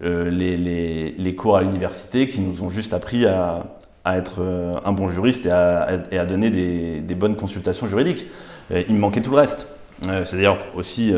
euh, 0.01 0.30
les, 0.30 0.58
les, 0.58 1.12
les, 1.18 1.36
cours 1.36 1.58
à 1.58 1.62
l'université 1.62 2.28
qui 2.28 2.41
nous 2.41 2.64
ont 2.64 2.70
juste 2.70 2.93
appris 2.93 3.26
à, 3.26 3.78
à 4.06 4.18
être 4.18 4.41
un 4.86 4.91
bon 4.91 5.10
juriste 5.10 5.45
et 5.47 5.51
à, 5.51 6.26
donner 6.26 6.49
des, 6.51 7.16
bonnes 7.16 7.36
consultations 7.36 7.88
juridiques. 7.88 8.28
il 8.70 8.93
me 8.93 8.99
manquait 8.99 9.22
tout 9.22 9.32
le 9.32 9.38
reste. 9.38 9.68
C'est 10.24 10.38
d'ailleurs 10.38 10.60
aussi 10.76 11.14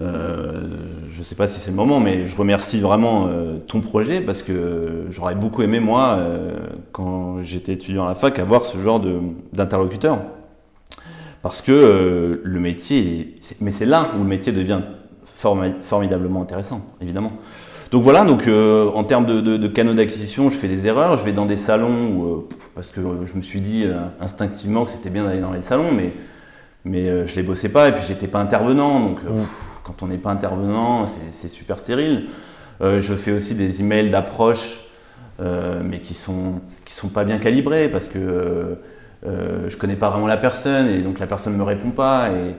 euh, 0.00 0.68
je 1.10 1.18
ne 1.18 1.24
sais 1.24 1.34
pas 1.34 1.46
si 1.46 1.60
c'est 1.60 1.70
le 1.70 1.76
moment, 1.76 2.00
mais 2.00 2.26
je 2.26 2.36
remercie 2.36 2.80
vraiment 2.80 3.26
euh, 3.26 3.58
ton 3.58 3.80
projet 3.80 4.20
parce 4.20 4.42
que 4.42 5.06
j'aurais 5.10 5.34
beaucoup 5.34 5.62
aimé, 5.62 5.80
moi, 5.80 6.16
euh, 6.18 6.56
quand 6.92 7.42
j'étais 7.42 7.72
étudiant 7.72 8.04
à 8.04 8.08
la 8.08 8.14
fac, 8.14 8.38
avoir 8.38 8.64
ce 8.64 8.78
genre 8.78 9.00
d'interlocuteur. 9.52 10.20
Parce 11.42 11.62
que 11.62 12.40
le 12.42 12.60
métier, 12.60 13.36
mais 13.60 13.70
c'est 13.70 13.86
là 13.86 14.10
où 14.16 14.18
le 14.18 14.28
métier 14.28 14.52
devient 14.52 14.80
formidablement 15.34 16.42
intéressant, 16.42 16.80
évidemment. 17.00 17.32
Donc 17.90 18.02
voilà, 18.02 18.24
donc 18.24 18.48
en 18.48 19.04
termes 19.04 19.24
de, 19.24 19.40
de, 19.40 19.56
de 19.56 19.68
canaux 19.68 19.94
d'acquisition, 19.94 20.50
je 20.50 20.56
fais 20.56 20.68
des 20.68 20.86
erreurs. 20.86 21.16
Je 21.16 21.24
vais 21.24 21.32
dans 21.32 21.46
des 21.46 21.56
salons 21.56 22.08
où, 22.08 22.48
parce 22.74 22.90
que 22.90 23.00
je 23.24 23.34
me 23.34 23.42
suis 23.42 23.60
dit 23.60 23.86
instinctivement 24.20 24.84
que 24.84 24.90
c'était 24.90 25.10
bien 25.10 25.24
d'aller 25.24 25.40
dans 25.40 25.52
les 25.52 25.62
salons, 25.62 25.92
mais 25.92 26.12
mais 26.84 27.26
je 27.26 27.34
les 27.34 27.42
bossais 27.42 27.68
pas 27.68 27.88
et 27.88 27.92
puis 27.92 28.02
j'étais 28.06 28.28
pas 28.28 28.40
intervenant, 28.40 29.00
donc 29.00 29.22
mm 29.22 29.44
quand 29.88 30.02
on 30.02 30.08
n'est 30.08 30.18
pas 30.18 30.30
intervenant, 30.30 31.06
c'est 31.06 31.48
super 31.48 31.78
stérile. 31.78 32.26
Euh, 32.82 33.00
je 33.00 33.14
fais 33.14 33.32
aussi 33.32 33.54
des 33.54 33.80
emails 33.80 34.10
d'approche, 34.10 34.80
euh, 35.40 35.80
mais 35.82 36.00
qui 36.00 36.14
sont 36.14 36.60
qui 36.84 36.92
sont 36.92 37.08
pas 37.08 37.24
bien 37.24 37.38
calibrés 37.38 37.88
parce 37.88 38.08
que 38.08 38.76
euh, 39.26 39.70
je 39.70 39.76
connais 39.78 39.96
pas 39.96 40.10
vraiment 40.10 40.26
la 40.26 40.36
personne 40.36 40.88
et 40.88 40.98
donc 40.98 41.18
la 41.18 41.26
personne 41.26 41.54
ne 41.54 41.58
me 41.58 41.64
répond 41.64 41.90
pas 41.90 42.28
et 42.28 42.54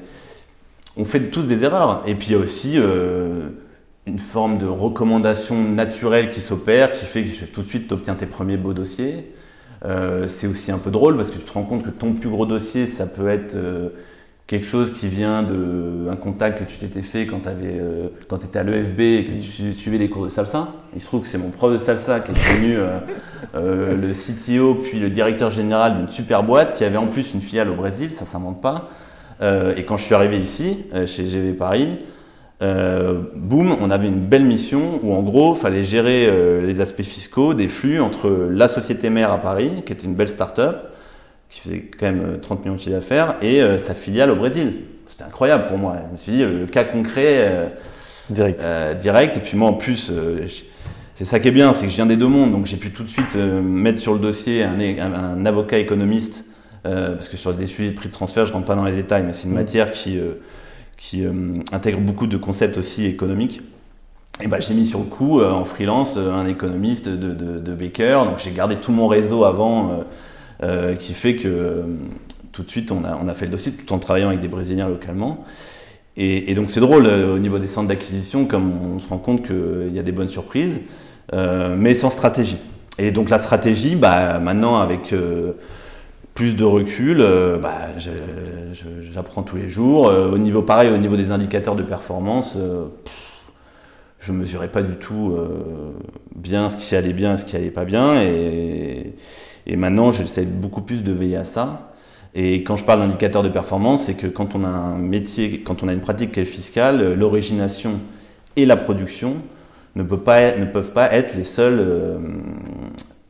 on 0.97 1.05
fait 1.05 1.29
tous 1.29 1.45
des 1.45 1.63
erreurs. 1.63 2.01
Et 2.07 2.15
puis 2.15 2.29
il 2.29 2.33
y 2.33 2.35
a 2.35 2.39
aussi 2.39 2.79
une 4.05 4.19
forme 4.19 4.57
de 4.57 4.65
recommandation 4.65 5.61
naturelle 5.61 6.29
qui 6.29 6.41
s'opère, 6.41 6.91
qui 6.91 7.05
fait 7.05 7.23
que 7.23 7.45
tout 7.45 7.61
de 7.61 7.67
suite 7.67 7.87
tu 7.87 7.93
obtiens 7.93 8.15
tes 8.15 8.25
premiers 8.25 8.57
beaux 8.57 8.73
dossiers. 8.73 9.31
c'est 10.27 10.47
aussi 10.47 10.71
un 10.71 10.77
peu 10.77 10.91
drôle 10.91 11.15
parce 11.15 11.31
que 11.31 11.37
tu 11.37 11.43
te 11.43 11.51
rends 11.51 11.63
compte 11.63 11.83
que 11.83 11.89
ton 11.89 12.13
plus 12.13 12.29
gros 12.29 12.45
dossier, 12.45 12.87
ça 12.87 13.05
peut 13.05 13.27
être 13.27 13.55
quelque 14.49 14.65
chose 14.65 14.91
qui 14.91 15.07
vient 15.07 15.43
d'un 15.43 16.15
contact 16.15 16.57
que 16.57 16.63
tu 16.63 16.79
t'étais 16.79 17.03
fait 17.03 17.27
quand, 17.27 17.45
euh, 17.45 18.07
tu 18.27 18.35
étais 18.35 18.57
à 18.57 18.63
l'EFB 18.63 18.99
et 18.99 19.25
que 19.25 19.39
tu 19.39 19.73
suivais 19.75 19.99
des 19.99 20.09
cours 20.09 20.23
de 20.23 20.29
salsa. 20.29 20.69
Il 20.95 21.01
se 21.01 21.05
trouve 21.05 21.21
que 21.21 21.27
c'est 21.27 21.37
mon 21.37 21.51
prof 21.51 21.71
de 21.71 21.77
salsa 21.77 22.19
qui 22.19 22.31
est 22.31 22.33
devenu 22.33 22.75
euh, 22.75 22.97
euh, 23.53 23.95
le 23.95 24.11
CTO 24.11 24.73
puis 24.73 24.99
le 24.99 25.11
directeur 25.11 25.51
général 25.51 25.97
d'une 25.97 26.07
super 26.07 26.41
boîte 26.41 26.73
qui 26.75 26.83
avait 26.83 26.97
en 26.97 27.05
plus 27.05 27.35
une 27.35 27.41
filiale 27.41 27.69
au 27.69 27.75
Brésil, 27.75 28.11
ça 28.11 28.25
ne 28.25 28.29
s'invente 28.29 28.59
pas. 28.59 28.89
et 29.77 29.83
quand 29.83 29.97
je 29.97 30.03
suis 30.05 30.15
arrivé 30.15 30.39
ici, 30.39 30.85
chez 31.05 31.27
GV 31.27 31.53
Paris, 31.53 31.99
boum, 32.61 33.75
on 33.79 33.89
avait 33.89 34.07
une 34.07 34.19
belle 34.19 34.45
mission 34.45 34.99
où 35.01 35.13
en 35.13 35.21
gros, 35.21 35.55
il 35.55 35.59
fallait 35.59 35.83
gérer 35.83 36.29
les 36.61 36.81
aspects 36.81 37.03
fiscaux 37.03 37.53
des 37.53 37.67
flux 37.67 37.99
entre 37.99 38.29
la 38.29 38.67
société 38.67 39.09
mère 39.09 39.31
à 39.31 39.39
Paris, 39.39 39.83
qui 39.85 39.93
était 39.93 40.05
une 40.05 40.15
belle 40.15 40.29
start-up, 40.29 40.89
qui 41.49 41.61
faisait 41.61 41.89
quand 41.99 42.05
même 42.05 42.39
30 42.39 42.59
euh, 42.59 42.61
millions 42.61 42.75
de 42.75 42.79
chiffre 42.79 42.95
d'affaires, 42.95 43.35
et 43.41 43.61
euh, 43.61 43.77
sa 43.77 43.95
filiale 43.95 44.29
au 44.29 44.35
Brésil. 44.35 44.81
C'était 45.05 45.23
incroyable 45.23 45.65
pour 45.67 45.77
moi. 45.77 45.95
Je 46.07 46.13
me 46.13 46.17
suis 46.17 46.31
dit, 46.31 46.43
le, 46.43 46.67
cas 46.67 46.83
concret, 46.83 47.39
euh, 47.39 47.63
direct. 48.29 48.63
direct. 48.97 49.37
Et 49.37 49.39
puis 49.39 49.57
moi, 49.57 49.69
en 49.69 49.73
plus, 49.73 50.11
c'est 51.15 51.25
ça 51.25 51.39
qui 51.39 51.47
est 51.47 51.51
bien, 51.51 51.73
c'est 51.73 51.85
que 51.85 51.91
je 51.91 51.95
viens 51.95 52.05
des 52.05 52.15
deux 52.15 52.27
mondes, 52.27 52.51
donc 52.51 52.67
j'ai 52.67 52.77
pu 52.77 52.91
tout 52.91 53.03
de 53.03 53.09
suite 53.09 53.35
mettre 53.35 53.99
sur 53.99 54.13
le 54.13 54.19
dossier 54.19 54.63
un, 54.63 54.77
un, 54.79 55.45
avocat 55.45 55.79
économiste, 55.79 56.45
parce 56.83 57.27
que 57.27 57.37
sur 57.37 57.53
des 57.55 57.65
sujets 57.65 57.89
de 57.89 57.95
prix 57.95 58.07
de 58.07 58.13
transfert, 58.13 58.45
je 58.45 58.51
ne 58.51 58.53
rentre 58.53 58.67
pas 58.67 58.75
dans 58.75 58.85
les 58.85 58.95
détails, 58.95 59.23
mais 59.23 59.33
c'est 59.33 59.45
une 59.45 59.51
mm. 59.51 59.55
matière 59.55 59.91
qui, 59.91 60.19
qui 60.99 61.23
intègre 61.71 62.01
beaucoup 62.01 62.27
de 62.27 62.37
concepts 62.37 62.77
aussi 62.77 63.05
économiques. 63.05 63.61
Et 64.41 64.47
ben, 64.47 64.61
j'ai 64.61 64.73
mis 64.73 64.85
sur 64.85 64.99
le 64.99 65.05
coup, 65.05 65.41
en 65.41 65.65
freelance, 65.65 66.17
un 66.17 66.45
économiste 66.45 67.07
de, 67.09 67.33
de, 67.33 67.73
Baker, 67.73 68.23
donc 68.25 68.39
j'ai 68.39 68.51
gardé 68.51 68.75
tout 68.75 68.91
mon 68.91 69.07
réseau 69.07 69.45
avant 69.45 70.03
euh, 70.61 70.93
qui 70.95 71.13
fait 71.13 71.37
que 71.37 71.47
euh, 71.47 71.83
tout 72.51 72.63
de 72.63 72.69
suite 72.69 72.91
on 72.91 73.05
a, 73.05 73.15
on 73.15 73.29
a 73.29 73.33
fait 73.33 73.45
le 73.45 73.51
dossier 73.51 73.71
tout 73.71 73.93
en 73.93 73.97
travaillant 73.97 74.27
avec 74.27 74.41
des 74.41 74.49
Brésiliens 74.49 74.89
localement. 74.89 75.45
Et, 76.17 76.53
donc 76.53 76.69
c'est 76.69 76.81
drôle 76.81 77.05
euh, 77.05 77.33
au 77.33 77.39
niveau 77.39 77.59
des 77.59 77.67
centres 77.67 77.87
d'acquisition, 77.87 78.43
comme 78.43 78.73
on 78.95 78.99
se 78.99 79.07
rend 79.07 79.19
compte 79.19 79.47
qu'il 79.47 79.93
y 79.93 79.99
a 79.99 80.03
des 80.03 80.11
bonnes 80.11 80.27
surprises, 80.27 80.81
mais 81.31 81.93
sans 81.93 82.09
stratégie. 82.09 82.59
Et 82.97 83.11
donc 83.11 83.29
la 83.29 83.39
stratégie, 83.39 83.95
bah, 83.95 84.39
maintenant 84.39 84.79
avec 84.79 85.13
plus 86.33 86.55
de 86.55 86.63
recul, 86.63 87.17
bah, 87.61 87.77
j'apprends 89.11 89.43
tous 89.43 89.57
les 89.57 89.67
jours. 89.67 90.05
au 90.05 90.37
niveau 90.37 90.61
pareil, 90.61 90.89
au 90.89 90.97
niveau 90.97 91.17
des 91.17 91.31
indicateurs 91.31 91.75
de 91.75 91.83
performance, 91.83 92.57
je 94.19 94.31
mesurais 94.31 94.69
pas 94.69 94.81
du 94.81 94.95
tout 94.95 95.37
bien 96.35 96.69
ce 96.69 96.77
qui 96.77 96.95
allait 96.95 97.13
bien, 97.13 97.37
ce 97.37 97.45
qui 97.45 97.55
allait 97.55 97.71
pas 97.71 97.85
bien, 97.85 98.21
et, 98.21 99.15
maintenant, 99.75 100.11
j'essaie 100.11 100.45
beaucoup 100.45 100.81
plus 100.81 101.03
de 101.03 101.11
veiller 101.11 101.37
à 101.37 101.45
ça. 101.45 101.89
Et 102.35 102.63
quand 102.63 102.77
je 102.77 102.85
parle 102.85 102.99
d'indicateur 102.99 103.43
de 103.43 103.49
performance, 103.49 104.05
c'est 104.05 104.13
que 104.13 104.27
quand 104.27 104.55
on 104.55 104.63
a 104.63 104.67
un 104.67 104.97
métier, 104.97 105.61
quand 105.61 105.83
on 105.83 105.87
a 105.87 105.93
une 105.93 106.01
pratique 106.01 106.31
qui 106.31 106.39
est 106.39 106.45
fiscale, 106.45 107.15
l'origination 107.15 107.99
et 108.55 108.65
la 108.65 108.75
production 108.75 109.37
ne, 109.95 110.03
peut 110.03 110.19
pas 110.19 110.55
ne 110.55 110.65
peuvent 110.65 110.91
pas 110.91 111.11
être 111.11 111.35
les 111.35 111.43
seuls, 111.43 111.79
euh, 111.79 112.19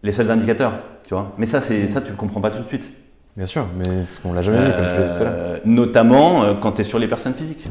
les 0.04 0.12
seuls 0.12 0.32
indicateurs. 0.32 0.74
Tu 1.08 1.14
vois 1.14 1.34
mais 1.38 1.46
ça, 1.46 1.62
c'est, 1.62 1.88
ça, 1.88 2.02
tu 2.02 2.08
ne 2.08 2.12
le 2.12 2.18
comprends 2.18 2.42
pas 2.42 2.52
tout 2.52 2.62
de 2.62 2.68
suite. 2.68 2.92
Bien 3.36 3.46
sûr, 3.46 3.66
mais 3.78 4.02
ce 4.02 4.20
qu'on 4.20 4.34
l'a 4.34 4.42
jamais 4.42 4.58
vu, 4.58 4.72
comme 4.72 4.86
tu 4.86 4.96
tout 4.96 5.22
à 5.22 5.24
l'heure. 5.24 5.34
Euh, 5.36 5.58
notamment 5.66 6.44
euh, 6.44 6.54
quand 6.54 6.74
tu 6.74 6.82
es 6.82 6.84
sur 6.84 7.00
les 7.00 7.08
personnes 7.08 7.34
physiques. 7.34 7.68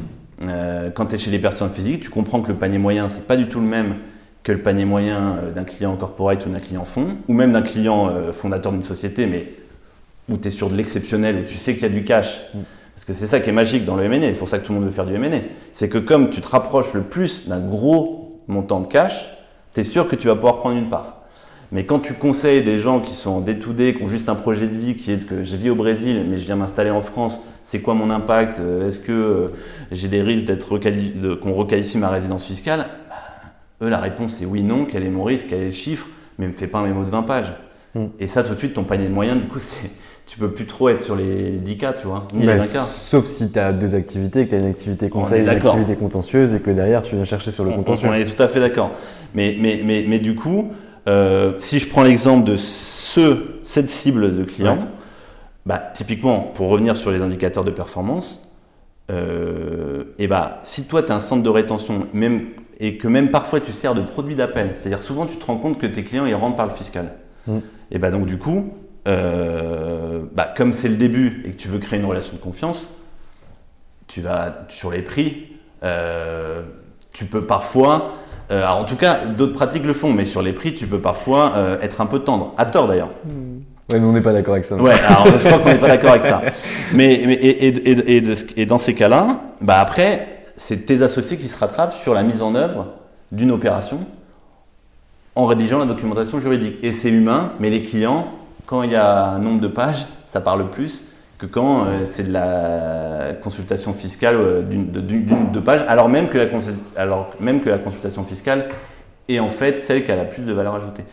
quand 0.95 1.05
tu 1.07 1.15
es 1.15 1.17
chez 1.17 1.31
les 1.31 1.39
personnes 1.39 1.69
physiques, 1.69 2.01
tu 2.01 2.09
comprends 2.09 2.41
que 2.41 2.49
le 2.49 2.57
panier 2.57 2.77
moyen, 2.77 3.09
c'est 3.09 3.27
pas 3.27 3.37
du 3.37 3.47
tout 3.47 3.59
le 3.59 3.67
même 3.67 3.95
que 4.43 4.51
le 4.51 4.61
panier 4.61 4.85
moyen 4.85 5.37
euh, 5.37 5.51
d'un 5.51 5.63
client 5.63 5.95
corporate 5.95 6.45
ou 6.45 6.49
d'un 6.49 6.59
client 6.59 6.85
fonds, 6.85 7.17
ou 7.27 7.33
même 7.33 7.51
d'un 7.51 7.61
client 7.61 8.09
euh, 8.09 8.31
fondateur 8.31 8.71
d'une 8.71 8.83
société, 8.83 9.25
mais 9.25 9.53
où 10.29 10.37
tu 10.37 10.47
es 10.47 10.51
sur 10.51 10.69
de 10.69 10.75
l'exceptionnel, 10.75 11.37
où 11.37 11.43
tu 11.43 11.55
sais 11.55 11.73
qu'il 11.73 11.83
y 11.83 11.85
a 11.85 11.89
du 11.89 12.03
cash. 12.03 12.41
Mm. 12.53 12.59
Parce 12.95 13.05
que 13.05 13.13
c'est 13.13 13.27
ça 13.27 13.39
qui 13.39 13.49
est 13.49 13.53
magique 13.53 13.85
dans 13.85 13.95
le 13.95 14.03
M&A, 14.03 14.21
c'est 14.21 14.31
pour 14.33 14.47
ça 14.47 14.59
que 14.59 14.65
tout 14.65 14.73
le 14.73 14.79
monde 14.79 14.87
veut 14.87 14.93
faire 14.93 15.05
du 15.05 15.15
M&A. 15.15 15.37
C'est 15.71 15.87
que 15.87 15.97
comme 15.97 16.29
tu 16.29 16.41
te 16.41 16.47
rapproches 16.47 16.93
le 16.93 17.01
plus 17.01 17.47
d'un 17.47 17.59
gros 17.59 18.41
montant 18.47 18.81
de 18.81 18.87
cash, 18.87 19.29
tu 19.73 19.81
es 19.81 19.83
sûr 19.83 20.07
que 20.07 20.15
tu 20.15 20.27
vas 20.27 20.35
pouvoir 20.35 20.57
prendre 20.57 20.77
une 20.77 20.89
part. 20.89 21.18
Mais 21.71 21.85
quand 21.85 21.99
tu 21.99 22.15
conseilles 22.15 22.63
des 22.63 22.79
gens 22.79 22.99
qui 22.99 23.13
sont 23.13 23.41
day 23.41 23.55
qui 23.57 24.01
ont 24.01 24.07
juste 24.07 24.27
un 24.29 24.35
projet 24.35 24.67
de 24.67 24.75
vie 24.75 24.95
qui 24.95 25.11
est 25.11 25.25
que 25.25 25.43
je 25.43 25.55
vis 25.55 25.69
au 25.69 25.75
Brésil, 25.75 26.25
mais 26.27 26.37
je 26.37 26.45
viens 26.45 26.55
m'installer 26.55 26.89
en 26.89 27.01
France, 27.01 27.41
c'est 27.63 27.81
quoi 27.81 27.93
mon 27.93 28.09
impact? 28.09 28.59
Est-ce 28.85 28.99
que 28.99 29.51
j'ai 29.91 30.07
des 30.07 30.23
risques 30.23 30.45
d'être 30.45 30.79
qu'on 31.39 31.53
requalifie 31.53 31.99
ma 31.99 32.09
résidence 32.09 32.45
fiscale? 32.45 32.87
Eux, 33.81 33.89
la 33.89 33.99
réponse 33.99 34.41
est 34.41 34.45
oui, 34.45 34.63
non, 34.63 34.85
quel 34.85 35.03
est 35.03 35.09
mon 35.09 35.23
risque, 35.23 35.47
quel 35.49 35.61
est 35.61 35.65
le 35.65 35.71
chiffre, 35.71 36.07
mais 36.37 36.47
me 36.47 36.53
fais 36.53 36.67
pas 36.67 36.79
un 36.79 36.87
mémo 36.87 37.03
de 37.03 37.09
20 37.09 37.23
pages. 37.23 37.53
Hmm. 37.95 38.07
Et 38.19 38.27
ça, 38.27 38.43
tout 38.43 38.53
de 38.53 38.59
suite, 38.59 38.73
ton 38.73 38.83
panier 38.83 39.07
de 39.07 39.13
moyens, 39.13 39.39
du 39.39 39.47
coup, 39.47 39.59
c'est, 39.59 39.89
tu 40.25 40.37
peux 40.37 40.51
plus 40.51 40.65
trop 40.65 40.89
être 40.89 41.01
sur 41.01 41.15
les, 41.15 41.51
10 41.51 41.77
cas, 41.77 41.93
tu 41.93 42.07
vois, 42.07 42.27
ni 42.33 42.45
les 42.45 42.55
20 42.55 42.67
cas. 42.67 42.85
Sauf 42.85 43.25
si 43.25 43.51
tu 43.51 43.59
as 43.59 43.71
deux 43.71 43.95
activités, 43.95 44.45
que 44.45 44.49
tu 44.49 44.55
as 44.55 44.59
une 44.59 44.69
activité 44.69 45.09
conseil, 45.09 45.43
une 45.43 45.49
activité 45.49 45.95
contentieuse, 45.95 46.53
et 46.55 46.59
que 46.59 46.71
derrière, 46.71 47.01
tu 47.01 47.15
viens 47.15 47.25
chercher 47.25 47.51
sur 47.51 47.63
le 47.63 47.71
contentieux. 47.71 48.09
On, 48.09 48.13
est 48.13 48.25
tout 48.25 48.41
à 48.41 48.47
fait 48.47 48.59
d'accord. 48.59 48.91
Mais, 49.33 49.55
mais, 49.59 49.81
mais, 49.83 50.05
mais 50.07 50.19
du 50.19 50.35
coup, 50.35 50.71
euh, 51.07 51.53
si 51.57 51.79
je 51.79 51.87
prends 51.87 52.03
l'exemple 52.03 52.47
de 52.47 52.55
ce, 52.57 53.45
cette 53.63 53.89
cible 53.89 54.35
de 54.35 54.43
clients, 54.43 54.79
bah, 55.65 55.77
typiquement, 55.93 56.39
pour 56.39 56.69
revenir 56.69 56.97
sur 56.97 57.11
les 57.11 57.21
indicateurs 57.21 57.63
de 57.63 57.71
performance, 57.71 58.41
euh, 59.11 60.15
et 60.17 60.27
bah, 60.27 60.59
si 60.63 60.85
toi, 60.85 61.03
tu 61.03 61.11
as 61.11 61.15
un 61.15 61.19
centre 61.19 61.43
de 61.43 61.49
rétention, 61.49 62.07
même 62.13 62.47
et 62.81 62.97
que 62.97 63.09
même 63.09 63.29
parfois 63.29 63.59
tu 63.59 63.73
sers 63.73 63.93
de 63.93 64.01
produit 64.01 64.37
d'appel. 64.37 64.71
C'est-à-dire 64.75 65.03
souvent 65.03 65.25
tu 65.25 65.35
te 65.35 65.45
rends 65.45 65.57
compte 65.57 65.79
que 65.79 65.85
tes 65.85 66.01
clients 66.01 66.25
ils 66.25 66.35
rentrent 66.35 66.55
par 66.55 66.65
le 66.65 66.71
fiscal. 66.71 67.15
Mm. 67.45 67.57
Et 67.91 67.99
bah 67.99 68.09
donc 68.09 68.25
du 68.25 68.37
coup, 68.37 68.73
euh, 69.07 70.23
bah, 70.33 70.53
comme 70.55 70.71
c'est 70.71 70.87
le 70.87 70.95
début 70.95 71.43
et 71.45 71.51
que 71.51 71.57
tu 71.57 71.67
veux 71.67 71.79
créer 71.79 71.99
une 71.99 72.05
relation 72.05 72.37
de 72.37 72.41
confiance, 72.41 72.89
tu 74.07 74.21
vas 74.21 74.65
sur 74.69 74.91
les 74.91 75.01
prix, 75.01 75.47
tu 77.11 77.25
peux 77.25 77.45
parfois, 77.45 78.13
euh, 78.51 78.63
alors 78.63 78.79
en 78.79 78.83
tout 78.83 78.95
cas 78.95 79.19
d'autres 79.25 79.53
pratiques 79.53 79.85
le 79.85 79.93
font, 79.93 80.13
mais 80.13 80.25
sur 80.25 80.41
les 80.41 80.53
prix 80.53 80.75
tu 80.75 80.87
peux 80.87 80.99
parfois 80.99 81.53
être 81.81 82.01
un 82.01 82.05
peu 82.05 82.19
tendre, 82.19 82.53
à 82.57 82.65
tort 82.65 82.87
d'ailleurs. 82.87 83.11
Mm. 83.25 83.59
Ouais, 83.91 83.99
nous 83.99 84.09
on 84.09 84.13
n'est 84.13 84.21
pas 84.21 84.33
d'accord 84.33 84.53
avec 84.53 84.65
ça. 84.65 84.75
Ouais, 84.75 84.93
alors 85.07 85.25
je 85.39 85.47
crois 85.47 85.59
qu'on 85.59 85.69
n'est 85.69 85.79
pas 85.79 85.87
d'accord 85.87 86.11
avec 86.11 86.23
ça. 86.23 86.41
Mais, 86.93 87.23
mais 87.25 87.33
et, 87.33 87.67
et, 87.67 88.17
et, 88.17 88.23
et, 88.57 88.65
dans 88.65 88.77
ces 88.77 88.93
cas-là, 88.93 89.39
bah 89.61 89.79
après 89.79 90.41
c'est 90.55 90.85
tes 90.85 91.01
associés 91.01 91.37
qui 91.37 91.47
se 91.47 91.57
rattrapent 91.57 91.95
sur 91.95 92.13
la 92.13 92.21
mise 92.21 92.41
en 92.41 92.53
œuvre 92.53 92.87
d'une 93.31 93.51
opération 93.51 93.99
en 95.35 95.45
rédigeant 95.45 95.79
la 95.79 95.85
documentation 95.85 96.39
juridique. 96.39 96.77
Et 96.83 96.91
c'est 96.91 97.09
humain, 97.09 97.53
mais 97.59 97.69
les 97.69 97.81
clients, 97.81 98.27
quand 98.65 98.83
il 98.83 98.91
y 98.91 98.95
a 98.95 99.29
un 99.29 99.39
nombre 99.39 99.61
de 99.61 99.67
pages, 99.67 100.05
ça 100.25 100.41
parle 100.41 100.69
plus 100.69 101.05
que 101.39 101.45
quand 101.45 101.85
euh, 101.85 102.01
c'est 102.03 102.27
de 102.27 102.33
la 102.33 103.33
consultation 103.41 103.93
fiscale 103.93 104.35
euh, 104.35 104.61
d'une 104.61 104.91
de, 104.91 104.99
de 104.99 105.59
pages, 105.59 105.85
alors 105.87 106.09
même, 106.09 106.27
que 106.27 106.37
la 106.37 106.47
alors 106.97 107.31
même 107.39 107.61
que 107.61 107.69
la 107.69 107.77
consultation 107.77 108.25
fiscale 108.25 108.67
est 109.29 109.39
en 109.39 109.49
fait 109.49 109.79
celle 109.79 110.03
qui 110.03 110.11
a 110.11 110.17
la 110.17 110.25
plus 110.25 110.43
de 110.43 110.51
valeur 110.51 110.75
ajoutée. 110.75 111.03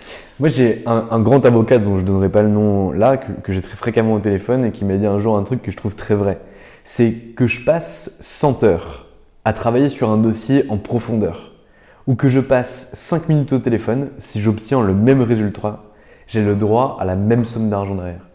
Moi, 0.40 0.48
j'ai 0.48 0.82
un, 0.84 1.06
un 1.10 1.20
grand 1.20 1.46
avocat 1.46 1.78
dont 1.78 1.96
je 1.96 2.02
ne 2.02 2.08
donnerai 2.08 2.28
pas 2.28 2.42
le 2.42 2.48
nom 2.48 2.90
là, 2.90 3.16
que, 3.16 3.30
que 3.42 3.52
j'ai 3.52 3.62
très 3.62 3.76
fréquemment 3.76 4.14
au 4.14 4.18
téléphone 4.18 4.64
et 4.64 4.72
qui 4.72 4.84
m'a 4.84 4.96
dit 4.96 5.06
un 5.06 5.20
jour 5.20 5.36
un 5.36 5.44
truc 5.44 5.62
que 5.62 5.70
je 5.70 5.76
trouve 5.76 5.94
très 5.94 6.16
vrai. 6.16 6.38
C'est 6.82 7.12
que 7.36 7.46
je 7.46 7.64
passe 7.64 8.16
100 8.20 8.64
heures 8.64 9.06
à 9.44 9.52
travailler 9.52 9.88
sur 9.88 10.10
un 10.10 10.18
dossier 10.18 10.66
en 10.68 10.76
profondeur 10.76 11.52
ou 12.08 12.16
que 12.16 12.28
je 12.28 12.40
passe 12.40 12.90
5 12.94 13.28
minutes 13.28 13.52
au 13.52 13.58
téléphone, 13.58 14.08
si 14.18 14.40
j'obtiens 14.40 14.82
le 14.82 14.94
même 14.94 15.22
résultat, 15.22 15.84
j'ai 16.26 16.44
le 16.44 16.56
droit 16.56 16.96
à 17.00 17.04
la 17.04 17.14
même 17.14 17.44
somme 17.44 17.70
d'argent 17.70 17.94
derrière. 17.94 18.26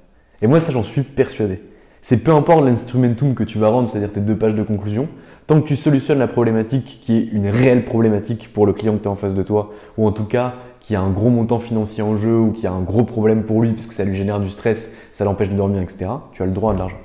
Et 0.42 0.48
moi, 0.48 0.60
ça, 0.60 0.72
j'en 0.72 0.84
suis 0.84 1.04
persuadé. 1.04 1.62
C'est 2.02 2.18
peu 2.18 2.34
importe 2.34 2.66
l'instrumentum 2.66 3.36
que 3.36 3.44
tu 3.44 3.58
vas 3.60 3.70
rendre, 3.70 3.88
c'est-à-dire 3.88 4.12
tes 4.12 4.22
deux 4.22 4.36
pages 4.36 4.56
de 4.56 4.64
conclusion, 4.64 5.08
tant 5.48 5.62
que 5.62 5.68
tu 5.68 5.76
solutionnes 5.76 6.20
la 6.20 6.28
problématique 6.28 7.00
qui 7.02 7.18
est 7.18 7.28
une 7.32 7.48
réelle 7.48 7.86
problématique 7.86 8.52
pour 8.54 8.66
le 8.66 8.74
client 8.74 8.94
que 8.98 9.04
tu 9.04 9.08
as 9.08 9.12
en 9.12 9.16
face 9.16 9.36
de 9.36 9.44
toi, 9.44 9.72
ou 9.98 10.08
en 10.08 10.12
tout 10.12 10.26
cas 10.26 10.54
qui 10.80 10.96
a 10.96 11.02
un 11.02 11.12
gros 11.12 11.30
montant 11.30 11.60
financier 11.60 12.02
en 12.02 12.18
jeu, 12.18 12.36
ou 12.36 12.52
qui 12.52 12.66
a 12.66 12.72
un 12.72 12.82
gros 12.82 13.04
problème 13.04 13.44
pour 13.44 13.62
lui, 13.62 13.70
puisque 13.72 13.92
ça 13.94 14.04
lui 14.04 14.16
génère 14.16 14.40
du 14.40 14.50
stress, 14.50 14.96
ça 15.12 15.24
l'empêche 15.26 15.50
de 15.50 15.56
dormir, 15.56 15.80
etc., 15.80 16.10
tu 16.34 16.42
as 16.42 16.46
le 16.48 16.52
droit 16.52 16.72
à 16.72 16.74
de 16.74 16.80
l'argent. 16.80 16.98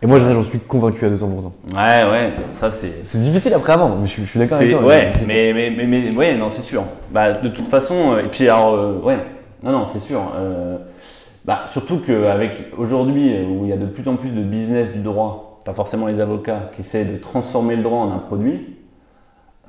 Et 0.00 0.06
moi, 0.06 0.20
j'en 0.20 0.44
suis 0.44 0.60
convaincu 0.60 1.04
à 1.04 1.10
200%. 1.10 1.50
Ouais, 1.74 1.74
ouais, 2.08 2.32
ça 2.52 2.70
c'est. 2.70 3.04
C'est 3.04 3.18
difficile 3.20 3.52
après 3.52 3.72
avant, 3.72 3.96
mais 3.96 4.06
je, 4.06 4.12
suis- 4.12 4.24
je 4.24 4.30
suis 4.30 4.38
d'accord 4.38 4.58
avec 4.58 4.70
toi. 4.70 4.84
ouais, 4.84 5.08
mais, 5.26 5.50
mais, 5.52 5.70
mais, 5.76 5.86
mais- 5.88 6.14
ouais, 6.14 6.36
non, 6.36 6.50
c'est 6.50 6.62
sûr. 6.62 6.84
Bah, 7.10 7.32
de 7.32 7.48
toute 7.48 7.66
façon, 7.66 8.12
euh, 8.12 8.20
et 8.20 8.28
puis 8.28 8.44
alors, 8.44 8.74
euh, 8.74 9.00
ouais, 9.00 9.18
non, 9.64 9.72
non, 9.72 9.86
c'est 9.92 9.98
sûr. 9.98 10.20
euh, 10.36 10.76
bah, 11.48 11.64
surtout 11.66 11.96
qu'avec 11.96 12.66
aujourd'hui, 12.76 13.34
euh, 13.34 13.46
où 13.46 13.64
il 13.64 13.70
y 13.70 13.72
a 13.72 13.78
de 13.78 13.86
plus 13.86 14.06
en 14.06 14.16
plus 14.16 14.32
de 14.32 14.42
business 14.42 14.92
du 14.92 14.98
droit, 14.98 15.62
pas 15.64 15.72
forcément 15.72 16.06
les 16.06 16.20
avocats, 16.20 16.70
qui 16.74 16.82
essaient 16.82 17.06
de 17.06 17.16
transformer 17.16 17.74
le 17.74 17.82
droit 17.82 18.00
en 18.00 18.12
un 18.12 18.18
produit, 18.18 18.76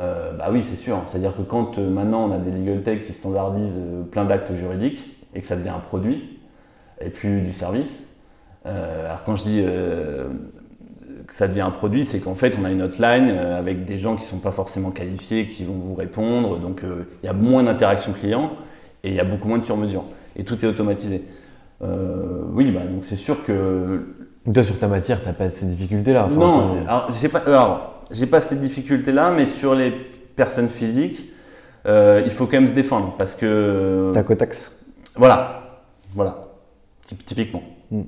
euh, 0.02 0.34
bah 0.34 0.50
oui, 0.52 0.66
c'est 0.66 0.76
sûr. 0.76 1.02
C'est-à-dire 1.06 1.34
que 1.38 1.42
quand 1.42 1.78
euh, 1.78 1.90
maintenant 1.90 2.26
on 2.26 2.34
a 2.34 2.38
des 2.38 2.52
legal 2.52 2.84
tech 2.84 3.06
qui 3.06 3.14
standardisent 3.14 3.80
plein 4.12 4.26
d'actes 4.26 4.54
juridiques 4.58 5.24
et 5.34 5.40
que 5.40 5.48
ça 5.48 5.56
devient 5.56 5.70
un 5.70 5.80
produit 5.80 6.42
et 7.00 7.10
plus 7.10 7.40
du 7.40 7.54
service, 7.54 8.04
alors 8.66 9.24
quand 9.26 9.38
je 9.38 9.44
dis 9.44 9.64
que 11.26 11.34
ça 11.34 11.48
devient 11.48 11.62
un 11.62 11.72
produit, 11.72 12.04
c'est 12.04 12.20
qu'en 12.20 12.36
fait 12.36 12.58
on 12.60 12.66
a 12.66 12.72
une 12.72 12.82
hotline 12.82 13.30
avec 13.30 13.86
des 13.86 14.00
gens 14.00 14.18
qui 14.18 14.26
sont 14.26 14.40
pas 14.40 14.52
forcément 14.52 14.92
qualifiés, 14.92 15.46
qui 15.46 15.64
vont 15.64 15.76
vous 15.76 15.96
répondre, 15.96 16.60
donc 16.60 16.84
il 16.84 17.26
y 17.26 17.30
a 17.30 17.34
moins 17.34 17.64
d'interaction 17.64 18.12
client 18.12 18.52
et 19.04 19.10
il 19.10 19.16
y 19.16 19.20
a 19.20 19.24
beaucoup 19.24 19.48
moins 19.48 19.60
de 19.60 19.66
sur-mesure 19.66 20.04
et 20.36 20.44
tout 20.44 20.64
est 20.64 20.68
automatisé. 20.68 21.24
Euh, 21.82 22.42
oui, 22.54 22.72
bah, 22.72 22.82
donc 22.82 23.04
c'est 23.04 23.16
sûr 23.16 23.44
que 23.46 24.06
Toi, 24.54 24.64
sur 24.64 24.78
ta 24.80 24.88
matière, 24.88 25.24
t'as 25.24 25.34
pas 25.34 25.50
ces 25.50 25.66
difficultés-là. 25.66 26.26
enfin, 26.26 26.36
non, 26.36 26.76
euh, 26.78 26.82
alors 26.88 27.10
j'ai 27.20 27.30
pas, 27.30 27.40
alors, 27.46 28.02
pas 28.30 28.42
cette 28.42 28.60
difficulté-là, 28.60 29.32
mais 29.32 29.46
sur 29.46 29.76
les 29.76 29.92
personnes 30.36 30.70
physiques, 30.70 31.30
euh, 31.86 32.22
il 32.26 32.32
faut 32.32 32.46
quand 32.46 32.58
même 32.60 32.68
se 32.68 32.74
défendre 32.74 33.16
parce 33.18 33.36
que 33.36 34.12
Tac 34.14 34.30
au 34.30 34.36
tax. 34.36 34.72
voilà, 35.16 35.82
voilà, 36.14 36.48
Typ- 37.08 37.24
typiquement. 37.24 37.64
Mm. 37.92 38.02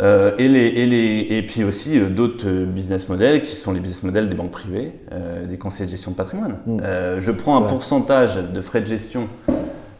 Euh, 0.00 0.32
et, 0.38 0.48
les, 0.48 0.66
et, 0.66 0.86
les, 0.86 1.26
et 1.38 1.42
puis 1.46 1.62
aussi 1.62 2.00
euh, 2.00 2.08
d'autres 2.08 2.48
business 2.64 3.08
models 3.08 3.42
qui 3.42 3.54
sont 3.54 3.72
les 3.72 3.78
business 3.78 4.02
models 4.02 4.28
des 4.28 4.34
banques 4.34 4.50
privées, 4.50 4.92
euh, 5.12 5.46
des 5.46 5.56
conseils 5.56 5.86
de 5.86 5.92
gestion 5.92 6.10
de 6.10 6.16
patrimoine. 6.16 6.58
Mm. 6.66 6.80
Euh, 6.82 7.20
je 7.20 7.30
prends 7.30 7.56
un 7.56 7.62
Ouais. 7.62 7.68
pourcentage 7.68 8.36
de 8.36 8.60
frais 8.60 8.80
de 8.80 8.86
gestion 8.86 9.28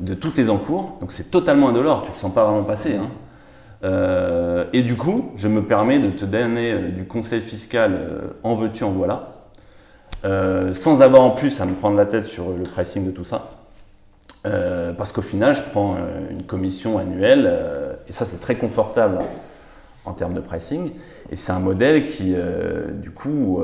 de 0.05 0.15
tous 0.15 0.31
tes 0.31 0.49
encours, 0.49 0.99
donc 1.01 1.13
c'est 1.13 1.31
totalement 1.31 1.69
indolore, 1.71 2.03
tu 2.03 2.11
ne 2.11 2.15
le 2.15 2.19
sens 2.19 2.33
pas 2.33 2.45
vraiment 2.45 2.65
passer. 2.65 2.97
hein. 2.97 3.09
Euh, 3.85 4.65
et 4.73 4.83
du 4.83 4.97
coup, 4.97 5.33
je 5.37 5.47
me 5.49 5.63
permets 5.63 5.99
de 5.99 6.09
te 6.09 6.25
donner 6.25 6.73
euh, 6.73 6.89
du 6.91 7.05
conseil 7.05 7.43
fiscal 7.43 7.93
euh, 7.93 8.21
en 8.43 8.55
veux-tu, 8.55 8.83
en 8.85 8.93
voilà, 8.93 9.29
sans 10.73 11.03
avoir 11.03 11.23
en 11.23 11.33
plus 11.33 11.61
à 11.61 11.67
me 11.67 11.75
prendre 11.75 11.99
la 11.99 12.07
tête 12.07 12.25
sur 12.25 12.51
le 12.51 12.63
pricing 12.63 13.05
de 13.05 13.11
tout 13.11 13.25
ça. 13.25 13.51
Parce 14.43 15.13
qu'au 15.13 15.21
final, 15.23 15.55
je 15.55 15.61
prends 15.61 15.97
une 16.31 16.45
commission 16.45 16.97
annuelle, 16.97 17.53
et 18.09 18.13
ça 18.13 18.25
c'est 18.25 18.39
très 18.39 18.55
confortable 18.55 19.19
en 20.07 20.13
termes 20.15 20.33
de 20.33 20.41
pricing, 20.41 20.93
et 21.31 21.37
c'est 21.37 21.53
un 21.53 21.59
modèle 21.59 22.05
qui, 22.05 22.35
du 22.95 23.11
coup, 23.11 23.63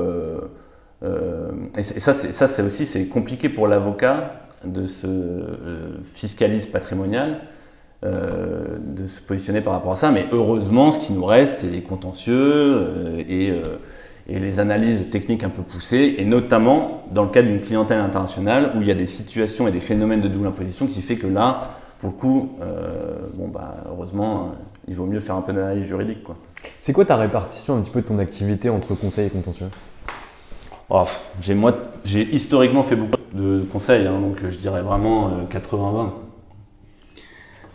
et, 1.03 1.79
et 1.79 1.99
ça 1.99 2.13
c'est 2.13 2.61
aussi 2.61 2.85
c'est 2.85 3.05
compliqué 3.07 3.49
pour 3.49 3.67
l'avocat 3.67 4.40
de 4.65 4.85
ce 4.85 5.07
euh, 5.07 5.97
fiscaliste 6.13 6.71
patrimonial, 6.71 7.39
euh, 8.03 8.77
de 8.79 9.07
se 9.07 9.21
positionner 9.21 9.61
par 9.61 9.73
rapport 9.73 9.91
à 9.91 9.95
ça, 9.95 10.11
mais 10.11 10.25
heureusement, 10.31 10.91
ce 10.91 10.99
qui 10.99 11.13
nous 11.13 11.25
reste, 11.25 11.59
c'est 11.59 11.67
les 11.67 11.81
contentieux 11.81 12.35
euh, 12.35 13.23
et, 13.27 13.53
et 14.27 14.39
les 14.39 14.59
analyses 14.59 15.09
techniques 15.09 15.43
un 15.43 15.49
peu 15.49 15.61
poussées, 15.61 16.15
et 16.17 16.25
notamment 16.25 17.03
dans 17.11 17.23
le 17.23 17.29
cas 17.29 17.41
d'une 17.41 17.61
clientèle 17.61 17.99
internationale 17.99 18.73
où 18.75 18.81
il 18.81 18.87
y 18.87 18.91
a 18.91 18.95
des 18.95 19.05
situations 19.05 19.67
et 19.67 19.71
des 19.71 19.81
phénomènes 19.81 20.21
de 20.21 20.27
double 20.27 20.47
imposition 20.47 20.87
qui 20.87 21.01
fait 21.01 21.17
que 21.17 21.27
là, 21.27 21.77
pour 21.99 22.09
le 22.09 22.15
coup, 22.15 22.57
euh, 22.61 23.17
bon 23.35 23.47
bah 23.47 23.83
heureusement, 23.87 24.53
il 24.87 24.95
vaut 24.95 25.05
mieux 25.05 25.19
faire 25.19 25.35
un 25.35 25.41
peu 25.41 25.53
d'analyse 25.53 25.85
juridique 25.85 26.23
quoi. 26.23 26.35
C'est 26.79 26.93
quoi 26.93 27.05
ta 27.05 27.15
répartition 27.15 27.77
un 27.77 27.81
petit 27.81 27.91
peu 27.91 28.01
de 28.01 28.07
ton 28.07 28.17
activité 28.17 28.69
entre 28.69 28.95
conseil 28.95 29.27
et 29.27 29.29
contentieux? 29.29 29.67
Oh, 30.89 31.05
j'ai 31.39 31.53
moi, 31.53 31.77
j'ai 32.03 32.23
historiquement 32.35 32.83
fait 32.83 32.95
beaucoup 32.95 33.20
de 33.33 33.63
conseils, 33.71 34.07
hein, 34.07 34.19
donc 34.19 34.37
euh, 34.43 34.51
je 34.51 34.57
dirais 34.57 34.81
vraiment 34.81 35.29
euh, 35.29 35.45
80-20. 35.49 36.09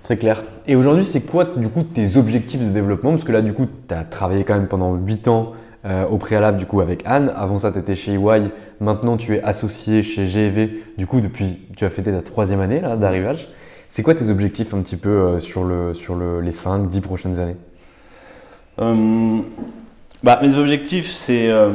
Très 0.03 0.17
clair. 0.17 0.43
Et 0.67 0.77
aujourd'hui, 0.77 1.05
c'est 1.05 1.27
quoi 1.27 1.45
du 1.45 1.69
coup 1.69 1.83
tes 1.83 2.17
objectifs 2.17 2.61
de 2.61 2.71
développement? 2.71 3.11
Parce 3.11 3.25
que 3.25 3.33
là, 3.33 3.43
du 3.43 3.53
coup, 3.53 3.67
tu 3.89 3.95
as 3.95 4.05
travaillé 4.05 4.45
quand 4.45 4.55
même 4.55 4.69
pendant 4.69 4.95
8 4.95 5.29
ans 5.29 5.53
euh, 5.85 6.07
au 6.07 6.17
préalable 6.17 6.59
du 6.59 6.67
coup 6.67 6.81
avec 6.81 7.03
Anne. 7.07 7.33
Avant 7.37 7.59
ça, 7.59 7.73
tu 7.73 7.79
étais 7.79 7.95
chez 7.95 8.15
EY. 8.15 8.51
Maintenant, 8.81 9.17
tu 9.17 9.35
es 9.35 9.43
associé 9.43 10.03
chez 10.03 10.27
GEV. 10.27 10.71
Du 10.97 11.07
coup, 11.07 11.21
depuis, 11.21 11.59
tu 11.77 11.85
as 11.85 11.91
fêté 11.91 12.13
ta 12.13 12.23
troisième 12.23 12.61
année 12.61 12.81
là, 12.81 12.97
d'arrivage. 12.97 13.49
C'est 13.89 14.03
quoi 14.03 14.15
tes 14.15 14.31
objectifs 14.31 14.75
un 14.75 14.83
petit 14.83 14.97
peu 14.97 15.09
euh, 15.09 15.41
sur, 15.41 15.65
le, 15.65 15.95
sur 15.95 16.15
le, 16.17 16.41
les 16.41 16.53
5, 16.53 16.89
10 16.89 17.01
prochaines 17.01 17.41
années? 17.41 17.57
Euh, 18.79 19.39
bah, 20.23 20.39
mes 20.43 20.57
objectifs, 20.57 21.11
c'est 21.11 21.51
euh, 21.51 21.71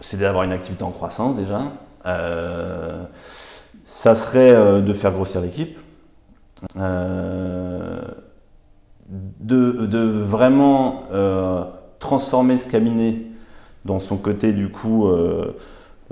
c'est 0.00 0.18
d'avoir 0.18 0.44
une 0.44 0.52
activité 0.52 0.82
en 0.82 0.90
croissance 0.90 1.36
déjà. 1.36 1.72
Euh, 2.06 3.04
ça 3.84 4.14
serait 4.14 4.54
euh, 4.54 4.80
de 4.80 4.92
faire 4.92 5.12
grossir 5.12 5.40
l'équipe. 5.40 5.78
Euh, 6.76 8.00
de, 9.08 9.98
vraiment 9.98 11.02
transformer 11.98 12.56
ce 12.56 12.68
cabinet 12.68 13.16
dans 13.84 13.98
son 13.98 14.16
côté 14.16 14.52
du 14.52 14.70
coup 14.70 15.10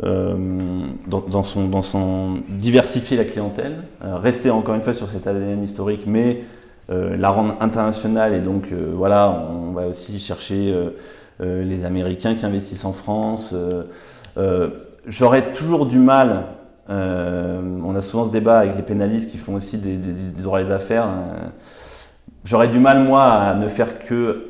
dans, 0.03 1.43
son, 1.43 1.68
dans 1.68 1.82
son 1.82 2.34
diversifier 2.49 3.16
la 3.16 3.24
clientèle, 3.24 3.84
rester 4.03 4.51
encore 4.51 4.74
une 4.74 4.82
fois 4.82 4.93
sur 4.93 5.09
cette 5.09 5.26
ADN 5.26 5.62
historique, 5.62 6.03
mais 6.07 6.45
la 6.88 7.30
rendre 7.30 7.57
internationale 7.61 8.34
et 8.34 8.41
donc 8.41 8.70
voilà, 8.72 9.51
on 9.55 9.72
va 9.72 9.86
aussi 9.86 10.18
chercher 10.18 10.74
les 11.38 11.84
Américains 11.86 12.34
qui 12.34 12.45
investissent 12.45 12.84
en 12.84 12.93
France. 12.93 13.55
J'aurais 15.07 15.53
toujours 15.53 15.87
du 15.87 15.99
mal. 15.99 16.45
euh, 16.91 17.61
on 17.85 17.95
a 17.95 18.01
souvent 18.01 18.25
ce 18.25 18.33
débat 18.33 18.59
avec 18.59 18.77
les 18.77 18.83
pénalistes 18.83 19.31
qui 19.31 19.39
font 19.39 19.55
aussi 19.55 19.79
des, 19.79 19.97
des, 19.97 20.13
des 20.13 20.43
droits 20.43 20.59
affaires. 20.71 21.07
euh, 21.09 21.49
J'aurais 22.45 22.69
du 22.69 22.79
mal 22.79 23.03
moi 23.05 23.25
à 23.25 23.55
ne 23.55 23.69
faire 23.69 23.99
que 23.99 24.47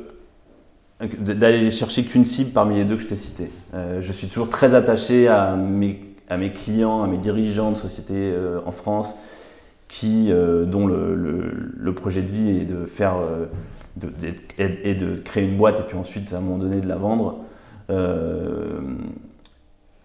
d'aller 1.19 1.71
chercher 1.71 2.03
qu'une 2.03 2.25
cible 2.25 2.51
parmi 2.51 2.75
les 2.75 2.85
deux 2.85 2.95
que 2.95 3.01
je 3.01 3.07
t'ai 3.07 3.15
citées. 3.15 3.51
Euh, 3.73 4.01
je 4.01 4.11
suis 4.11 4.27
toujours 4.27 4.49
très 4.49 4.75
attaché 4.75 5.27
à 5.27 5.55
mes, 5.55 5.99
clients, 6.53 7.03
à 7.03 7.07
mes 7.07 7.17
dirigeants 7.17 7.71
de 7.71 7.77
sociétés 7.77 8.33
en 8.65 8.71
France 8.71 9.17
qui, 9.87 10.31
dont 10.31 10.87
le, 10.87 11.93
projet 11.95 12.21
de 12.21 12.31
vie 12.31 12.49
est 12.61 12.65
de 12.65 12.85
faire 12.85 13.15
de, 13.97 15.17
créer 15.17 15.45
une 15.45 15.57
boîte 15.57 15.79
et 15.79 15.83
puis 15.83 15.97
ensuite 15.97 16.31
à 16.33 16.37
un 16.37 16.39
moment 16.39 16.59
donné 16.59 16.81
de 16.81 16.87
la 16.87 16.97
vendre 16.97 17.39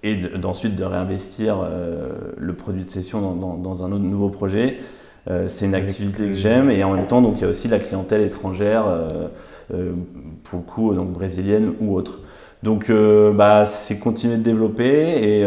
et 0.03 0.17
de- 0.17 0.37
d'ensuite 0.37 0.75
de, 0.77 0.85
réinvestir 0.85 1.59
euh, 1.63 2.09
le 2.37 2.53
produit 2.55 2.85
de 2.85 2.91
cession 2.91 3.21
dans, 3.21 3.35
dans- 3.35 3.57
dans 3.57 3.85
un 3.85 3.93
autre 3.93 4.05
nouveau 4.05 4.29
projet. 4.29 4.79
Euh, 5.29 5.49
c'est 5.49 5.67
une 5.67 5.75
activité 5.75 6.27
que 6.27 6.35
j'aime 6.35 6.71
et 6.71 6.85
en 6.85 6.93
même 6.95 7.07
temps 7.07 7.21
donc 7.21 7.35
il 7.39 7.43
y 7.43 7.45
a 7.45 7.49
aussi 7.49 7.67
la 7.69 7.79
clientèle 7.81 8.21
étrangère 8.23 8.85
euh, 8.87 9.93
pour 10.45 10.61
le 10.61 10.65
coup 10.65 10.95
donc 10.95 11.11
brésilienne 11.13 11.73
ou 11.81 11.95
autre. 11.97 12.21
Donc 12.63 12.91
bah, 13.35 13.67
c'est 13.67 13.99
continuer 13.99 14.37
de 14.39 14.43
développer 14.43 14.89
et 15.23 15.45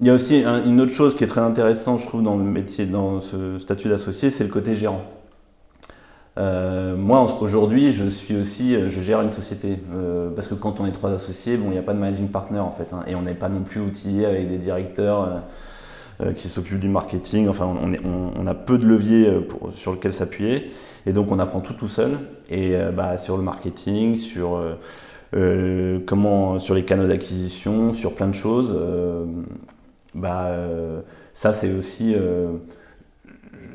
il 0.00 0.06
y 0.06 0.10
a 0.10 0.14
aussi 0.14 0.42
un- 0.44 0.64
une 0.64 0.80
autre 0.80 0.92
chose 0.92 1.14
qui 1.14 1.24
est 1.24 1.26
très 1.26 1.40
intéressante 1.40 2.00
je 2.00 2.06
trouve 2.06 2.22
dans 2.22 2.36
le 2.36 2.44
métier, 2.44 2.86
dans 2.86 3.20
ce 3.20 3.58
statut 3.58 3.88
d'associé, 3.88 4.30
c'est 4.30 4.44
le 4.44 4.50
côté 4.50 4.76
gérant. 4.76 5.02
Euh, 6.38 6.96
moi, 6.96 7.26
aujourd'hui, 7.40 7.92
je 7.92 8.08
suis 8.08 8.36
aussi, 8.36 8.76
euh, 8.76 8.90
je 8.90 9.00
gère 9.00 9.20
une 9.22 9.32
société 9.32 9.80
euh, 9.92 10.30
parce 10.30 10.46
que 10.46 10.54
quand 10.54 10.78
on 10.78 10.86
est 10.86 10.92
trois 10.92 11.10
associés, 11.10 11.56
bon, 11.56 11.66
il 11.66 11.72
n'y 11.72 11.78
a 11.78 11.82
pas 11.82 11.94
de 11.94 11.98
managing 11.98 12.28
partner 12.28 12.60
en 12.60 12.70
fait, 12.70 12.92
hein, 12.92 13.00
et 13.08 13.16
on 13.16 13.22
n'est 13.22 13.34
pas 13.34 13.48
non 13.48 13.62
plus 13.62 13.80
outillé 13.80 14.24
avec 14.24 14.48
des 14.48 14.58
directeurs 14.58 15.42
qui 16.34 16.48
s'occupent 16.48 16.80
du 16.80 16.88
marketing. 16.88 17.48
Enfin, 17.48 17.72
on, 17.72 18.46
a 18.46 18.54
peu 18.54 18.76
de 18.76 18.84
leviers 18.84 19.32
sur 19.72 19.92
lequel 19.92 20.12
s'appuyer, 20.12 20.72
et 21.06 21.12
donc 21.12 21.30
on 21.30 21.38
apprend 21.38 21.60
tout 21.60 21.74
tout 21.74 21.86
seul. 21.86 22.18
Et 22.50 22.74
bah, 22.92 23.18
sur 23.18 23.36
le 23.36 23.44
marketing, 23.44 24.16
sur 24.16 24.60
comment, 26.06 26.58
sur 26.58 26.74
les 26.74 26.84
canaux 26.84 27.06
d'acquisition, 27.06 27.92
sur 27.92 28.14
plein 28.14 28.26
de 28.26 28.34
choses. 28.34 28.76
bah, 30.12 30.50
ça, 31.34 31.52
c'est 31.52 31.72
aussi 31.72 32.16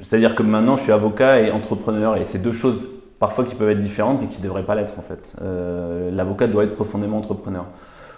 c'est-à-dire 0.03 0.35
que 0.35 0.43
maintenant, 0.43 0.75
je 0.75 0.83
suis 0.83 0.91
avocat 0.91 1.39
et 1.39 1.51
entrepreneur, 1.51 2.17
et 2.17 2.25
c'est 2.25 2.39
deux 2.39 2.51
choses 2.51 2.85
parfois 3.19 3.45
qui 3.45 3.55
peuvent 3.55 3.69
être 3.69 3.79
différentes, 3.79 4.19
mais 4.21 4.27
qui 4.27 4.39
ne 4.39 4.43
devraient 4.43 4.65
pas 4.65 4.75
l'être 4.75 4.99
en 4.99 5.01
fait. 5.01 5.35
Euh, 5.41 6.11
l'avocat 6.11 6.47
doit 6.47 6.65
être 6.65 6.75
profondément 6.75 7.17
entrepreneur. 7.17 7.65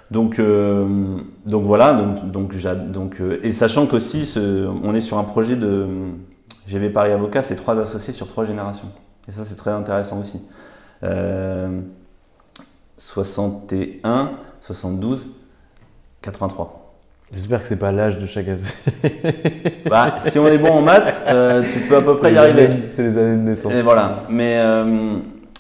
Donc, 0.10 0.40
euh, 0.40 1.18
donc 1.46 1.64
voilà, 1.64 1.94
donc, 1.94 2.32
donc, 2.32 3.22
euh, 3.22 3.40
et 3.44 3.54
sachant 3.54 3.86
qu'aussi, 3.86 4.36
on 4.84 4.96
est 4.96 5.02
sur 5.02 5.20
un 5.20 5.24
projet 5.24 5.56
de 5.56 5.88
GV 6.68 6.90
Paris 6.90 7.12
Avocat, 7.12 7.44
c'est 7.44 7.56
trois 7.56 7.80
associés 7.80 8.14
sur 8.14 8.28
trois 8.28 8.46
générations. 8.46 8.90
Et 9.28 9.32
ça, 9.32 9.46
c'est 9.46 9.56
très 9.56 9.72
intéressant 9.72 10.20
aussi. 10.20 10.42
61, 12.98 14.32
72, 14.62 15.30
83. 16.22 16.85
J'espère 17.34 17.62
que 17.62 17.68
c'est 17.68 17.80
pas 17.80 17.92
l'âge 17.92 18.20
de 18.20 18.28
chaque 18.28 18.48
associé. 18.48 18.76
bah, 19.90 20.16
si 20.28 20.38
on 20.38 20.48
est 20.48 20.60
bon 20.60 20.70
en 20.70 20.82
maths, 20.82 21.24
euh, 21.28 21.64
tu 21.74 21.80
peux 21.80 21.98
à 21.98 22.02
peu 22.02 22.16
près 22.18 22.32
y 22.32 22.38
arriver. 22.38 22.70
C'est 22.90 23.02
les 23.02 23.18
années 23.18 23.38
de 23.38 23.50
naissance. 23.50 23.74
Et 23.74 23.82
voilà. 23.82 24.24
Mais, 24.30 24.58
euh, 24.60 25.16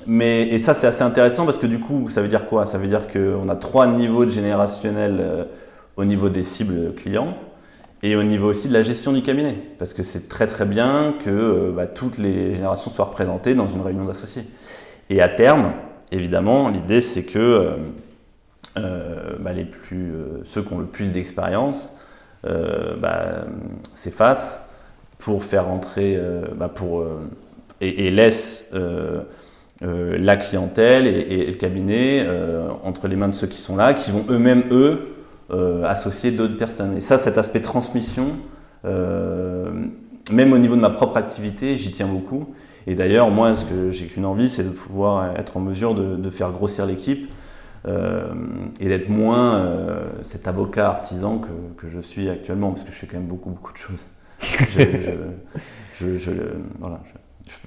mais 0.05 0.43
et 0.43 0.59
ça, 0.59 0.75
c'est 0.75 0.85
assez 0.85 1.01
intéressant 1.01 1.43
parce 1.43 1.57
que 1.57 1.65
du 1.65 1.79
coup, 1.79 2.07
ça 2.07 2.21
veut 2.21 2.27
dire 2.27 2.45
quoi? 2.45 2.67
Ça 2.67 2.77
veut 2.77 2.87
dire 2.87 3.07
qu'on 3.07 3.49
a 3.49 3.55
trois 3.55 3.87
niveaux 3.87 4.25
de 4.25 4.29
générationnel 4.29 5.17
euh, 5.19 5.43
au 5.97 6.05
niveau 6.05 6.29
des 6.29 6.43
cibles 6.43 6.93
clients 6.93 7.35
et 8.03 8.15
au 8.15 8.21
niveau 8.21 8.47
aussi 8.47 8.67
de 8.67 8.73
la 8.73 8.83
gestion 8.83 9.11
du 9.11 9.23
cabinet. 9.23 9.55
Parce 9.79 9.95
que 9.95 10.03
c'est 10.03 10.29
très 10.29 10.45
très 10.45 10.65
bien 10.65 11.15
que 11.25 11.73
bah, 11.75 11.87
toutes 11.87 12.19
les 12.19 12.53
générations 12.53 12.91
soient 12.91 13.05
représentées 13.05 13.55
dans 13.55 13.67
une 13.67 13.81
réunion 13.81 14.05
d'associés. 14.05 14.43
Et 15.09 15.19
à 15.19 15.29
terme, 15.29 15.71
évidemment, 16.11 16.69
l'idée 16.69 17.01
c'est 17.01 17.23
que 17.23 17.71
bah, 18.77 19.53
les 19.53 19.63
plus, 19.63 20.11
euh, 20.11 20.41
ceux 20.43 20.61
qui 20.61 20.73
ont 20.73 20.79
le 20.79 20.85
plus 20.85 21.07
d'expérience 21.07 21.93
euh, 22.45 22.95
bah, 22.97 23.45
s'effacent 23.93 24.63
pour 25.17 25.43
faire 25.43 25.69
entrer 25.69 26.19
bah, 26.55 26.67
pour, 26.67 27.05
et, 27.79 28.07
et 28.07 28.11
laissent 28.11 28.69
la 29.81 30.35
clientèle 30.35 31.07
et, 31.07 31.45
le 31.47 31.53
cabinet 31.53 32.27
entre 32.83 33.07
les 33.07 33.15
mains 33.15 33.29
de 33.29 33.33
ceux 33.33 33.47
qui 33.47 33.59
sont 33.59 33.77
là, 33.77 33.93
qui 33.93 34.11
vont 34.11 34.25
eux-mêmes, 34.29 34.65
eux, 34.71 35.15
associer 35.85 36.31
d'autres 36.31 36.57
personnes. 36.57 36.97
Et 36.97 37.01
ça, 37.01 37.17
cet 37.17 37.37
aspect 37.37 37.61
transmission, 37.61 38.25
même 38.83 40.53
au 40.53 40.57
niveau 40.57 40.75
de 40.75 40.81
ma 40.81 40.91
propre 40.91 41.17
activité, 41.17 41.77
j'y 41.77 41.91
tiens 41.91 42.07
beaucoup. 42.07 42.53
Et 42.85 42.93
d'ailleurs, 42.93 43.31
moi, 43.31 43.55
ce 43.55 43.65
que 43.65 43.91
j'ai 43.91 44.05
qu'une 44.05 44.25
envie, 44.25 44.49
c'est 44.49 44.63
de 44.63 44.69
pouvoir 44.69 45.39
être 45.39 45.57
en 45.57 45.61
mesure 45.61 45.95
de 45.95 46.29
faire 46.29 46.51
grossir 46.51 46.85
l'équipe 46.85 47.33
euh, 47.87 48.33
et 48.79 48.87
d'être 48.87 49.09
moins 49.09 49.55
euh, 49.55 50.09
cet 50.23 50.47
avocat 50.47 50.87
artisan 50.87 51.39
que, 51.39 51.49
que, 51.77 51.87
je 51.87 51.99
suis 51.99 52.29
actuellement, 52.29 52.71
parce 52.71 52.83
que 52.83 52.91
je 52.91 52.95
fais 52.95 53.07
quand 53.07 53.17
même 53.17 53.27
beaucoup, 53.27 53.49
beaucoup 53.49 53.73
de 53.73 53.77
choses. 53.77 54.03
je, 54.39 56.17
je, 56.17 56.31
voilà, 56.79 57.01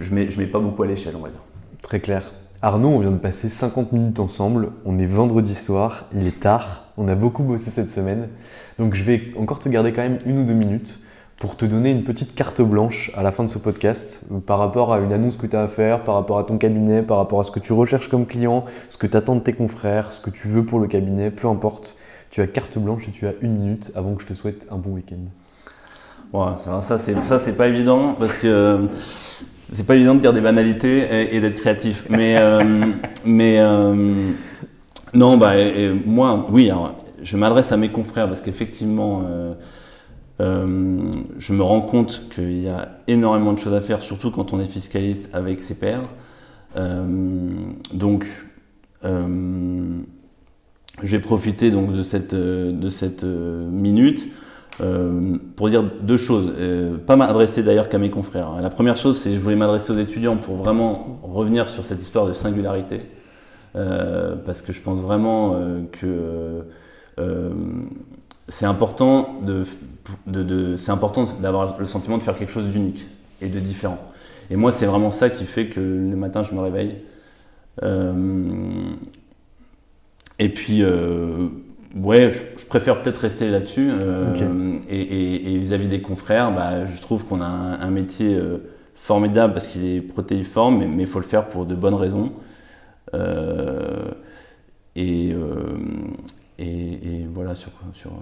je, 0.00 0.14
mets, 0.14 0.30
je 0.30 0.38
mets 0.38 0.46
pas 0.46 0.60
beaucoup 0.60 0.82
à 0.82 0.86
l'échelle, 0.86 1.14
on 1.16 1.22
va 1.22 1.30
dire. 1.30 1.40
Très 1.82 2.00
clair. 2.00 2.32
Arnaud, 2.60 2.88
on 2.88 2.98
vient 2.98 3.12
de 3.12 3.18
passer 3.18 3.48
50 3.48 3.92
minutes 3.92 4.18
ensemble. 4.18 4.70
On 4.84 4.98
est 4.98 5.06
vendredi 5.06 5.54
soir, 5.54 6.06
il 6.12 6.26
est 6.26 6.40
tard. 6.40 6.88
On 6.96 7.06
a 7.06 7.14
beaucoup 7.14 7.44
bossé 7.44 7.70
cette 7.70 7.90
semaine. 7.90 8.28
Donc 8.78 8.94
je 8.94 9.04
vais 9.04 9.32
encore 9.38 9.60
te 9.60 9.68
garder 9.68 9.92
quand 9.92 10.02
même 10.02 10.18
une 10.26 10.38
ou 10.38 10.44
deux 10.44 10.54
minutes 10.54 10.98
pour 11.38 11.56
te 11.56 11.64
donner 11.64 11.90
une 11.90 12.02
petite 12.02 12.34
carte 12.34 12.60
blanche 12.60 13.12
à 13.16 13.22
la 13.22 13.30
fin 13.30 13.44
de 13.44 13.48
ce 13.48 13.58
podcast 13.58 14.22
euh, 14.32 14.40
par 14.40 14.58
rapport 14.58 14.92
à 14.92 14.98
une 14.98 15.12
annonce 15.12 15.36
que 15.36 15.46
tu 15.46 15.54
as 15.54 15.62
à 15.62 15.68
faire, 15.68 16.02
par 16.02 16.16
rapport 16.16 16.38
à 16.38 16.44
ton 16.44 16.58
cabinet, 16.58 17.02
par 17.02 17.18
rapport 17.18 17.40
à 17.40 17.44
ce 17.44 17.50
que 17.50 17.60
tu 17.60 17.72
recherches 17.72 18.08
comme 18.08 18.26
client, 18.26 18.64
ce 18.90 18.98
que 18.98 19.06
tu 19.06 19.16
attends 19.16 19.36
de 19.36 19.40
tes 19.40 19.52
confrères, 19.52 20.12
ce 20.12 20.20
que 20.20 20.30
tu 20.30 20.48
veux 20.48 20.64
pour 20.64 20.80
le 20.80 20.88
cabinet, 20.88 21.30
peu 21.30 21.48
importe. 21.48 21.96
Tu 22.30 22.42
as 22.42 22.46
carte 22.46 22.76
blanche 22.76 23.08
et 23.08 23.12
tu 23.12 23.26
as 23.26 23.32
une 23.40 23.56
minute 23.56 23.92
avant 23.94 24.14
que 24.14 24.22
je 24.22 24.26
te 24.26 24.34
souhaite 24.34 24.66
un 24.70 24.76
bon 24.76 24.90
week-end. 24.90 25.16
Ouais, 26.32 26.52
ça 26.58 26.98
c'est 26.98 27.14
ça 27.24 27.38
c'est 27.38 27.56
pas 27.56 27.68
évident 27.68 28.14
parce 28.18 28.36
que 28.36 28.86
c'est 29.72 29.86
pas 29.86 29.94
évident 29.94 30.14
de 30.14 30.20
dire 30.20 30.34
des 30.34 30.42
banalités 30.42 31.34
et, 31.34 31.40
d'être 31.40 31.58
créatif. 31.58 32.04
Mais 32.10 32.36
euh, 32.36 32.84
mais 33.24 33.56
euh, 33.60 34.14
non 35.14 35.38
bah 35.38 35.52
moi 36.04 36.46
oui 36.50 36.70
je 37.22 37.36
m'adresse 37.38 37.72
à 37.72 37.78
mes 37.78 37.88
confrères 37.88 38.28
parce 38.28 38.42
qu'effectivement 38.42 39.22
euh, 39.26 39.54
je 40.40 41.52
me 41.52 41.62
rends 41.62 41.80
compte 41.80 42.28
qu'il 42.34 42.62
y 42.62 42.68
a 42.68 43.00
énormément 43.08 43.52
de 43.52 43.58
choses 43.58 43.74
à 43.74 43.80
faire, 43.80 44.02
surtout 44.02 44.30
quand 44.30 44.52
on 44.52 44.60
est 44.60 44.66
fiscaliste 44.66 45.30
avec 45.32 45.60
ses 45.60 45.74
pairs. 45.74 46.02
Euh, 46.76 47.06
donc, 47.92 48.26
euh, 49.04 49.98
j'ai 51.02 51.18
profité 51.18 51.70
donc 51.70 51.92
de 51.92 52.02
cette, 52.02 52.34
de 52.34 52.88
cette 52.88 53.24
minute 53.24 54.28
pour 55.56 55.70
dire 55.70 55.82
deux 56.02 56.16
choses. 56.16 56.54
pas 57.06 57.16
m'adresser 57.16 57.64
d'ailleurs 57.64 57.88
qu'à 57.88 57.98
mes 57.98 58.10
confrères. 58.10 58.60
La 58.60 58.70
première 58.70 58.96
chose, 58.96 59.18
c'est 59.18 59.30
que 59.30 59.36
je 59.36 59.40
voulais 59.40 59.56
m'adresser 59.56 59.92
aux 59.92 59.98
étudiants 59.98 60.36
pour 60.36 60.54
vraiment 60.54 61.18
revenir 61.24 61.68
sur 61.68 61.84
cette 61.84 62.00
histoire 62.00 62.26
de 62.28 62.32
singularité. 62.32 63.00
parce 63.72 64.62
que 64.62 64.72
je 64.72 64.80
pense 64.80 65.00
vraiment 65.00 65.56
que 65.90 66.64
c'est 68.48 68.66
important 68.66 69.36
de 69.42 69.64
c'est 70.76 70.90
important 70.90 71.24
d'avoir 71.40 71.78
le 71.78 71.84
sentiment 71.84 72.18
de 72.18 72.22
faire 72.22 72.36
quelque 72.36 72.52
chose 72.52 72.68
d'unique 72.68 73.06
et 73.40 73.48
de 73.48 73.60
différent. 73.60 73.98
Et 74.50 74.56
moi, 74.56 74.72
c'est 74.72 74.86
vraiment 74.86 75.10
ça 75.10 75.30
qui 75.30 75.44
fait 75.44 75.66
que 75.66 75.80
le 75.80 76.16
matin, 76.16 76.42
je 76.42 76.54
me 76.54 76.60
réveille. 76.60 76.96
Euh, 77.82 78.90
et 80.38 80.48
puis, 80.48 80.82
euh, 80.82 81.48
ouais, 81.94 82.30
je, 82.30 82.66
préfère 82.66 83.02
peut-être 83.02 83.18
rester 83.18 83.50
là-dessus. 83.50 83.90
Euh, 83.92 84.78
et 84.88 85.58
vis-à-vis 85.58 85.88
des 85.88 86.00
confrères, 86.00 86.52
bah, 86.54 86.86
je 86.86 87.00
trouve 87.00 87.26
qu'on 87.26 87.42
a 87.42 87.46
un, 87.46 87.90
métier 87.90 88.40
formidable 88.94 89.52
parce 89.52 89.66
qu'il 89.66 89.84
est 89.84 90.00
protéiforme, 90.00 90.86
mais 90.86 91.02
il 91.02 91.08
faut 91.08 91.20
le 91.20 91.24
faire 91.24 91.48
pour 91.48 91.66
de 91.66 91.74
bonnes 91.74 91.94
raisons. 91.94 92.32
Et, 94.96 95.34
et, 96.58 97.26
voilà 97.32 97.54
sur. 97.54 97.72
sur 97.92 98.12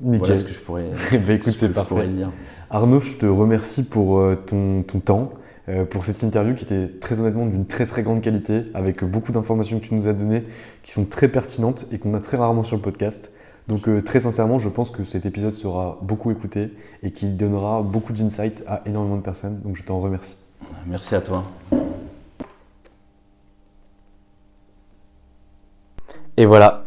Nickel. 0.00 0.38
ce 0.38 0.44
que 0.44 0.52
je 0.52 0.60
pourrais, 0.60 0.84
bah, 1.26 1.32
écoute, 1.34 1.64
dire. 1.64 2.30
Arnaud, 2.70 3.00
je 3.00 3.14
te 3.14 3.26
remercie 3.26 3.82
pour 3.82 4.18
euh, 4.18 4.34
ton, 4.34 4.82
ton 4.82 5.00
temps, 5.00 5.32
euh, 5.68 5.84
pour 5.84 6.06
cette 6.06 6.22
interview 6.22 6.54
qui 6.54 6.64
était 6.64 6.88
très 6.88 7.20
honnêtement 7.20 7.44
d'une 7.46 7.66
très 7.66 7.84
très 7.84 8.02
grande 8.02 8.22
qualité, 8.22 8.64
avec 8.74 9.04
beaucoup 9.04 9.32
d'informations 9.32 9.78
que 9.78 9.84
tu 9.84 9.94
nous 9.94 10.08
as 10.08 10.14
données, 10.14 10.44
qui 10.82 10.92
sont 10.92 11.04
très 11.04 11.28
pertinentes 11.28 11.86
et 11.92 11.98
qu'on 11.98 12.14
a 12.14 12.20
très 12.20 12.38
rarement 12.38 12.62
sur 12.62 12.76
le 12.76 12.82
podcast. 12.82 13.32
Donc 13.68 13.88
euh, 13.88 14.02
très 14.02 14.20
sincèrement, 14.20 14.58
je 14.58 14.68
pense 14.68 14.90
que 14.90 15.04
cet 15.04 15.26
épisode 15.26 15.54
sera 15.54 15.98
beaucoup 16.02 16.30
écouté 16.30 16.72
et 17.02 17.12
qu'il 17.12 17.36
donnera 17.36 17.82
beaucoup 17.82 18.12
d'insight 18.12 18.64
à 18.66 18.82
énormément 18.86 19.16
de 19.16 19.22
personnes. 19.22 19.60
Donc 19.60 19.76
je 19.76 19.84
t'en 19.84 20.00
remercie. 20.00 20.36
Merci 20.86 21.14
à 21.14 21.20
toi. 21.20 21.44
Et 26.36 26.46
voilà, 26.46 26.86